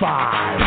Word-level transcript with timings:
Five. 0.00 0.58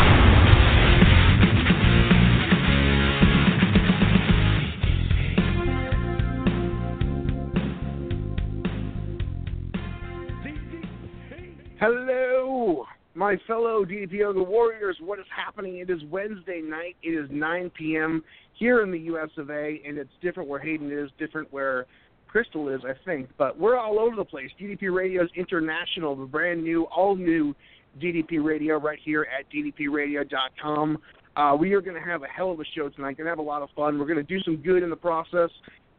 Hello, 11.80 12.86
my 13.16 13.36
fellow 13.48 13.84
DDP 13.84 14.12
Yoga 14.12 14.44
Warriors. 14.44 14.98
What 15.02 15.18
is 15.18 15.26
happening? 15.36 15.78
It 15.78 15.90
is 15.90 16.04
Wednesday 16.12 16.62
night. 16.62 16.96
It 17.02 17.10
is 17.10 17.28
9 17.32 17.72
p.m. 17.72 18.24
here 18.54 18.84
in 18.84 18.92
the 18.92 19.00
U.S. 19.00 19.30
of 19.38 19.50
A., 19.50 19.82
and 19.84 19.98
it's 19.98 20.12
different 20.22 20.48
where 20.48 20.60
Haydn 20.60 20.92
is, 20.92 21.10
different 21.18 21.52
where 21.52 21.88
Crystal 22.28 22.70
is, 22.70 22.82
I 22.86 22.94
think. 23.04 23.30
But 23.38 23.60
we're 23.60 23.78
all 23.78 24.00
over 24.00 24.16
the 24.16 24.26
place. 24.26 24.50
DDP 24.62 24.94
Radio's 24.94 25.30
International, 25.36 26.16
the 26.16 26.26
brand 26.26 26.64
new, 26.64 26.84
all 26.86 27.16
new 27.16 27.56
DDP 28.02 28.44
Radio 28.44 28.78
right 28.78 29.00
here 29.04 29.28
at 29.38 29.46
ddpradio.com. 29.52 30.98
Uh, 31.36 31.56
we 31.60 31.74
are 31.74 31.82
going 31.82 31.96
to 31.96 32.10
have 32.10 32.24
a 32.24 32.28
hell 32.28 32.52
of 32.52 32.60
a 32.60 32.66
show 32.76 32.90
tonight. 32.90 33.18
Going 33.18 33.26
to 33.26 33.32
have 33.32 33.40
a 33.40 33.42
lot 33.42 33.62
of 33.62 33.70
fun. 33.76 33.98
We're 33.98 34.06
going 34.06 34.18
to 34.18 34.24
do 34.24 34.40
some 34.44 34.58
good 34.58 34.84
in 34.84 34.90
the 34.90 34.96
process, 34.96 35.50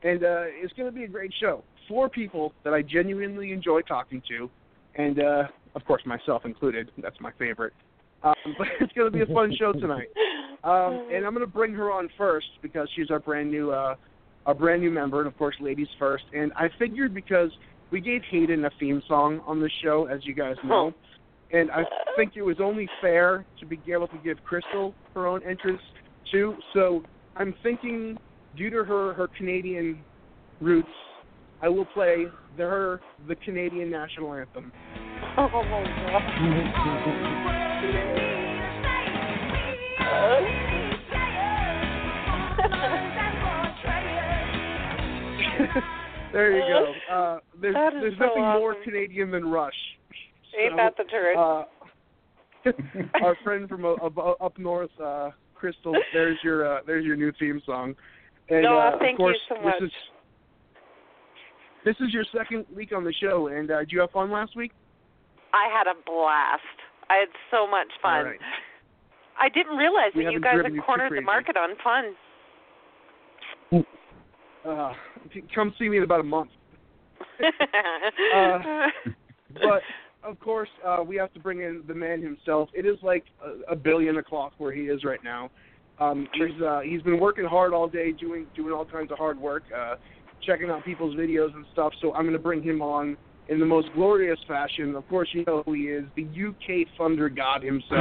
and 0.03 0.23
uh, 0.23 0.45
it's 0.47 0.73
going 0.75 0.89
to 0.89 0.95
be 0.95 1.05
a 1.05 1.09
great 1.09 1.33
show. 1.41 1.65
Four 1.89 2.09
people 2.09 2.53
that 2.63 2.73
I 2.73 2.83
genuinely 2.83 3.53
enjoy 3.53 3.81
talking 3.83 4.23
to, 4.29 4.49
and 4.95 5.19
uh, 5.19 5.43
of 5.75 5.85
course 5.85 6.03
myself 6.07 6.45
included. 6.45 6.91
That's 6.99 7.21
my 7.21 7.33
favorite. 7.39 7.73
Um, 8.23 8.35
but 8.59 8.69
it's 8.81 8.93
going 8.93 9.11
to 9.11 9.17
be 9.17 9.23
a 9.23 9.35
fun 9.35 9.53
show 9.59 9.73
tonight, 9.73 10.09
um, 10.63 11.09
and 11.13 11.27
I'm 11.27 11.35
going 11.35 11.47
to 11.47 11.53
bring 11.53 11.73
her 11.75 11.91
on 11.91 12.09
first 12.17 12.47
because 12.63 12.89
she's 12.95 13.11
our 13.11 13.19
brand 13.19 13.51
new, 13.51 13.73
uh, 13.73 13.97
our 14.47 14.55
brand 14.55 14.83
new 14.83 14.91
member, 14.91 15.19
and 15.19 15.27
of 15.27 15.37
course 15.37 15.57
ladies 15.61 15.89
first. 15.99 16.25
And 16.33 16.53
I 16.55 16.69
figured 16.79 17.13
because 17.13 17.51
we 17.91 18.01
gave 18.01 18.23
Haydn 18.31 18.65
a 18.65 18.71
theme 18.79 19.03
song 19.09 19.41
on 19.47 19.61
the 19.61 19.71
show, 19.83 20.07
as 20.07 20.21
you 20.25 20.35
guys 20.35 20.57
know. 20.65 20.95
And 21.55 21.71
I 21.71 21.85
think 22.17 22.33
it 22.35 22.43
was 22.43 22.57
only 22.61 22.89
fair 23.01 23.47
to 23.61 23.67
be 23.67 23.79
able 23.93 24.09
to 24.09 24.19
give 24.25 24.43
Crystal 24.43 24.93
her 25.15 25.29
own 25.29 25.41
entrance 25.49 25.81
too. 26.33 26.57
So 26.73 27.05
I'm 27.37 27.55
thinking, 27.63 28.19
due 28.57 28.71
to 28.71 28.83
her 28.83 29.15
her 29.15 29.29
Canadian 29.39 30.01
roots, 30.61 30.89
I 31.63 31.69
will 31.69 31.85
play 31.85 32.25
the 32.57 32.65
her 32.65 33.01
the 33.29 33.37
Canadian 33.37 33.89
national 33.89 34.35
anthem. 34.35 34.73
Oh 35.39 35.45
there 46.33 46.57
you 46.57 46.63
go. 46.69 46.93
Uh, 47.15 47.39
there's 47.61 47.75
there's 47.75 48.19
so 48.19 48.25
nothing 48.27 48.43
more. 48.43 48.75
Canadian 48.85 49.31
than 49.31 49.47
Rush. 49.47 49.73
Ain't 50.59 50.77
that 50.77 50.97
the 50.97 51.05
truth? 51.05 51.37
Uh, 51.37 51.65
our 53.25 53.37
friend 53.45 53.69
from 53.69 53.85
uh, 53.85 53.93
up, 53.95 54.41
up 54.41 54.59
north, 54.59 54.91
uh, 55.03 55.31
Crystal. 55.55 55.95
There's 56.13 56.39
your 56.43 56.77
uh, 56.77 56.81
there's 56.87 57.05
your 57.05 57.17
new 57.17 57.33
theme 57.39 57.61
song. 57.67 57.95
And 58.49 58.63
Noah, 58.63 58.95
uh, 58.95 58.99
thank 58.99 59.19
you 59.19 59.35
so 59.49 59.55
much. 59.63 59.75
This 59.81 59.87
is, 59.87 59.93
this 61.85 61.97
is 62.07 62.13
your 62.13 62.25
second 62.37 62.67
week 62.75 62.93
on 62.95 63.05
the 63.05 63.13
show, 63.21 63.49
and 63.49 63.71
uh, 63.71 63.81
did 63.81 63.93
you 63.93 64.01
have 64.01 64.11
fun 64.11 64.31
last 64.31 64.57
week? 64.57 64.73
I 65.53 65.69
had 65.73 65.87
a 65.87 65.95
blast. 66.05 66.63
I 67.09 67.17
had 67.17 67.29
so 67.51 67.67
much 67.67 67.89
fun. 68.03 68.25
Right. 68.25 68.41
I 69.39 69.49
didn't 69.49 69.77
realize 69.77 70.13
We 70.15 70.25
that 70.25 70.33
you 70.33 70.41
guys 70.41 70.57
had 70.63 70.73
cornered 70.85 71.13
the 71.17 71.21
market 71.21 71.57
on 71.57 71.71
fun. 71.83 72.15
Uh, 74.65 74.93
come 75.55 75.75
see 75.79 75.89
me 75.89 75.99
in 75.99 76.03
about 76.03 76.21
a 76.21 76.25
month. 76.25 76.51
Uh, 78.35 78.59
but 79.55 79.83
of 80.25 80.41
course, 80.41 80.69
uh, 80.85 80.99
we 81.07 81.17
have 81.17 81.33
to 81.35 81.41
bring 81.41 81.61
in 81.61 81.83
the 81.87 81.95
man 81.95 82.23
himself. 82.23 82.69
It 82.75 82.87
is 82.87 82.97
like 83.03 83.25
a, 83.45 83.73
a 83.73 83.77
billion 83.77 84.17
o'clock 84.17 84.55
where 84.59 84.73
he 84.73 84.83
is 84.83 85.05
right 85.05 85.23
now. 85.23 85.51
Um, 86.01 86.27
he's 86.35 86.63
uh, 86.63 86.81
he's 86.81 87.03
been 87.03 87.21
working 87.21 87.45
hard 87.45 87.73
all 87.73 87.89
day, 87.89 88.13
doing 88.13 88.47
doing 88.57 88.73
all 88.73 88.85
kinds 88.85 89.13
of 89.13 89.19
hard 89.19 89.39
work, 89.39 89.63
uh, 89.77 89.95
checking 90.45 90.71
out 90.71 90.85
people's 90.85 91.15
videos 91.15 91.55
and 91.55 91.65
stuff. 91.73 91.93
So 92.01 92.13
I'm 92.15 92.23
going 92.23 92.33
to 92.33 92.39
bring 92.39 92.63
him 92.63 92.83
on 92.83 93.17
in 93.49 93.61
the 93.61 93.67
most 93.67 93.89
glorious 93.95 94.39
fashion. 94.49 94.97
Of 94.97 95.09
course, 95.09 95.29
you 95.33 95.45
know 95.47 95.63
who 95.65 95.75
he 95.75 95.83
is, 95.83 96.05
the 96.17 96.25
UK 96.25 96.89
Thunder 96.99 97.29
God 97.29 97.63
himself. 97.63 98.01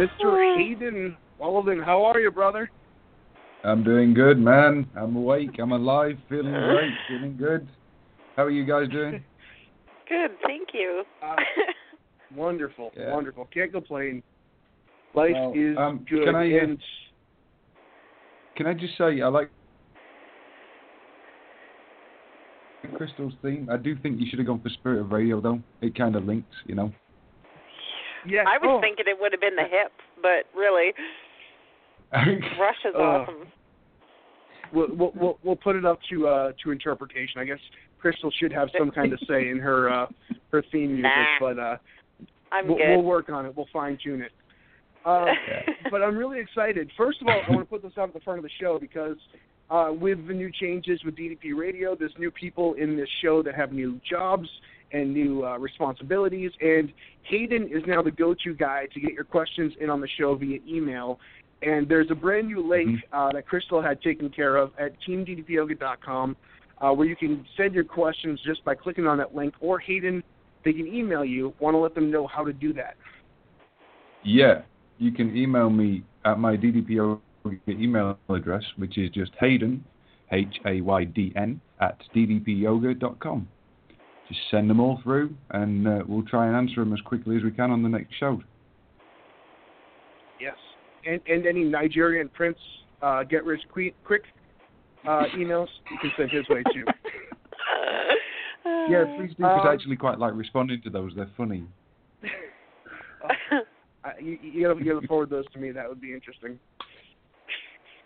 Mr. 0.00 0.56
Haydn 0.56 1.16
Walden, 1.38 1.80
how 1.80 2.02
are 2.04 2.18
you, 2.18 2.30
brother? 2.30 2.70
I'm 3.64 3.84
doing 3.84 4.14
good, 4.14 4.38
man. 4.38 4.86
I'm 4.96 5.14
awake. 5.14 5.58
I'm 5.58 5.72
alive. 5.72 6.16
Feeling 6.28 6.52
great. 6.52 6.92
Feeling 7.08 7.36
good. 7.36 7.68
How 8.36 8.44
are 8.44 8.50
you 8.50 8.64
guys 8.64 8.88
doing? 8.88 9.22
Good, 10.08 10.32
thank 10.44 10.70
you. 10.74 11.04
Uh, 11.22 11.36
wonderful, 12.34 12.90
Yeah. 12.96 13.14
wonderful. 13.14 13.48
Can't 13.54 13.70
complain. 13.70 14.24
Life 15.14 15.34
Well, 15.34 15.52
is 15.54 15.76
um, 15.78 16.04
good. 16.10 16.24
can 16.24 16.34
I, 16.34 16.52
uh, 16.52 16.62
and 16.64 16.78
Can 18.56 18.66
I 18.66 18.74
just 18.74 18.98
say 18.98 19.20
I 19.20 19.28
like 19.28 19.50
Crystal's 22.96 23.34
theme. 23.40 23.68
I 23.70 23.76
do 23.76 23.94
think 24.02 24.18
you 24.20 24.26
should 24.28 24.40
have 24.40 24.48
gone 24.48 24.60
for 24.60 24.68
Spirit 24.70 25.00
of 25.00 25.12
Radio 25.12 25.40
though. 25.40 25.60
It 25.80 25.94
kind 25.94 26.16
of 26.16 26.24
links, 26.24 26.56
you 26.66 26.74
know. 26.74 26.92
Yeah, 28.26 28.44
I 28.46 28.58
was 28.58 28.78
oh, 28.78 28.80
thinking 28.80 29.04
it 29.08 29.16
would 29.20 29.32
have 29.32 29.40
been 29.40 29.56
the 29.56 29.62
hips, 29.62 29.94
but 30.22 30.46
really, 30.58 30.92
Rush 32.12 32.76
is 32.84 32.94
Uh, 32.94 32.98
awesome. 32.98 33.46
we'll, 34.72 34.88
we'll 34.96 35.12
we'll 35.14 35.38
we'll 35.42 35.56
put 35.56 35.76
it 35.76 35.84
up 35.84 35.98
to 36.10 36.26
uh 36.28 36.52
to 36.64 36.70
interpretation. 36.70 37.40
I 37.40 37.44
guess 37.44 37.58
Crystal 38.00 38.30
should 38.40 38.52
have 38.52 38.68
some 38.78 38.90
kind 38.90 39.12
of 39.12 39.18
say 39.28 39.48
in 39.48 39.58
her 39.58 39.90
uh 39.90 40.06
her 40.52 40.62
theme 40.72 40.92
music, 40.94 41.04
Nah. 41.04 41.38
but 41.40 41.58
uh 41.58 41.76
I'm 42.52 42.66
we'll, 42.68 42.78
good. 42.78 42.88
we'll 42.88 43.02
work 43.02 43.28
on 43.28 43.46
it. 43.46 43.56
We'll 43.56 43.68
fine 43.72 43.96
tune 44.02 44.22
it. 44.22 44.32
Uh, 45.04 45.26
but 45.90 46.02
I'm 46.02 46.16
really 46.16 46.40
excited. 46.40 46.90
First 46.96 47.22
of 47.22 47.28
all, 47.28 47.40
I 47.46 47.50
want 47.50 47.62
to 47.62 47.70
put 47.70 47.82
this 47.82 47.92
out 47.96 48.08
at 48.08 48.14
the 48.14 48.20
front 48.20 48.38
of 48.38 48.42
the 48.42 48.50
show 48.60 48.78
because 48.80 49.16
uh, 49.70 49.90
with 49.92 50.26
the 50.26 50.34
new 50.34 50.50
changes 50.50 51.00
with 51.04 51.14
DDP 51.16 51.56
Radio, 51.56 51.94
there's 51.94 52.12
new 52.18 52.30
people 52.30 52.74
in 52.74 52.96
this 52.96 53.08
show 53.22 53.40
that 53.44 53.54
have 53.54 53.72
new 53.72 54.00
jobs 54.08 54.48
and 54.92 55.12
new 55.12 55.44
uh, 55.44 55.58
responsibilities. 55.58 56.50
And 56.60 56.92
Haydn 57.24 57.64
is 57.64 57.82
now 57.86 58.02
the 58.02 58.10
go-to 58.10 58.54
guy 58.54 58.86
to 58.92 59.00
get 59.00 59.12
your 59.12 59.24
questions 59.24 59.72
in 59.80 59.90
on 59.90 60.00
the 60.00 60.08
show 60.18 60.34
via 60.34 60.58
email. 60.68 61.18
And 61.62 61.88
there's 61.88 62.10
a 62.10 62.14
brand 62.14 62.48
new 62.48 62.66
link 62.66 63.00
uh, 63.12 63.32
that 63.32 63.46
Crystal 63.46 63.82
had 63.82 64.00
taken 64.00 64.30
care 64.30 64.56
of 64.56 64.72
at 64.78 64.92
teamddpyoga.com 65.06 66.36
uh, 66.80 66.92
where 66.92 67.06
you 67.06 67.16
can 67.16 67.44
send 67.56 67.74
your 67.74 67.84
questions 67.84 68.40
just 68.44 68.64
by 68.64 68.74
clicking 68.74 69.06
on 69.06 69.18
that 69.18 69.34
link. 69.34 69.54
Or 69.60 69.78
Haydn, 69.78 70.22
they 70.64 70.72
can 70.72 70.86
email 70.86 71.24
you. 71.24 71.52
Want 71.60 71.74
to 71.74 71.78
let 71.78 71.94
them 71.94 72.10
know 72.10 72.26
how 72.26 72.44
to 72.44 72.52
do 72.52 72.72
that. 72.74 72.96
Yeah, 74.24 74.62
you 74.98 75.12
can 75.12 75.36
email 75.36 75.70
me 75.70 76.02
at 76.24 76.38
my 76.38 76.56
DDP 76.56 76.90
Yoga 76.90 77.20
email 77.68 78.18
address, 78.28 78.62
which 78.76 78.98
is 78.98 79.10
just 79.10 79.32
Haydn, 79.40 79.84
H 80.32 80.60
A 80.66 80.80
Y 80.80 81.04
D 81.04 81.32
N, 81.36 81.60
at 81.80 81.98
ddpyoga.com. 82.14 83.48
Just 84.30 84.40
send 84.50 84.70
them 84.70 84.78
all 84.78 85.00
through, 85.02 85.34
and 85.50 85.88
uh, 85.88 86.02
we'll 86.06 86.22
try 86.22 86.46
and 86.46 86.56
answer 86.56 86.84
them 86.84 86.92
as 86.92 87.00
quickly 87.00 87.36
as 87.36 87.42
we 87.42 87.50
can 87.50 87.72
on 87.72 87.82
the 87.82 87.88
next 87.88 88.14
show. 88.18 88.40
Yes, 90.40 90.56
and 91.04 91.20
and 91.28 91.46
any 91.46 91.64
Nigerian 91.64 92.28
prince 92.28 92.58
uh, 93.02 93.24
get 93.24 93.44
rich 93.44 93.60
quick, 93.72 93.94
quick 94.06 94.22
uh, 95.04 95.24
emails 95.36 95.66
you 95.90 95.98
can 96.00 96.12
send 96.16 96.30
his 96.30 96.48
way 96.48 96.62
too. 96.72 96.84
Yeah, 98.88 99.04
please 99.16 99.30
do, 99.30 99.36
because 99.38 99.60
Um, 99.62 99.68
I 99.68 99.72
actually 99.72 99.96
quite 99.96 100.18
like 100.18 100.34
responding 100.34 100.82
to 100.82 100.90
those. 100.90 101.12
They're 101.16 101.30
funny. 101.36 101.64
Uh, 104.02 104.12
you, 104.18 104.38
you 104.40 104.66
gotta 104.66 104.82
you 104.82 104.94
gotta 104.94 105.06
forward 105.06 105.28
those 105.28 105.44
to 105.52 105.58
me. 105.58 105.70
That 105.72 105.86
would 105.86 106.00
be 106.00 106.14
interesting. 106.14 106.58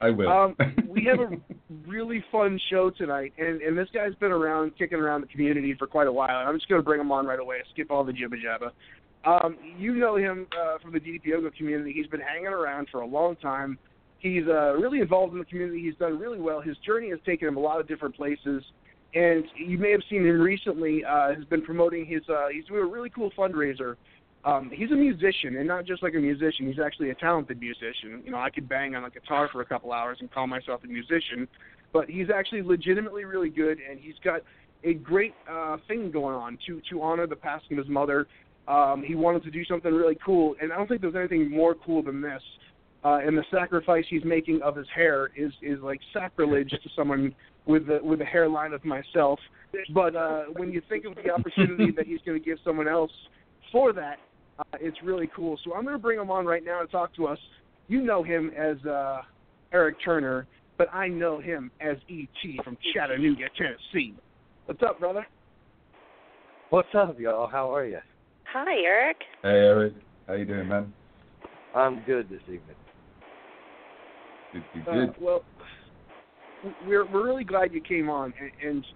I 0.04 0.10
will. 0.10 0.28
Um, 0.28 0.56
we 0.88 1.04
have 1.04 1.18
a 1.18 1.30
really 1.88 2.22
fun 2.30 2.60
show 2.70 2.90
tonight, 2.90 3.32
and 3.38 3.62
and 3.62 3.76
this 3.76 3.88
guy's 3.94 4.14
been 4.16 4.32
around, 4.32 4.76
kicking 4.76 4.98
around 4.98 5.22
the 5.22 5.26
community 5.28 5.74
for 5.78 5.86
quite 5.86 6.06
a 6.06 6.12
while. 6.12 6.40
And 6.40 6.48
I'm 6.48 6.56
just 6.56 6.68
going 6.68 6.78
to 6.78 6.84
bring 6.84 7.00
him 7.00 7.10
on 7.10 7.26
right 7.26 7.40
away. 7.40 7.56
Skip 7.72 7.90
all 7.90 8.04
the 8.04 8.12
jibba 8.12 8.34
jabba. 8.44 8.70
Um, 9.26 9.56
you 9.78 9.94
know 9.94 10.16
him 10.16 10.46
uh, 10.60 10.78
from 10.82 10.92
the 10.92 11.00
DDP 11.00 11.26
Yoga 11.26 11.50
community. 11.52 11.92
He's 11.94 12.06
been 12.08 12.20
hanging 12.20 12.48
around 12.48 12.88
for 12.92 13.00
a 13.00 13.06
long 13.06 13.36
time. 13.36 13.78
He's 14.18 14.42
uh, 14.46 14.74
really 14.74 15.00
involved 15.00 15.32
in 15.32 15.38
the 15.38 15.46
community. 15.46 15.82
He's 15.82 15.96
done 15.96 16.18
really 16.18 16.40
well. 16.40 16.60
His 16.60 16.76
journey 16.78 17.08
has 17.10 17.18
taken 17.24 17.48
him 17.48 17.56
a 17.56 17.60
lot 17.60 17.80
of 17.80 17.88
different 17.88 18.14
places, 18.14 18.62
and 19.14 19.44
you 19.56 19.78
may 19.78 19.90
have 19.90 20.02
seen 20.10 20.26
him 20.26 20.38
recently. 20.38 21.02
Uh, 21.02 21.34
has 21.34 21.44
been 21.44 21.62
promoting 21.62 22.04
his. 22.04 22.20
Uh, 22.28 22.48
he's 22.52 22.66
doing 22.66 22.82
a 22.82 22.86
really 22.86 23.08
cool 23.08 23.30
fundraiser. 23.38 23.96
Um, 24.44 24.70
he's 24.72 24.90
a 24.90 24.94
musician, 24.94 25.56
and 25.56 25.66
not 25.66 25.86
just 25.86 26.02
like 26.02 26.14
a 26.14 26.18
musician. 26.18 26.66
He's 26.66 26.78
actually 26.78 27.10
a 27.10 27.14
talented 27.14 27.60
musician. 27.60 28.22
You 28.24 28.30
know, 28.30 28.38
I 28.38 28.50
could 28.50 28.68
bang 28.68 28.94
on 28.94 29.04
a 29.04 29.10
guitar 29.10 29.48
for 29.50 29.62
a 29.62 29.64
couple 29.64 29.90
hours 29.92 30.18
and 30.20 30.30
call 30.30 30.46
myself 30.46 30.82
a 30.84 30.86
musician, 30.86 31.48
but 31.92 32.10
he's 32.10 32.26
actually 32.28 32.62
legitimately 32.62 33.24
really 33.24 33.48
good, 33.48 33.78
and 33.88 33.98
he's 33.98 34.16
got 34.22 34.42
a 34.84 34.94
great 34.94 35.34
uh, 35.50 35.78
thing 35.88 36.10
going 36.10 36.34
on 36.34 36.58
to 36.66 36.82
to 36.90 37.00
honor 37.00 37.26
the 37.26 37.36
passing 37.36 37.78
of 37.78 37.84
his 37.84 37.88
mother. 37.88 38.26
Um, 38.68 39.02
he 39.06 39.14
wanted 39.14 39.42
to 39.44 39.50
do 39.50 39.64
something 39.64 39.92
really 39.92 40.18
cool, 40.24 40.56
and 40.60 40.72
I 40.72 40.76
don't 40.76 40.88
think 40.88 41.00
there's 41.00 41.16
anything 41.16 41.50
more 41.50 41.74
cool 41.74 42.02
than 42.02 42.20
this. 42.20 42.42
Uh, 43.02 43.18
and 43.22 43.36
the 43.36 43.44
sacrifice 43.50 44.04
he's 44.08 44.24
making 44.24 44.62
of 44.62 44.76
his 44.76 44.86
hair 44.94 45.30
is 45.36 45.52
is 45.62 45.80
like 45.80 46.00
sacrilege 46.12 46.70
to 46.70 46.88
someone 46.94 47.34
with 47.66 47.86
the 47.86 47.98
with 48.02 48.20
a 48.20 48.24
hairline 48.24 48.72
of 48.72 48.84
myself. 48.84 49.38
But 49.92 50.14
uh, 50.14 50.44
when 50.56 50.70
you 50.70 50.82
think 50.88 51.06
of 51.06 51.14
the 51.14 51.30
opportunity 51.30 51.90
that 51.96 52.06
he's 52.06 52.20
going 52.26 52.38
to 52.38 52.44
give 52.44 52.58
someone 52.62 52.88
else 52.88 53.12
for 53.72 53.92
that, 53.94 54.18
uh, 54.58 54.64
it's 54.80 54.96
really 55.02 55.28
cool. 55.34 55.58
So 55.64 55.74
I'm 55.74 55.82
going 55.82 55.94
to 55.94 56.02
bring 56.02 56.18
him 56.18 56.30
on 56.30 56.46
right 56.46 56.64
now 56.64 56.80
to 56.80 56.86
talk 56.86 57.14
to 57.16 57.26
us. 57.26 57.38
You 57.88 58.02
know 58.02 58.22
him 58.22 58.50
as 58.56 58.76
uh, 58.86 59.22
Eric 59.72 59.96
Turner, 60.04 60.46
but 60.78 60.92
I 60.92 61.08
know 61.08 61.40
him 61.40 61.70
as 61.80 61.96
E.T. 62.08 62.60
from 62.64 62.76
Chattanooga, 62.94 63.44
Tennessee. 63.56 64.14
What's 64.66 64.82
up, 64.82 64.98
brother? 64.98 65.26
What's 66.70 66.88
up, 66.96 67.18
y'all? 67.18 67.46
How 67.46 67.74
are 67.74 67.84
you? 67.84 67.98
Hi, 68.52 68.76
Eric. 68.84 69.16
hey, 69.42 69.48
Eric. 69.48 69.94
How 70.26 70.34
you 70.34 70.44
doing, 70.44 70.68
man? 70.68 70.92
I'm 71.74 72.02
good 72.06 72.30
this 72.30 72.40
evening. 72.42 72.60
Good, 74.52 74.62
good, 74.84 75.08
Uh, 75.08 75.12
well, 75.20 75.44
we're 76.86 77.04
we're 77.10 77.24
really 77.24 77.44
glad 77.44 77.72
you 77.72 77.80
came 77.80 78.08
on. 78.08 78.32
And, 78.40 78.50
and 78.66 78.86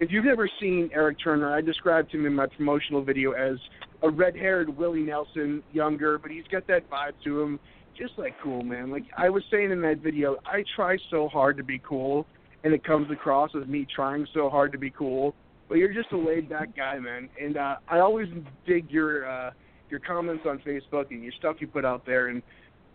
if 0.00 0.10
you've 0.10 0.24
never 0.24 0.48
seen 0.60 0.90
Eric 0.92 1.18
Turner, 1.22 1.54
I 1.54 1.60
described 1.60 2.12
him 2.12 2.26
in 2.26 2.34
my 2.34 2.46
promotional 2.46 3.04
video 3.04 3.32
as 3.32 3.56
a 4.02 4.10
red-haired 4.10 4.76
Willie 4.76 5.02
Nelson, 5.02 5.62
younger, 5.72 6.18
but 6.18 6.30
he's 6.30 6.44
got 6.50 6.66
that 6.66 6.90
vibe 6.90 7.12
to 7.24 7.40
him, 7.40 7.60
just 7.96 8.12
like 8.16 8.34
cool, 8.42 8.62
man. 8.62 8.90
Like 8.90 9.04
I 9.16 9.28
was 9.28 9.42
saying 9.50 9.70
in 9.70 9.80
that 9.82 9.98
video, 9.98 10.36
I 10.44 10.64
try 10.76 10.96
so 11.10 11.28
hard 11.28 11.56
to 11.58 11.62
be 11.62 11.80
cool, 11.86 12.26
and 12.64 12.72
it 12.72 12.84
comes 12.84 13.10
across 13.10 13.50
as 13.60 13.66
me 13.68 13.86
trying 13.94 14.26
so 14.34 14.48
hard 14.48 14.72
to 14.72 14.78
be 14.78 14.90
cool. 14.90 15.34
But 15.68 15.78
you're 15.78 15.92
just 15.92 16.12
a 16.12 16.18
laid-back 16.18 16.76
guy, 16.76 16.98
man. 16.98 17.28
And 17.40 17.56
uh, 17.56 17.76
I 17.88 18.00
always 18.00 18.28
dig 18.66 18.90
your 18.90 19.28
uh, 19.28 19.50
your 19.88 20.00
comments 20.00 20.44
on 20.46 20.58
Facebook 20.66 21.10
and 21.10 21.22
your 21.22 21.32
stuff 21.38 21.56
you 21.60 21.66
put 21.66 21.84
out 21.84 22.04
there. 22.04 22.28
And 22.28 22.42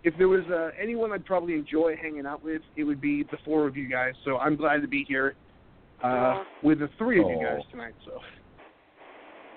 if 0.03 0.13
there 0.17 0.27
was 0.27 0.43
uh, 0.51 0.69
anyone 0.79 1.11
I'd 1.11 1.25
probably 1.25 1.53
enjoy 1.53 1.95
hanging 1.95 2.25
out 2.25 2.43
with, 2.43 2.61
it 2.75 2.83
would 2.83 3.01
be 3.01 3.23
the 3.23 3.37
four 3.45 3.67
of 3.67 3.77
you 3.77 3.87
guys. 3.89 4.13
So 4.25 4.37
I'm 4.37 4.55
glad 4.55 4.81
to 4.81 4.87
be 4.87 5.05
here 5.07 5.35
uh, 6.03 6.43
with 6.63 6.79
the 6.79 6.89
three 6.97 7.21
of 7.21 7.29
you 7.29 7.39
guys 7.41 7.61
tonight. 7.71 7.93
So 8.05 8.19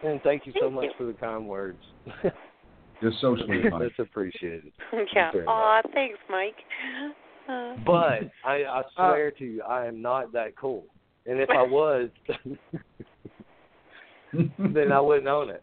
And 0.02 0.20
thank 0.22 0.46
you 0.46 0.52
so 0.54 0.66
Thank 0.66 0.74
much 0.74 0.84
you. 0.84 0.90
for 0.96 1.04
the 1.04 1.12
kind 1.12 1.46
words. 1.46 1.78
You're 3.00 3.12
so 3.20 3.36
sweet, 3.46 3.64
Mike. 3.70 3.82
That's 3.82 3.98
appreciated. 3.98 4.72
yeah. 5.14 5.30
Aw, 5.46 5.82
thanks, 5.92 6.18
Mike. 6.28 6.54
Uh, 7.48 7.74
But 7.84 8.30
I, 8.44 8.64
I 8.64 8.82
swear 8.94 9.30
to 9.32 9.44
you, 9.44 9.62
I 9.62 9.86
am 9.86 10.00
not 10.00 10.32
that 10.32 10.56
cool. 10.56 10.84
And 11.26 11.38
if 11.38 11.50
I 11.50 11.62
was, 11.62 12.08
then 14.32 14.92
I 14.92 15.00
wouldn't 15.00 15.28
own 15.28 15.50
it. 15.50 15.62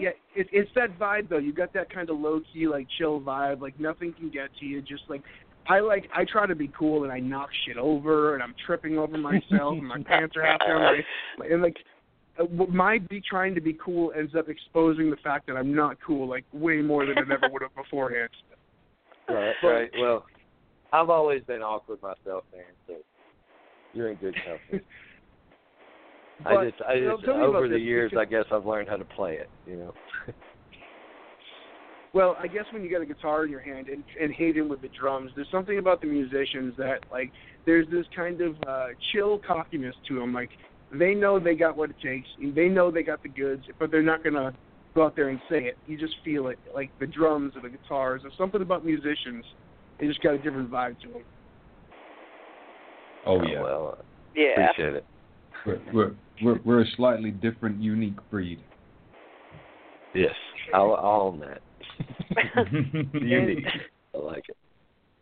yeah, 0.00 0.10
it, 0.34 0.46
it's 0.52 0.70
that 0.74 0.98
vibe 0.98 1.28
though. 1.28 1.38
You 1.38 1.52
got 1.52 1.72
that 1.74 1.92
kind 1.92 2.08
of 2.08 2.18
low 2.18 2.40
key, 2.52 2.66
like 2.66 2.86
chill 2.98 3.20
vibe. 3.20 3.60
Like 3.60 3.78
nothing 3.78 4.14
can 4.18 4.30
get 4.30 4.48
to 4.60 4.64
you. 4.64 4.80
Just 4.80 5.02
like 5.08 5.22
I 5.68 5.80
like, 5.80 6.08
I 6.14 6.24
try 6.24 6.46
to 6.46 6.54
be 6.54 6.70
cool 6.76 7.04
and 7.04 7.12
I 7.12 7.20
knock 7.20 7.50
shit 7.66 7.76
over 7.76 8.34
and 8.34 8.42
I'm 8.42 8.54
tripping 8.66 8.98
over 8.98 9.16
myself 9.18 9.74
and 9.78 9.86
my 9.86 10.02
pants 10.02 10.36
are 10.36 10.44
half 10.44 10.60
down. 10.60 10.96
My, 11.38 11.46
and 11.46 11.62
like 11.62 11.76
uh, 11.76 11.80
w- 11.80 11.82
my 12.70 12.98
be 12.98 13.20
trying 13.28 13.54
to 13.54 13.60
be 13.60 13.76
cool 13.84 14.12
ends 14.16 14.34
up 14.36 14.48
exposing 14.48 15.10
the 15.10 15.16
fact 15.16 15.46
that 15.46 15.56
I'm 15.56 15.74
not 15.74 15.98
cool, 16.04 16.28
like 16.28 16.44
way 16.52 16.78
more 16.80 17.04
than 17.04 17.18
it 17.18 17.30
ever 17.30 17.48
would 17.50 17.62
have 17.62 17.74
beforehand. 17.74 18.30
Right, 19.28 19.54
right. 19.62 19.90
Well, 19.98 20.26
I've 20.92 21.08
always 21.08 21.42
been 21.44 21.62
awkward 21.62 22.02
myself, 22.02 22.42
man. 22.52 22.64
So 22.88 22.94
you're 23.94 24.10
in 24.10 24.16
good 24.16 24.34
company. 24.34 24.82
I 26.44 26.68
just, 26.68 26.82
I 26.86 26.94
you 26.94 27.04
know, 27.06 27.16
just 27.18 27.28
over 27.28 27.68
the 27.68 27.78
years, 27.78 28.10
because- 28.10 28.26
I 28.26 28.30
guess 28.30 28.44
I've 28.50 28.66
learned 28.66 28.88
how 28.88 28.96
to 28.96 29.04
play 29.04 29.34
it. 29.34 29.48
You 29.64 29.76
know. 29.76 29.94
Well, 32.14 32.36
I 32.38 32.46
guess 32.46 32.64
when 32.72 32.82
you 32.82 32.90
got 32.90 33.00
a 33.00 33.06
guitar 33.06 33.44
in 33.44 33.50
your 33.50 33.60
hand 33.60 33.88
and 33.88 34.04
and 34.20 34.34
Haydn 34.34 34.68
with 34.68 34.82
the 34.82 34.88
drums, 34.88 35.30
there's 35.34 35.48
something 35.50 35.78
about 35.78 36.02
the 36.02 36.08
musicians 36.08 36.74
that 36.76 36.98
like 37.10 37.30
there's 37.64 37.86
this 37.90 38.04
kind 38.14 38.40
of 38.42 38.54
uh 38.66 38.88
chill 39.12 39.40
cockiness 39.46 39.94
to 40.08 40.18
them. 40.18 40.34
Like 40.34 40.50
they 40.92 41.14
know 41.14 41.38
they 41.38 41.54
got 41.54 41.76
what 41.76 41.90
it 41.90 41.96
takes, 42.02 42.28
they 42.54 42.68
know 42.68 42.90
they 42.90 43.02
got 43.02 43.22
the 43.22 43.28
goods, 43.28 43.64
but 43.78 43.90
they're 43.90 44.02
not 44.02 44.22
gonna 44.22 44.52
go 44.94 45.06
out 45.06 45.16
there 45.16 45.28
and 45.28 45.40
say 45.48 45.64
it. 45.64 45.78
You 45.86 45.98
just 45.98 46.14
feel 46.24 46.48
it, 46.48 46.58
like 46.74 46.90
the 47.00 47.06
drums 47.06 47.54
or 47.56 47.62
the 47.62 47.70
guitars. 47.70 48.22
There's 48.22 48.34
something 48.36 48.60
about 48.60 48.84
musicians. 48.84 49.44
They 49.98 50.06
just 50.06 50.22
got 50.22 50.34
a 50.34 50.38
different 50.38 50.70
vibe 50.70 51.00
to 51.00 51.08
them. 51.08 51.22
Oh, 53.26 53.40
oh 53.40 53.42
yeah. 53.42 53.62
Well, 53.62 53.98
uh, 53.98 54.02
yeah. 54.34 54.70
appreciate 54.70 54.94
it. 54.94 55.06
We're, 55.64 55.80
we're 55.92 56.12
we're 56.42 56.60
we're 56.64 56.80
a 56.82 56.86
slightly 56.96 57.30
different, 57.30 57.80
unique 57.80 58.18
breed. 58.30 58.60
Yes, 60.14 60.34
I'll, 60.74 60.94
I'll 60.94 61.22
own 61.22 61.40
that. 61.40 61.62
Unique. 63.14 63.64
I 64.14 64.18
like 64.18 64.44
it. 64.48 64.56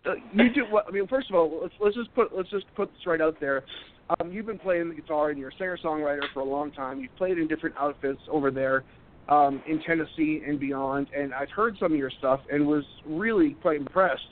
Uh, 0.06 0.14
you 0.32 0.52
do 0.52 0.64
what? 0.70 0.86
I 0.88 0.90
mean, 0.90 1.06
first 1.06 1.28
of 1.28 1.36
all, 1.36 1.60
let's 1.62 1.74
let's 1.80 1.96
just 1.96 2.14
put 2.14 2.34
let's 2.34 2.50
just 2.50 2.66
put 2.74 2.90
this 2.92 3.06
right 3.06 3.20
out 3.20 3.36
there. 3.40 3.64
Um, 4.18 4.32
you've 4.32 4.46
been 4.46 4.58
playing 4.58 4.88
the 4.88 4.94
guitar 4.94 5.30
and 5.30 5.38
you're 5.38 5.50
a 5.50 5.56
singer 5.58 5.78
songwriter 5.82 6.22
for 6.32 6.40
a 6.40 6.44
long 6.44 6.72
time. 6.72 7.00
You've 7.00 7.14
played 7.16 7.38
in 7.38 7.46
different 7.46 7.76
outfits 7.78 8.20
over 8.30 8.50
there 8.50 8.82
um, 9.28 9.62
in 9.68 9.80
Tennessee 9.82 10.42
and 10.46 10.58
beyond, 10.58 11.08
and 11.16 11.32
I've 11.32 11.50
heard 11.50 11.76
some 11.78 11.92
of 11.92 11.98
your 11.98 12.10
stuff 12.18 12.40
and 12.50 12.66
was 12.66 12.84
really 13.06 13.56
quite 13.62 13.76
impressed. 13.76 14.22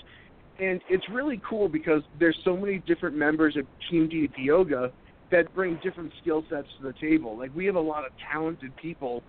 And 0.59 0.81
it's 0.89 1.05
really 1.11 1.41
cool 1.49 1.69
because 1.69 2.03
there's 2.19 2.37
so 2.45 2.57
many 2.57 2.79
different 2.79 3.17
members 3.17 3.57
of 3.57 3.65
Team 3.89 4.09
DDP 4.09 4.47
Yoga 4.47 4.91
that 5.31 5.55
bring 5.55 5.79
different 5.85 6.13
skill 6.21 6.43
sets 6.51 6.67
to 6.79 6.85
the 6.85 6.95
table. 7.01 7.39
Like 7.39 7.55
we 7.55 7.67
have 7.67 7.77
a 7.77 7.81
lot 7.81 8.05
of 8.05 8.11
talented 8.33 8.75
people 8.77 9.23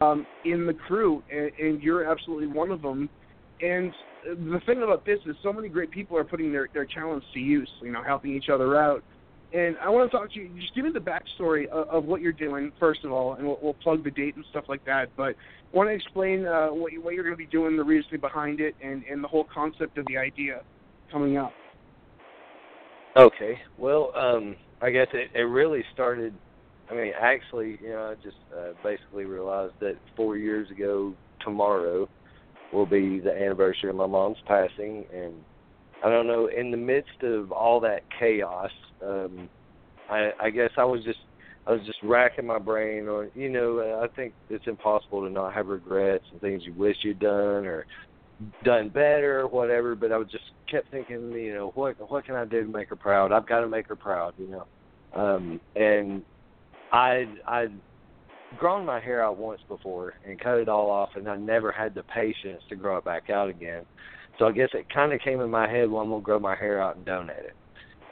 um, 0.00 0.26
in 0.44 0.66
the 0.66 0.72
crew, 0.72 1.22
and, 1.30 1.50
and 1.58 1.82
you're 1.82 2.10
absolutely 2.10 2.46
one 2.46 2.70
of 2.70 2.80
them. 2.80 3.10
And 3.62 3.92
the 4.24 4.60
thing 4.66 4.82
about 4.82 5.04
this 5.04 5.18
is 5.26 5.36
so 5.42 5.52
many 5.52 5.68
great 5.68 5.90
people 5.90 6.16
are 6.16 6.24
putting 6.24 6.52
their, 6.52 6.68
their 6.72 6.86
talents 6.86 7.26
to 7.34 7.40
use, 7.40 7.68
you 7.82 7.92
know, 7.92 8.02
helping 8.02 8.34
each 8.34 8.48
other 8.48 8.76
out. 8.76 9.02
And 9.52 9.76
I 9.82 9.88
want 9.88 10.10
to 10.10 10.16
talk 10.16 10.32
to 10.32 10.38
you, 10.38 10.48
just 10.60 10.74
give 10.74 10.84
me 10.84 10.92
the 10.92 11.00
backstory 11.00 11.66
of, 11.68 11.88
of 11.88 12.04
what 12.04 12.20
you're 12.20 12.32
doing, 12.32 12.70
first 12.78 13.04
of 13.04 13.10
all, 13.10 13.34
and 13.34 13.46
we'll, 13.46 13.58
we'll 13.60 13.74
plug 13.74 14.04
the 14.04 14.10
date 14.10 14.36
and 14.36 14.44
stuff 14.50 14.64
like 14.68 14.84
that. 14.84 15.08
But 15.16 15.34
I 15.72 15.76
want 15.76 15.88
to 15.88 15.94
explain 15.94 16.46
uh, 16.46 16.68
what, 16.68 16.92
you, 16.92 17.02
what 17.02 17.14
you're 17.14 17.24
going 17.24 17.34
to 17.34 17.38
be 17.38 17.46
doing, 17.46 17.76
the 17.76 17.82
reasoning 17.82 18.20
behind 18.20 18.60
it, 18.60 18.76
and, 18.82 19.02
and 19.10 19.24
the 19.24 19.28
whole 19.28 19.46
concept 19.52 19.98
of 19.98 20.06
the 20.06 20.16
idea 20.16 20.62
coming 21.10 21.36
up. 21.36 21.52
Okay. 23.16 23.58
Well, 23.76 24.12
um, 24.14 24.54
I 24.80 24.90
guess 24.90 25.08
it, 25.12 25.30
it 25.34 25.42
really 25.42 25.82
started. 25.92 26.32
I 26.88 26.94
mean, 26.94 27.12
actually, 27.20 27.78
you 27.82 27.90
know, 27.90 28.14
I 28.16 28.22
just 28.22 28.36
uh, 28.56 28.72
basically 28.84 29.24
realized 29.24 29.74
that 29.80 29.96
four 30.16 30.36
years 30.36 30.70
ago 30.70 31.12
tomorrow 31.44 32.08
will 32.72 32.86
be 32.86 33.20
the 33.20 33.32
anniversary 33.32 33.90
of 33.90 33.96
my 33.96 34.06
mom's 34.06 34.38
passing, 34.46 35.04
and 35.14 35.34
I 36.04 36.08
don't 36.08 36.26
know. 36.26 36.46
In 36.46 36.70
the 36.70 36.76
midst 36.76 37.22
of 37.22 37.52
all 37.52 37.80
that 37.80 38.02
chaos, 38.18 38.70
um, 39.04 39.48
I, 40.08 40.30
I 40.40 40.50
guess 40.50 40.70
I 40.76 40.84
was 40.84 41.04
just 41.04 41.18
I 41.66 41.72
was 41.72 41.82
just 41.86 41.98
racking 42.02 42.46
my 42.46 42.58
brain 42.58 43.06
on, 43.08 43.30
you 43.34 43.50
know, 43.50 44.00
I 44.02 44.08
think 44.16 44.32
it's 44.48 44.66
impossible 44.66 45.22
to 45.22 45.30
not 45.30 45.52
have 45.52 45.66
regrets 45.66 46.24
and 46.32 46.40
things 46.40 46.62
you 46.64 46.72
wish 46.72 46.96
you'd 47.02 47.20
done 47.20 47.66
or 47.66 47.86
done 48.64 48.88
better 48.88 49.40
or 49.40 49.48
whatever, 49.48 49.94
but 49.94 50.10
I 50.10 50.16
was 50.16 50.28
just 50.30 50.44
kept 50.70 50.90
thinking, 50.90 51.30
you 51.32 51.54
know, 51.54 51.72
what 51.74 51.96
what 52.10 52.24
can 52.24 52.34
I 52.34 52.44
do 52.44 52.62
to 52.62 52.68
make 52.68 52.88
her 52.88 52.96
proud? 52.96 53.32
I've 53.32 53.46
got 53.46 53.60
to 53.60 53.68
make 53.68 53.88
her 53.88 53.96
proud, 53.96 54.34
you 54.38 54.48
know. 54.48 54.66
Um 55.14 55.60
and 55.76 56.22
I 56.92 57.26
I 57.46 57.66
grown 58.58 58.84
my 58.84 59.00
hair 59.00 59.24
out 59.24 59.38
once 59.38 59.60
before 59.68 60.14
and 60.26 60.40
cut 60.40 60.58
it 60.58 60.68
all 60.68 60.90
off, 60.90 61.10
and 61.16 61.28
I 61.28 61.36
never 61.36 61.70
had 61.70 61.94
the 61.94 62.02
patience 62.02 62.62
to 62.68 62.76
grow 62.76 62.96
it 62.96 63.04
back 63.04 63.30
out 63.30 63.48
again. 63.48 63.84
So 64.38 64.46
I 64.46 64.52
guess 64.52 64.68
it 64.74 64.92
kind 64.92 65.12
of 65.12 65.20
came 65.20 65.40
in 65.40 65.50
my 65.50 65.68
head, 65.68 65.90
well, 65.90 66.02
I'm 66.02 66.10
gonna 66.10 66.22
grow 66.22 66.38
my 66.38 66.56
hair 66.56 66.82
out 66.82 66.96
and 66.96 67.04
donate 67.04 67.36
it. 67.38 67.56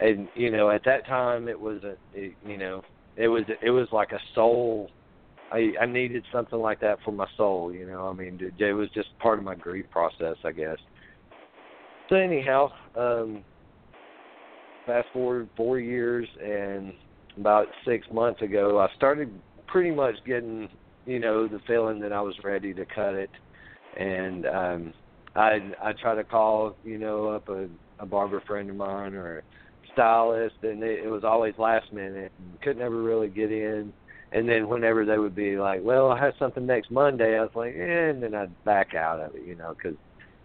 And 0.00 0.28
you 0.34 0.50
know, 0.50 0.70
at 0.70 0.84
that 0.84 1.06
time, 1.06 1.48
it 1.48 1.58
was 1.58 1.82
a, 1.84 1.96
it, 2.14 2.34
you 2.46 2.56
know, 2.56 2.82
it 3.16 3.28
was 3.28 3.42
it 3.62 3.70
was 3.70 3.88
like 3.92 4.12
a 4.12 4.20
soul. 4.34 4.90
I 5.50 5.72
I 5.80 5.86
needed 5.86 6.24
something 6.32 6.58
like 6.58 6.80
that 6.80 6.98
for 7.04 7.12
my 7.12 7.26
soul. 7.36 7.72
You 7.72 7.86
know, 7.86 8.06
I 8.08 8.12
mean, 8.12 8.38
it, 8.58 8.72
was 8.72 8.88
just 8.94 9.08
part 9.18 9.38
of 9.38 9.44
my 9.44 9.54
grief 9.54 9.86
process, 9.90 10.36
I 10.44 10.52
guess. 10.52 10.76
So 12.08 12.16
anyhow, 12.16 12.70
um, 12.96 13.44
fast 14.86 15.08
forward 15.12 15.48
four 15.56 15.80
years, 15.80 16.28
and 16.42 16.92
about 17.36 17.66
six 17.84 18.06
months 18.12 18.40
ago, 18.42 18.78
I 18.78 18.94
started 18.96 19.30
pretty 19.68 19.90
much 19.90 20.16
getting, 20.26 20.68
you 21.06 21.18
know, 21.18 21.46
the 21.46 21.60
feeling 21.66 22.00
that 22.00 22.12
I 22.12 22.20
was 22.20 22.34
ready 22.42 22.74
to 22.74 22.84
cut 22.86 23.14
it, 23.14 23.30
and 23.98 24.46
um, 24.46 24.94
I 25.34 25.58
I 25.82 25.92
try 26.00 26.14
to 26.14 26.24
call, 26.24 26.76
you 26.82 26.98
know, 26.98 27.28
up 27.28 27.48
a, 27.48 27.68
a 27.98 28.06
barber 28.06 28.42
friend 28.46 28.70
of 28.70 28.76
mine 28.76 29.14
or 29.14 29.38
a 29.38 29.42
stylist, 29.92 30.56
and 30.62 30.82
it, 30.82 31.04
it 31.04 31.08
was 31.08 31.24
always 31.24 31.54
last 31.58 31.92
minute. 31.92 32.32
And 32.38 32.60
could 32.60 32.76
never 32.76 33.02
really 33.02 33.28
get 33.28 33.52
in. 33.52 33.92
And 34.30 34.46
then 34.46 34.68
whenever 34.68 35.06
they 35.06 35.16
would 35.16 35.34
be 35.34 35.56
like, 35.56 35.80
"Well, 35.82 36.10
I 36.10 36.18
have 36.22 36.34
something 36.38 36.66
next 36.66 36.90
Monday," 36.90 37.38
I 37.38 37.42
was 37.42 37.50
like, 37.54 37.74
eh, 37.74 38.10
and 38.10 38.22
then 38.22 38.34
I'd 38.34 38.54
back 38.64 38.94
out 38.94 39.20
of 39.20 39.34
it, 39.34 39.42
you 39.46 39.54
know, 39.54 39.74
because 39.74 39.98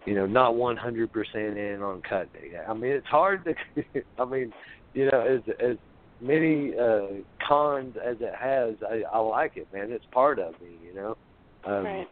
you 0.06 0.14
know, 0.14 0.26
not 0.26 0.54
100% 0.54 1.08
in 1.34 1.82
on 1.82 2.02
cut 2.08 2.32
day. 2.32 2.52
I 2.68 2.74
mean, 2.74 2.92
it's 2.92 3.06
hard 3.06 3.44
to. 3.44 4.02
I 4.18 4.24
mean, 4.24 4.52
you 4.92 5.10
know, 5.10 5.20
as 5.20 5.54
as 5.60 5.76
many 6.24 6.72
uh 6.76 7.22
cons 7.46 7.96
as 8.02 8.16
it 8.20 8.34
has, 8.34 8.74
I, 8.88 9.02
I 9.12 9.18
like 9.18 9.56
it, 9.56 9.68
man. 9.72 9.92
It's 9.92 10.04
part 10.12 10.38
of 10.38 10.52
me, 10.60 10.76
you 10.84 10.94
know. 10.94 11.16
Um, 11.64 11.84
right. 11.84 12.08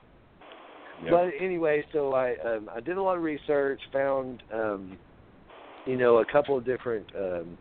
Yep. 1.03 1.11
But 1.11 1.31
anyway, 1.41 1.85
so 1.93 2.13
I 2.15 2.37
um, 2.45 2.71
I 2.75 2.81
did 2.81 2.97
a 2.97 3.03
lot 3.03 3.17
of 3.17 3.23
research, 3.23 3.81
found 3.93 4.43
um, 4.53 4.97
you 5.87 5.97
know 5.97 6.19
a 6.19 6.25
couple 6.25 6.57
of 6.57 6.65
different 6.65 7.07
um, 7.17 7.59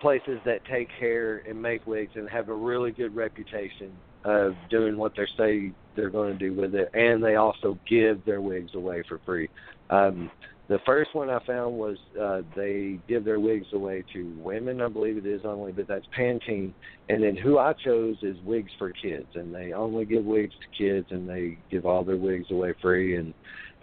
places 0.00 0.40
that 0.44 0.64
take 0.64 0.88
hair 0.98 1.42
and 1.48 1.60
make 1.60 1.86
wigs 1.86 2.12
and 2.14 2.28
have 2.28 2.48
a 2.48 2.54
really 2.54 2.90
good 2.90 3.14
reputation 3.14 3.92
of 4.24 4.54
doing 4.70 4.96
what 4.96 5.12
they 5.16 5.26
say 5.36 5.72
they're 5.96 6.10
going 6.10 6.36
to 6.36 6.38
do 6.38 6.58
with 6.58 6.74
it, 6.74 6.90
and 6.94 7.22
they 7.22 7.36
also 7.36 7.78
give 7.88 8.24
their 8.24 8.40
wigs 8.40 8.74
away 8.74 9.02
for 9.08 9.20
free. 9.24 9.48
Um, 9.90 10.30
the 10.70 10.78
first 10.86 11.16
one 11.16 11.28
I 11.28 11.44
found 11.44 11.74
was 11.74 11.96
uh, 12.18 12.42
they 12.54 13.00
give 13.08 13.24
their 13.24 13.40
wigs 13.40 13.66
away 13.72 14.04
to 14.12 14.32
women, 14.38 14.80
I 14.80 14.86
believe 14.86 15.16
it 15.16 15.26
is 15.26 15.40
only, 15.44 15.72
but 15.72 15.88
that's 15.88 16.06
Pantene. 16.16 16.72
And 17.08 17.24
then 17.24 17.36
who 17.36 17.58
I 17.58 17.72
chose 17.84 18.14
is 18.22 18.36
Wigs 18.44 18.70
for 18.78 18.92
Kids, 18.92 19.26
and 19.34 19.52
they 19.52 19.72
only 19.72 20.04
give 20.04 20.24
wigs 20.24 20.54
to 20.54 20.78
kids, 20.78 21.08
and 21.10 21.28
they 21.28 21.58
give 21.72 21.86
all 21.86 22.04
their 22.04 22.16
wigs 22.16 22.52
away 22.52 22.72
free. 22.80 23.16
And 23.16 23.34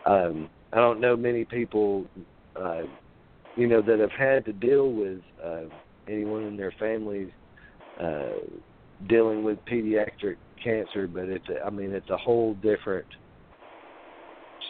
um, 0.06 0.50
I 0.72 0.78
don't 0.78 1.02
know 1.02 1.18
many 1.18 1.44
people, 1.44 2.06
uh, 2.56 2.84
you 3.58 3.68
know, 3.68 3.82
that 3.82 4.00
have 4.00 4.12
had 4.12 4.46
to 4.46 4.54
deal 4.54 4.90
with 4.90 5.20
uh, 5.44 5.64
anyone 6.08 6.44
in 6.44 6.56
their 6.56 6.74
families 6.80 7.32
uh, 8.02 8.30
dealing 9.10 9.44
with 9.44 9.58
pediatric 9.66 10.38
cancer, 10.64 11.06
but 11.06 11.26
it's, 11.26 11.50
a, 11.50 11.66
I 11.66 11.70
mean, 11.70 11.92
it's 11.92 12.10
a 12.10 12.18
whole 12.18 12.54
different 12.54 13.08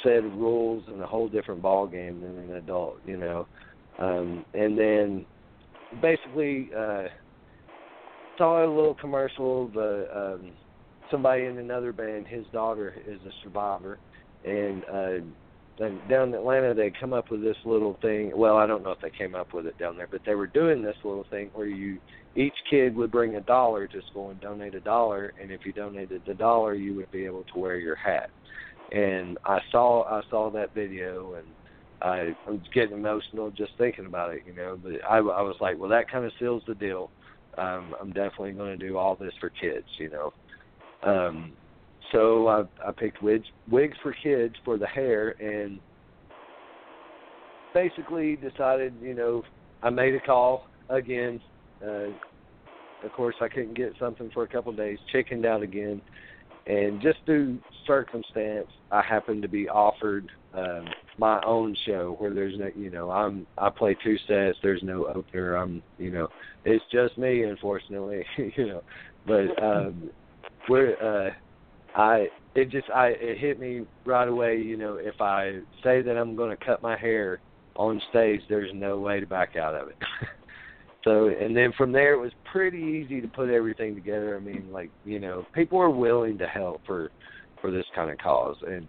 of 0.06 0.34
rules 0.34 0.84
and 0.88 1.02
a 1.02 1.08
whole 1.08 1.28
different 1.28 1.62
ball 1.62 1.88
game 1.88 2.22
than 2.22 2.38
an 2.38 2.56
adult, 2.56 2.98
you 3.06 3.18
know. 3.18 3.48
Um, 4.00 4.46
and 4.54 4.78
then 4.78 5.26
basically 6.02 6.70
uh, 6.78 7.06
saw 8.38 8.66
a 8.66 8.70
little 8.70 8.96
commercial 8.96 9.66
of 9.66 9.78
uh, 9.78 10.20
um, 10.20 10.52
somebody 11.12 11.46
in 11.46 11.58
another 11.58 11.92
band. 11.92 12.28
His 12.28 12.46
daughter 12.52 12.94
is 13.08 13.20
a 13.26 13.32
survivor, 13.44 13.98
and 14.46 14.84
uh, 14.86 15.26
then 15.80 16.00
down 16.10 16.30
in 16.30 16.36
Atlanta 16.36 16.74
they 16.74 16.92
come 17.00 17.14
up 17.14 17.32
with 17.32 17.42
this 17.42 17.58
little 17.66 17.98
thing. 18.02 18.32
Well, 18.36 18.58
I 18.58 18.68
don't 18.68 18.84
know 18.84 18.92
if 18.92 19.02
they 19.02 19.12
came 19.12 19.36
up 19.36 19.54
with 19.54 19.66
it 19.66 19.78
down 19.78 19.98
there, 19.98 20.08
but 20.10 20.22
they 20.26 20.36
were 20.36 20.48
doing 20.48 20.82
this 20.82 20.98
little 21.04 21.26
thing 21.30 21.50
where 21.54 21.68
you 21.68 21.98
each 22.36 22.54
kid 22.70 22.96
would 22.96 23.12
bring 23.12 23.36
a 23.36 23.42
dollar, 23.42 23.88
just 23.88 24.14
go 24.14 24.30
and 24.30 24.40
donate 24.40 24.76
a 24.76 24.80
dollar, 24.80 25.34
and 25.42 25.52
if 25.52 25.62
you 25.66 25.74
donated 25.74 26.22
the 26.28 26.36
dollar, 26.36 26.76
you 26.76 26.94
would 26.96 27.12
be 27.12 27.26
able 27.26 27.44
to 27.52 27.60
wear 27.60 27.78
your 27.78 27.96
hat 27.96 28.30
and 28.92 29.38
I 29.46 29.60
saw 29.72 30.04
I 30.04 30.22
saw 30.30 30.50
that 30.52 30.74
video 30.74 31.36
and 31.36 31.48
I 32.02 32.36
was 32.48 32.60
getting 32.74 32.98
emotional 32.98 33.50
just 33.52 33.72
thinking 33.78 34.06
about 34.06 34.34
it, 34.34 34.44
you 34.46 34.54
know. 34.54 34.78
But 34.82 34.94
I, 35.10 35.18
I 35.18 35.42
was 35.42 35.56
like, 35.60 35.80
well, 35.80 35.90
that 35.90 36.10
kind 36.10 36.26
of 36.26 36.32
seals 36.40 36.64
the 36.68 36.76
deal. 36.76 37.10
Um, 37.58 37.96
I'm 38.00 38.10
definitely 38.10 38.52
going 38.52 38.78
to 38.78 38.88
do 38.88 38.98
all 38.98 39.16
this 39.16 39.34
for 39.40 39.50
kids, 39.50 39.88
you 39.98 40.12
know. 40.12 40.34
Um, 41.04 41.54
so 42.12 42.48
I, 42.48 42.64
I 42.86 42.92
picked 42.92 43.24
wigs, 43.24 43.48
wigs 43.70 43.98
for 44.04 44.16
kids 44.24 44.56
for 44.64 44.78
the 44.78 44.86
hair, 44.86 45.30
and 45.42 45.80
basically 47.74 48.36
decided, 48.36 48.94
you 49.02 49.14
know, 49.14 49.44
I 49.82 49.90
made 49.90 50.14
a 50.14 50.20
call 50.20 50.68
again. 50.90 51.42
Uh, 51.84 52.10
of 53.04 53.12
course, 53.16 53.36
I 53.42 53.48
couldn't 53.48 53.76
get 53.76 53.94
something 54.00 54.32
for 54.34 54.44
a 54.44 54.48
couple 54.48 54.72
of 54.72 54.78
days. 54.78 54.98
Chickened 55.12 55.46
out 55.46 55.62
again, 55.62 56.02
and 56.68 57.02
just 57.02 57.20
through 57.26 57.60
circumstance, 57.86 58.68
I 58.92 59.02
happened 59.02 59.42
to 59.44 59.48
be 59.48 59.70
offered 59.70 60.30
um, 60.54 60.86
my 61.18 61.42
own 61.46 61.76
show 61.86 62.16
where 62.20 62.34
there's 62.34 62.58
no, 62.58 62.70
you 62.76 62.90
know, 62.90 63.10
I'm 63.10 63.48
I 63.58 63.70
play 63.70 63.96
two 64.04 64.18
sets. 64.28 64.58
There's 64.62 64.84
no 64.84 65.06
opener. 65.08 65.56
I'm, 65.56 65.82
you 65.98 66.12
know, 66.12 66.28
it's 66.66 66.84
just 66.92 67.18
me, 67.18 67.44
unfortunately, 67.44 68.26
you 68.38 68.68
know. 68.68 68.84
But 69.26 69.64
um, 69.64 70.10
we're, 70.68 70.96
uh, 71.02 71.32
I, 71.98 72.28
it 72.56 72.70
just, 72.70 72.90
I, 72.90 73.08
it 73.20 73.38
hit 73.38 73.60
me 73.60 73.86
right 74.06 74.28
away. 74.28 74.58
You 74.58 74.78
know, 74.78 74.96
if 74.96 75.22
I 75.22 75.60
say 75.84 76.02
that 76.02 76.18
I'm 76.18 76.36
going 76.36 76.56
to 76.56 76.66
cut 76.66 76.82
my 76.82 76.98
hair 76.98 77.40
on 77.76 78.02
stage, 78.10 78.42
there's 78.50 78.72
no 78.74 79.00
way 79.00 79.20
to 79.20 79.26
back 79.26 79.56
out 79.56 79.76
of 79.76 79.90
it. 79.90 79.98
So 81.04 81.28
and 81.28 81.56
then 81.56 81.72
from 81.78 81.92
there 81.92 82.14
it 82.14 82.20
was 82.20 82.32
pretty 82.52 82.80
easy 82.80 83.22
to 83.22 83.28
put 83.28 83.50
everything 83.50 83.96
together. 83.96 84.36
I 84.36 84.40
mean, 84.40 84.72
like 84.72 84.90
you 85.06 85.20
know, 85.20 85.46
people 85.54 85.80
are 85.80 85.90
willing 85.90 86.38
to 86.40 86.48
help 86.48 86.82
for 86.86 87.12
for 87.62 87.72
this 87.72 87.86
kind 87.96 88.12
of 88.12 88.18
cause, 88.18 88.58
and 88.68 88.88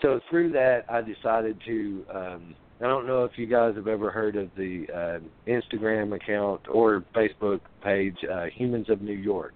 so 0.00 0.20
through 0.30 0.52
that 0.52 0.84
I 0.88 1.00
decided 1.02 1.60
to. 1.66 2.04
um 2.14 2.54
I 2.80 2.86
don't 2.86 3.06
know 3.06 3.22
if 3.22 3.32
you 3.36 3.46
guys 3.46 3.76
have 3.76 3.86
ever 3.86 4.10
heard 4.10 4.34
of 4.34 4.50
the 4.56 4.86
uh, 4.92 5.20
Instagram 5.48 6.16
account 6.16 6.62
or 6.68 7.04
Facebook 7.14 7.60
page, 7.80 8.16
uh, 8.28 8.46
Humans 8.56 8.90
of 8.90 9.00
New 9.00 9.12
York. 9.12 9.54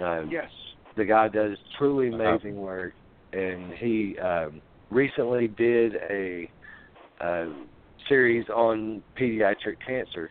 Um, 0.00 0.28
Yes. 0.30 0.48
the 0.96 1.04
guy 1.04 1.26
does 1.26 1.58
truly 1.78 2.10
amazing 2.12 2.56
work, 2.60 2.92
and 3.32 3.72
he 3.72 4.16
um, 4.20 4.62
recently 4.90 5.48
did 5.48 5.96
a 6.10 6.48
uh, 7.20 7.46
series 8.08 8.48
on 8.50 9.02
pediatric 9.18 9.78
cancer, 9.84 10.30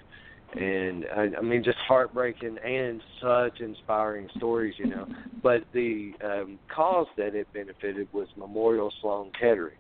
and 0.56 1.06
I, 1.16 1.28
I 1.38 1.42
mean 1.42 1.64
just 1.64 1.78
heartbreaking 1.88 2.58
and 2.66 3.02
such 3.22 3.62
inspiring 3.62 4.28
stories, 4.38 4.76
you 4.78 4.88
know. 4.88 5.06
But 5.44 5.64
the 5.74 6.12
um, 6.24 6.60
cause 6.74 7.08
that 7.18 7.36
it 7.36 7.48
benefited 7.54 8.08
was 8.14 8.28
Memorial 8.38 8.92
Sloan 9.02 9.32
Kettering, 9.40 9.78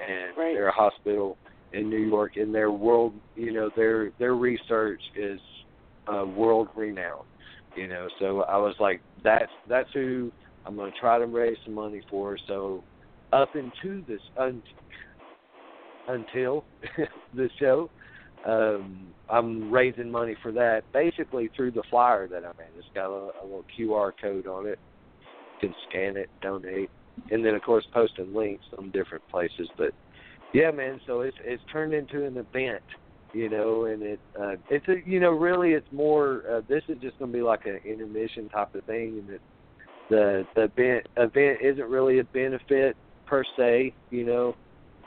and 0.00 0.36
Right. 0.36 0.54
they're 0.54 0.68
a 0.68 0.72
hospital 0.72 1.38
in 1.72 1.90
New 1.90 1.98
York, 1.98 2.32
and 2.36 2.54
their 2.54 2.70
world, 2.70 3.14
you 3.34 3.52
know, 3.52 3.70
their 3.76 4.10
their 4.18 4.34
research 4.34 5.00
is 5.16 5.40
uh, 6.12 6.24
world 6.24 6.68
renowned, 6.76 7.26
you 7.76 7.86
know. 7.86 8.08
So 8.18 8.42
I 8.42 8.56
was 8.56 8.74
like, 8.80 9.00
that's 9.22 9.52
that's 9.68 9.88
who 9.92 10.32
I'm 10.66 10.76
going 10.76 10.92
to 10.92 10.98
try 10.98 11.18
to 11.18 11.26
raise 11.26 11.56
some 11.64 11.74
money 11.74 12.02
for. 12.10 12.38
So 12.48 12.82
up 13.32 13.50
into 13.54 14.04
this 14.06 14.20
un, 14.38 14.62
until 16.08 16.64
the 17.34 17.48
show, 17.58 17.90
um, 18.46 19.06
I'm 19.30 19.70
raising 19.70 20.10
money 20.10 20.36
for 20.42 20.52
that 20.52 20.82
basically 20.92 21.50
through 21.56 21.72
the 21.72 21.82
flyer 21.90 22.28
that 22.28 22.44
I 22.44 22.48
made. 22.58 22.68
It's 22.76 22.86
got 22.94 23.06
a, 23.06 23.30
a 23.42 23.44
little 23.44 23.64
QR 23.78 24.12
code 24.20 24.46
on 24.46 24.66
it. 24.66 24.78
You 25.62 25.68
can 25.68 25.74
scan 25.88 26.16
it, 26.16 26.28
donate, 26.42 26.90
and 27.30 27.44
then 27.44 27.54
of 27.54 27.62
course 27.62 27.86
posting 27.92 28.34
links 28.34 28.64
on 28.78 28.90
different 28.90 29.26
places. 29.30 29.68
But 29.78 29.92
yeah, 30.52 30.70
man, 30.70 31.00
so 31.06 31.22
it's 31.22 31.36
it's 31.42 31.62
turned 31.72 31.94
into 31.94 32.26
an 32.26 32.36
event, 32.36 32.82
you 33.32 33.48
know, 33.48 33.86
and 33.86 34.02
it 34.02 34.20
uh, 34.40 34.56
it's 34.70 34.86
a 34.88 34.96
you 35.08 35.20
know 35.20 35.30
really 35.30 35.72
it's 35.72 35.90
more. 35.90 36.42
Uh, 36.50 36.60
this 36.68 36.82
is 36.88 36.98
just 37.00 37.18
going 37.18 37.32
to 37.32 37.36
be 37.36 37.42
like 37.42 37.66
an 37.66 37.80
intermission 37.84 38.48
type 38.50 38.74
of 38.74 38.84
thing, 38.84 39.20
and 39.20 39.30
it, 39.30 39.40
the 40.10 40.46
the 40.54 40.64
event 40.64 41.06
event 41.16 41.58
isn't 41.62 41.88
really 41.88 42.18
a 42.18 42.24
benefit 42.24 42.96
per 43.26 43.42
se, 43.56 43.94
you 44.10 44.24
know. 44.24 44.54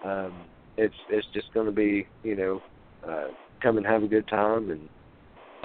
Um, 0.04 0.34
it's 0.76 0.96
it's 1.10 1.28
just 1.34 1.54
going 1.54 1.68
to 1.68 1.72
be 1.72 2.08
you 2.24 2.36
know 2.36 2.62
uh, 3.08 3.28
come 3.62 3.78
and 3.78 3.86
have 3.86 4.04
a 4.04 4.08
good 4.08 4.28
time 4.28 4.72
and 4.72 4.90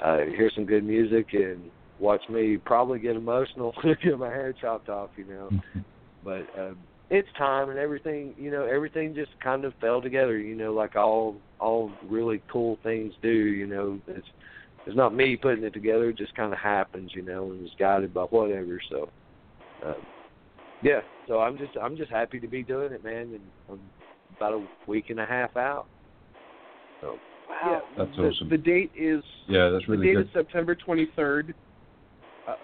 uh, 0.03 0.17
hear 0.35 0.51
some 0.55 0.65
good 0.65 0.83
music 0.83 1.27
and 1.33 1.71
watch 1.99 2.21
me 2.29 2.57
probably 2.57 2.99
get 2.99 3.15
emotional 3.15 3.73
get 4.03 4.17
my 4.17 4.29
hair 4.29 4.53
chopped 4.59 4.89
off, 4.89 5.09
you 5.15 5.25
know. 5.25 5.49
but 6.23 6.47
um, 6.59 6.77
it's 7.09 7.27
time 7.37 7.69
and 7.69 7.77
everything, 7.77 8.33
you 8.37 8.51
know, 8.51 8.65
everything 8.65 9.13
just 9.13 9.31
kind 9.41 9.65
of 9.65 9.73
fell 9.79 10.01
together, 10.01 10.37
you 10.37 10.55
know, 10.55 10.73
like 10.73 10.95
all 10.95 11.35
all 11.59 11.91
really 12.09 12.41
cool 12.51 12.77
things 12.83 13.13
do, 13.21 13.29
you 13.29 13.67
know. 13.67 13.99
It's 14.07 14.27
it's 14.85 14.97
not 14.97 15.15
me 15.15 15.37
putting 15.37 15.63
it 15.63 15.73
together. 15.73 16.09
It 16.09 16.17
just 16.17 16.35
kind 16.35 16.51
of 16.51 16.59
happens, 16.59 17.11
you 17.13 17.21
know, 17.21 17.51
and 17.51 17.65
it's 17.65 17.75
guided 17.79 18.13
by 18.13 18.23
whatever. 18.23 18.81
So, 18.89 19.09
um, 19.85 19.95
yeah. 20.81 21.01
So 21.27 21.39
I'm 21.39 21.57
just 21.57 21.77
I'm 21.81 21.95
just 21.95 22.11
happy 22.11 22.39
to 22.39 22.47
be 22.47 22.63
doing 22.63 22.91
it, 22.91 23.03
man. 23.03 23.33
And 23.33 23.41
I'm 23.69 23.79
about 24.35 24.53
a 24.53 24.67
week 24.87 25.09
and 25.09 25.19
a 25.19 25.25
half 25.25 25.55
out. 25.55 25.85
So 27.01 27.17
Wow. 27.49 27.81
That's 27.97 28.15
the, 28.15 28.23
awesome. 28.23 28.49
The 28.49 28.57
date 28.57 28.91
is 28.97 29.23
Yeah, 29.47 29.69
that's 29.69 29.87
really 29.87 30.07
the 30.07 30.13
date 30.13 30.15
good. 30.15 30.25
is 30.27 30.33
September 30.33 30.75
23rd. 30.75 31.53
Uh. 32.47 32.55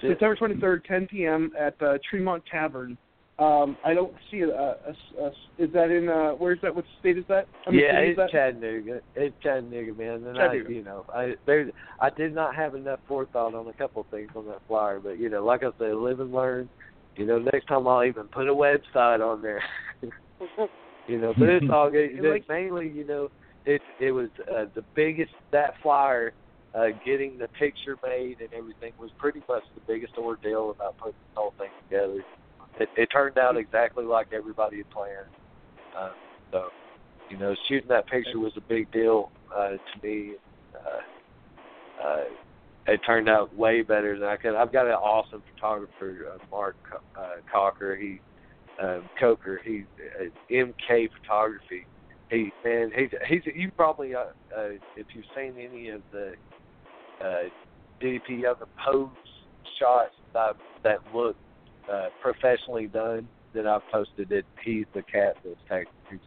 September 0.00 0.36
23rd, 0.36 0.84
10 0.84 1.06
p.m. 1.08 1.52
at 1.58 1.80
uh, 1.82 1.98
Tremont 2.08 2.42
Tavern. 2.50 2.96
Um, 3.36 3.76
I 3.84 3.94
don't 3.94 4.12
see 4.30 4.42
a, 4.42 4.48
a, 4.48 4.76
a, 5.20 5.26
is 5.58 5.72
that 5.72 5.90
in 5.90 6.08
uh, 6.08 6.30
where's 6.32 6.60
that? 6.62 6.72
What 6.72 6.84
state 7.00 7.18
is 7.18 7.24
that? 7.28 7.48
I 7.66 7.70
mean, 7.72 7.80
yeah, 7.80 7.98
it's 7.98 8.16
that? 8.16 8.30
Chattanooga. 8.30 9.00
It's 9.16 9.34
Chattanooga, 9.42 9.92
man. 9.92 10.24
And 10.24 10.36
Chattanooga. 10.36 10.68
I, 10.68 10.72
you 10.72 10.84
know, 10.84 11.04
I 11.12 11.34
there, 11.44 11.68
I 12.00 12.10
did 12.10 12.32
not 12.32 12.54
have 12.54 12.76
enough 12.76 13.00
forethought 13.08 13.54
on 13.54 13.66
a 13.66 13.72
couple 13.72 14.02
of 14.02 14.06
things 14.08 14.30
on 14.36 14.46
that 14.46 14.60
flyer, 14.68 15.00
but 15.00 15.18
you 15.18 15.30
know, 15.30 15.44
like 15.44 15.64
I 15.64 15.70
said, 15.80 15.94
live 15.96 16.20
and 16.20 16.32
learn. 16.32 16.68
You 17.16 17.26
know, 17.26 17.40
next 17.40 17.66
time 17.66 17.88
I'll 17.88 18.04
even 18.04 18.24
put 18.28 18.48
a 18.48 18.54
website 18.54 19.20
on 19.20 19.42
there. 19.42 19.62
you 21.08 21.20
know, 21.20 21.34
but 21.36 21.48
it's 21.48 21.66
all 21.72 21.90
good. 21.90 22.10
And 22.10 22.28
like- 22.28 22.48
mainly, 22.48 22.88
you 22.88 23.04
know, 23.04 23.30
it 23.66 23.82
it 24.00 24.12
was 24.12 24.28
uh, 24.50 24.66
the 24.74 24.84
biggest 24.94 25.32
that 25.52 25.74
flyer. 25.82 26.32
Uh, 26.74 26.88
getting 27.06 27.38
the 27.38 27.46
picture 27.56 27.96
made 28.02 28.40
and 28.40 28.52
everything 28.52 28.92
was 28.98 29.08
pretty 29.16 29.40
much 29.48 29.62
the 29.76 29.80
biggest 29.86 30.12
ordeal 30.18 30.70
about 30.72 30.98
putting 30.98 31.14
the 31.32 31.40
whole 31.40 31.54
thing 31.56 31.68
together. 31.88 32.20
It, 32.80 32.88
it 32.96 33.06
turned 33.12 33.38
out 33.38 33.56
exactly 33.56 34.04
like 34.04 34.32
everybody 34.32 34.78
had 34.78 34.90
planned. 34.90 35.28
Uh, 35.96 36.10
so, 36.50 36.68
you 37.30 37.36
know, 37.36 37.54
shooting 37.68 37.88
that 37.90 38.08
picture 38.08 38.38
was 38.40 38.52
a 38.56 38.60
big 38.60 38.90
deal 38.90 39.30
uh, 39.54 39.70
to 39.70 39.78
me. 40.02 40.32
Uh, 40.74 42.04
uh, 42.04 42.24
it 42.86 43.00
turned 43.06 43.28
out 43.28 43.54
way 43.56 43.82
better 43.82 44.18
than 44.18 44.28
I 44.28 44.36
could. 44.36 44.54
I've 44.54 44.72
got 44.72 44.86
an 44.86 44.92
awesome 44.92 45.42
photographer, 45.54 46.26
uh, 46.34 46.38
Mark 46.50 46.76
uh, 47.16 47.36
Cocker. 47.50 47.96
He, 47.96 48.20
um, 48.82 49.08
Coker. 49.18 49.60
He, 49.64 49.84
uh, 50.20 50.24
MK 50.50 51.08
Photography. 51.20 51.86
He, 52.30 52.50
man, 52.64 52.90
he's 52.96 53.10
he's. 53.28 53.42
You 53.54 53.70
probably, 53.76 54.14
uh, 54.14 54.24
uh, 54.56 54.68
if 54.96 55.06
you've 55.14 55.24
seen 55.36 55.54
any 55.58 55.90
of 55.90 56.00
the 56.10 56.32
uh, 57.20 57.44
DP 58.02 58.44
of 58.50 58.58
the 58.58 58.66
pose 58.84 59.08
shots 59.78 60.14
that 60.32 60.56
that 60.82 60.98
look 61.14 61.36
uh, 61.90 62.08
professionally 62.22 62.86
done 62.86 63.28
that 63.54 63.66
I've 63.66 63.82
posted, 63.92 64.32
it 64.32 64.44
he's 64.64 64.86
the 64.94 65.02
cat 65.02 65.36
that's 65.44 65.56
taken. 65.70 65.92
He's, 66.10 66.18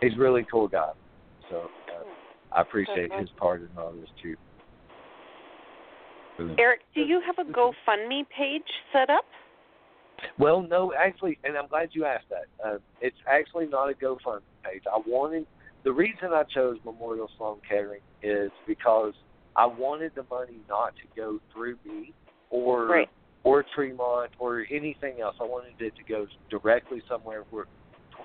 he's 0.00 0.18
really 0.18 0.46
cool 0.50 0.68
guy. 0.68 0.90
So 1.50 1.62
uh, 1.88 2.04
I 2.52 2.60
appreciate 2.62 3.10
his 3.18 3.30
part 3.38 3.62
in 3.62 3.68
all 3.76 3.92
this 3.92 4.08
too. 4.22 4.36
Eric, 6.58 6.80
do 6.94 7.00
you 7.00 7.20
have 7.26 7.44
a 7.44 7.50
GoFundMe 7.50 8.22
page 8.36 8.62
set 8.92 9.10
up? 9.10 9.24
Well, 10.38 10.62
no, 10.62 10.92
actually, 10.94 11.38
and 11.44 11.56
I'm 11.56 11.68
glad 11.68 11.90
you 11.92 12.04
asked 12.04 12.28
that. 12.30 12.46
Uh, 12.64 12.78
it's 13.00 13.16
actually 13.28 13.66
not 13.66 13.90
a 13.90 13.94
GoFundMe 13.94 14.40
page. 14.64 14.82
I 14.92 15.00
wanted 15.06 15.46
the 15.84 15.92
reason 15.92 16.32
I 16.32 16.42
chose 16.42 16.76
Memorial 16.84 17.30
Sloan 17.38 17.58
Kettering 17.68 18.00
is 18.22 18.50
because 18.66 19.14
I 19.56 19.66
wanted 19.66 20.12
the 20.14 20.24
money 20.30 20.58
not 20.68 20.94
to 20.96 21.02
go 21.16 21.38
through 21.52 21.78
me 21.84 22.12
or 22.50 22.86
Right. 22.86 23.08
or 23.44 23.64
Tremont 23.74 24.30
or 24.38 24.66
anything 24.70 25.20
else. 25.20 25.36
I 25.40 25.44
wanted 25.44 25.80
it 25.80 25.94
to 25.96 26.02
go 26.04 26.26
directly 26.50 27.02
somewhere 27.08 27.44
where 27.50 27.66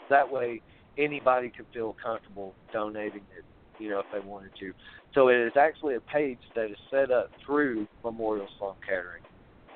that 0.09 0.29
way 0.29 0.61
anybody 0.97 1.49
could 1.49 1.67
feel 1.73 1.95
comfortable 2.03 2.53
donating 2.71 3.25
it, 3.37 3.45
you 3.79 3.89
know, 3.89 3.99
if 3.99 4.05
they 4.11 4.19
wanted 4.19 4.51
to. 4.59 4.73
So 5.13 5.29
it 5.29 5.37
is 5.37 5.53
actually 5.55 5.95
a 5.95 6.01
page 6.01 6.39
that 6.55 6.65
is 6.65 6.77
set 6.89 7.11
up 7.11 7.29
through 7.45 7.87
Memorial 8.03 8.47
Sloan 8.57 8.75
Kettering. 8.87 9.21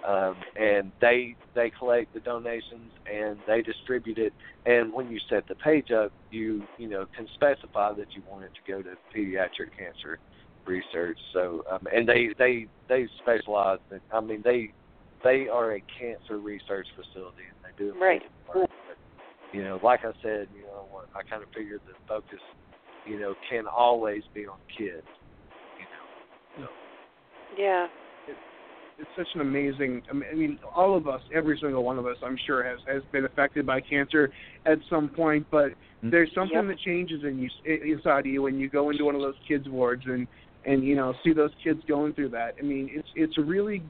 Um, 0.06 0.36
and 0.60 0.92
they 1.01 1.36
they 1.56 1.72
collect 1.77 2.13
the 2.13 2.20
donations 2.22 2.92
and 3.12 3.38
they 3.48 3.62
distribute 3.62 4.18
it. 4.18 4.34
And 4.66 4.94
when 4.94 5.10
you 5.10 5.20
set 5.30 5.48
the 5.48 5.56
page 5.56 5.92
up, 5.92 6.12
you 6.29 6.64
you 6.77 6.88
know 6.88 7.05
can 7.16 7.27
specify 7.33 7.94
that 7.94 8.07
you 8.16 8.22
want 8.29 8.44
it 8.46 8.51
to 8.53 8.72
go 8.72 8.81
to 8.81 8.96
pediatric 9.16 9.72
cancer 9.77 10.20
research. 10.66 11.18
So 11.33 11.64
um, 11.72 11.88
and 11.94 12.07
they 12.07 12.29
they 12.38 12.68
they 12.90 13.07
specialize. 13.20 13.79
In, 13.92 14.00
I 14.12 14.22
mean 14.22 14.42
they 14.44 14.72
they 15.24 15.48
are 15.48 15.75
a 15.75 15.83
cancer 16.00 16.38
research 16.40 16.88
facility 16.96 17.44
and 17.50 17.57
they 17.64 17.83
do 17.83 18.00
Right. 18.00 18.22
work. 18.53 18.70
But, 18.88 18.98
you 19.51 19.64
know, 19.64 19.79
like 19.83 20.01
I 20.03 20.12
said, 20.22 20.48
you 20.55 20.64
know, 20.64 20.86
I 21.16 21.24
kind 21.29 21.42
of 21.42 21.50
figured 21.55 21.81
the 21.88 21.94
focus, 22.07 22.40
you 23.05 23.20
know, 23.20 23.33
can 23.50 23.66
always 23.68 24.24
be 24.33 24.46
on 24.46 24.57
kids. 24.77 25.07
You 25.79 26.62
know, 26.62 26.68
So. 26.68 27.62
Yeah. 27.62 27.88
It's 29.00 29.10
such 29.16 29.27
an 29.36 29.42
amazing. 29.42 30.01
I 30.10 30.33
mean- 30.33 30.60
all 30.75 30.96
of 30.96 31.07
us, 31.07 31.22
every 31.33 31.57
single 31.60 31.83
one 31.83 32.00
of 32.00 32.05
us, 32.05 32.18
I'm 32.24 32.38
sure, 32.38 32.64
has 32.64 32.79
has 32.88 33.03
been 33.12 33.25
affected 33.25 33.66
by 33.66 33.81
cancer 33.81 34.31
at 34.66 34.79
some 34.90 35.10
point. 35.10 35.46
But 35.51 35.74
Mm. 36.03 36.12
there's 36.12 36.31
something 36.33 36.55
Yep. 36.57 36.68
that 36.68 36.79
changes 36.79 37.24
in 37.24 37.40
you 37.40 37.50
inside 37.66 38.22
of 38.22 38.25
you 38.27 38.42
when 38.42 38.60
you 38.60 38.70
go 38.70 38.90
into 38.90 39.05
one 39.05 39.16
of 39.16 39.22
those 39.22 39.38
kids 39.48 39.68
wards 39.70 40.05
and 40.05 40.27
and 40.66 40.83
you 40.83 40.96
know 40.96 41.14
see 41.24 41.33
those 41.33 41.53
kids 41.64 41.83
going 41.86 42.14
through 42.14 42.29
that. 42.29 42.55
I 42.60 42.64
mean, 42.64 42.90
it's 42.92 43.10
it's 43.16 43.38
really 43.38 43.83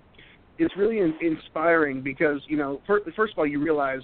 it's 0.57 0.75
really 0.75 0.99
in, 0.99 1.13
inspiring 1.21 2.01
because 2.01 2.41
you 2.47 2.57
know 2.57 2.81
first, 2.85 3.09
first 3.15 3.33
of 3.33 3.39
all 3.39 3.47
you 3.47 3.59
realize 3.59 4.03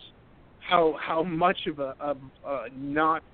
how 0.60 0.94
how 1.00 1.24
much 1.24 1.68
of 1.68 1.80
a 1.80 1.96
of 2.00 2.22
a 2.46 2.70
not 2.72 3.24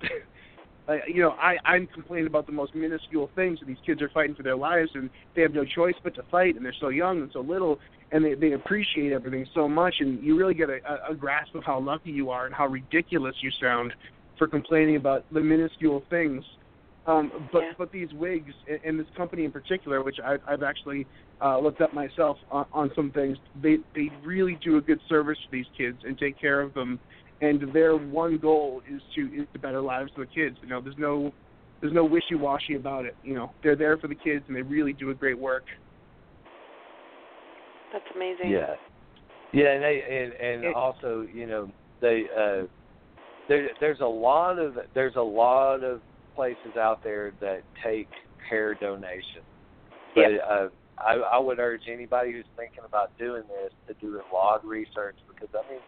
uh, 0.90 0.96
you 1.06 1.22
know, 1.22 1.30
I 1.40 1.56
I'm 1.64 1.86
complaining 1.86 2.26
about 2.26 2.46
the 2.46 2.52
most 2.52 2.74
minuscule 2.74 3.30
things, 3.36 3.58
and 3.60 3.70
these 3.70 3.78
kids 3.86 4.02
are 4.02 4.08
fighting 4.08 4.34
for 4.34 4.42
their 4.42 4.56
lives, 4.56 4.90
and 4.94 5.08
they 5.36 5.42
have 5.42 5.54
no 5.54 5.64
choice 5.64 5.94
but 6.02 6.14
to 6.16 6.22
fight, 6.30 6.56
and 6.56 6.64
they're 6.64 6.74
so 6.80 6.88
young 6.88 7.20
and 7.22 7.30
so 7.32 7.40
little, 7.40 7.78
and 8.10 8.24
they 8.24 8.34
they 8.34 8.52
appreciate 8.52 9.12
everything 9.12 9.46
so 9.54 9.68
much, 9.68 9.94
and 10.00 10.22
you 10.22 10.36
really 10.36 10.54
get 10.54 10.68
a, 10.68 10.78
a, 11.08 11.14
grasp 11.14 11.54
of 11.54 11.62
how 11.64 11.78
lucky 11.78 12.10
you 12.10 12.30
are 12.30 12.46
and 12.46 12.54
how 12.54 12.66
ridiculous 12.66 13.36
you 13.40 13.50
sound 13.60 13.92
for 14.36 14.48
complaining 14.48 14.96
about 14.96 15.24
the 15.32 15.40
minuscule 15.40 16.02
things. 16.10 16.44
Um, 17.06 17.48
but 17.52 17.62
Yeah. 17.62 17.72
but 17.78 17.92
these 17.92 18.12
wigs 18.12 18.52
and, 18.68 18.80
and 18.84 19.00
this 19.00 19.08
company 19.16 19.44
in 19.44 19.52
particular, 19.52 20.02
which 20.02 20.18
I've, 20.24 20.40
I've 20.46 20.62
actually 20.62 21.06
uh, 21.40 21.58
looked 21.58 21.80
up 21.80 21.94
myself 21.94 22.36
on, 22.50 22.66
on 22.72 22.90
some 22.96 23.12
things, 23.12 23.38
they 23.54 23.78
they 23.94 24.10
really 24.24 24.58
do 24.62 24.76
a 24.76 24.80
good 24.80 25.00
service 25.08 25.38
to 25.44 25.50
these 25.52 25.66
kids 25.76 26.00
and 26.04 26.18
take 26.18 26.38
care 26.38 26.60
of 26.60 26.74
them 26.74 26.98
and 27.40 27.72
their 27.72 27.96
one 27.96 28.38
goal 28.38 28.82
is 28.90 29.00
to 29.14 29.22
is 29.26 29.46
to 29.52 29.58
better 29.58 29.80
lives 29.80 30.10
of 30.16 30.26
the 30.26 30.26
kids. 30.26 30.56
You 30.62 30.68
know, 30.68 30.80
there's 30.80 30.98
no 30.98 31.32
there's 31.80 31.92
no 31.94 32.04
wishy 32.04 32.34
washy 32.34 32.76
about 32.76 33.06
it. 33.06 33.16
You 33.22 33.34
know, 33.34 33.52
they're 33.62 33.76
there 33.76 33.96
for 33.96 34.08
the 34.08 34.14
kids 34.14 34.44
and 34.48 34.56
they 34.56 34.62
really 34.62 34.92
do 34.92 35.10
a 35.10 35.14
great 35.14 35.38
work. 35.38 35.64
That's 37.92 38.04
amazing. 38.14 38.50
Yeah, 38.50 38.74
yeah, 39.52 39.72
and 39.72 39.82
they 39.82 40.02
and 40.02 40.32
and 40.34 40.64
It- 40.64 40.76
also 40.76 41.26
you 41.32 41.46
know 41.46 41.70
they 42.00 42.24
uh, 42.36 42.66
there 43.48 43.70
there's 43.80 44.00
a 44.00 44.06
lot 44.06 44.58
of 44.58 44.74
there's 44.94 45.16
a 45.16 45.20
lot 45.22 45.82
of 45.82 46.00
places 46.36 46.76
out 46.78 47.02
there 47.02 47.32
that 47.40 47.62
take 47.84 48.08
hair 48.48 48.74
donations, 48.74 49.44
but 50.14 50.20
Yep. 50.32 50.40
uh, 50.48 50.68
I 50.98 51.14
I 51.16 51.38
would 51.38 51.58
urge 51.58 51.82
anybody 51.88 52.32
who's 52.32 52.46
thinking 52.56 52.84
about 52.86 53.16
doing 53.18 53.42
this 53.48 53.72
to 53.88 53.94
do 54.00 54.20
a 54.20 54.34
lot 54.34 54.62
of 54.62 54.68
research 54.68 55.16
because 55.28 55.48
I 55.54 55.68
mean, 55.70 55.80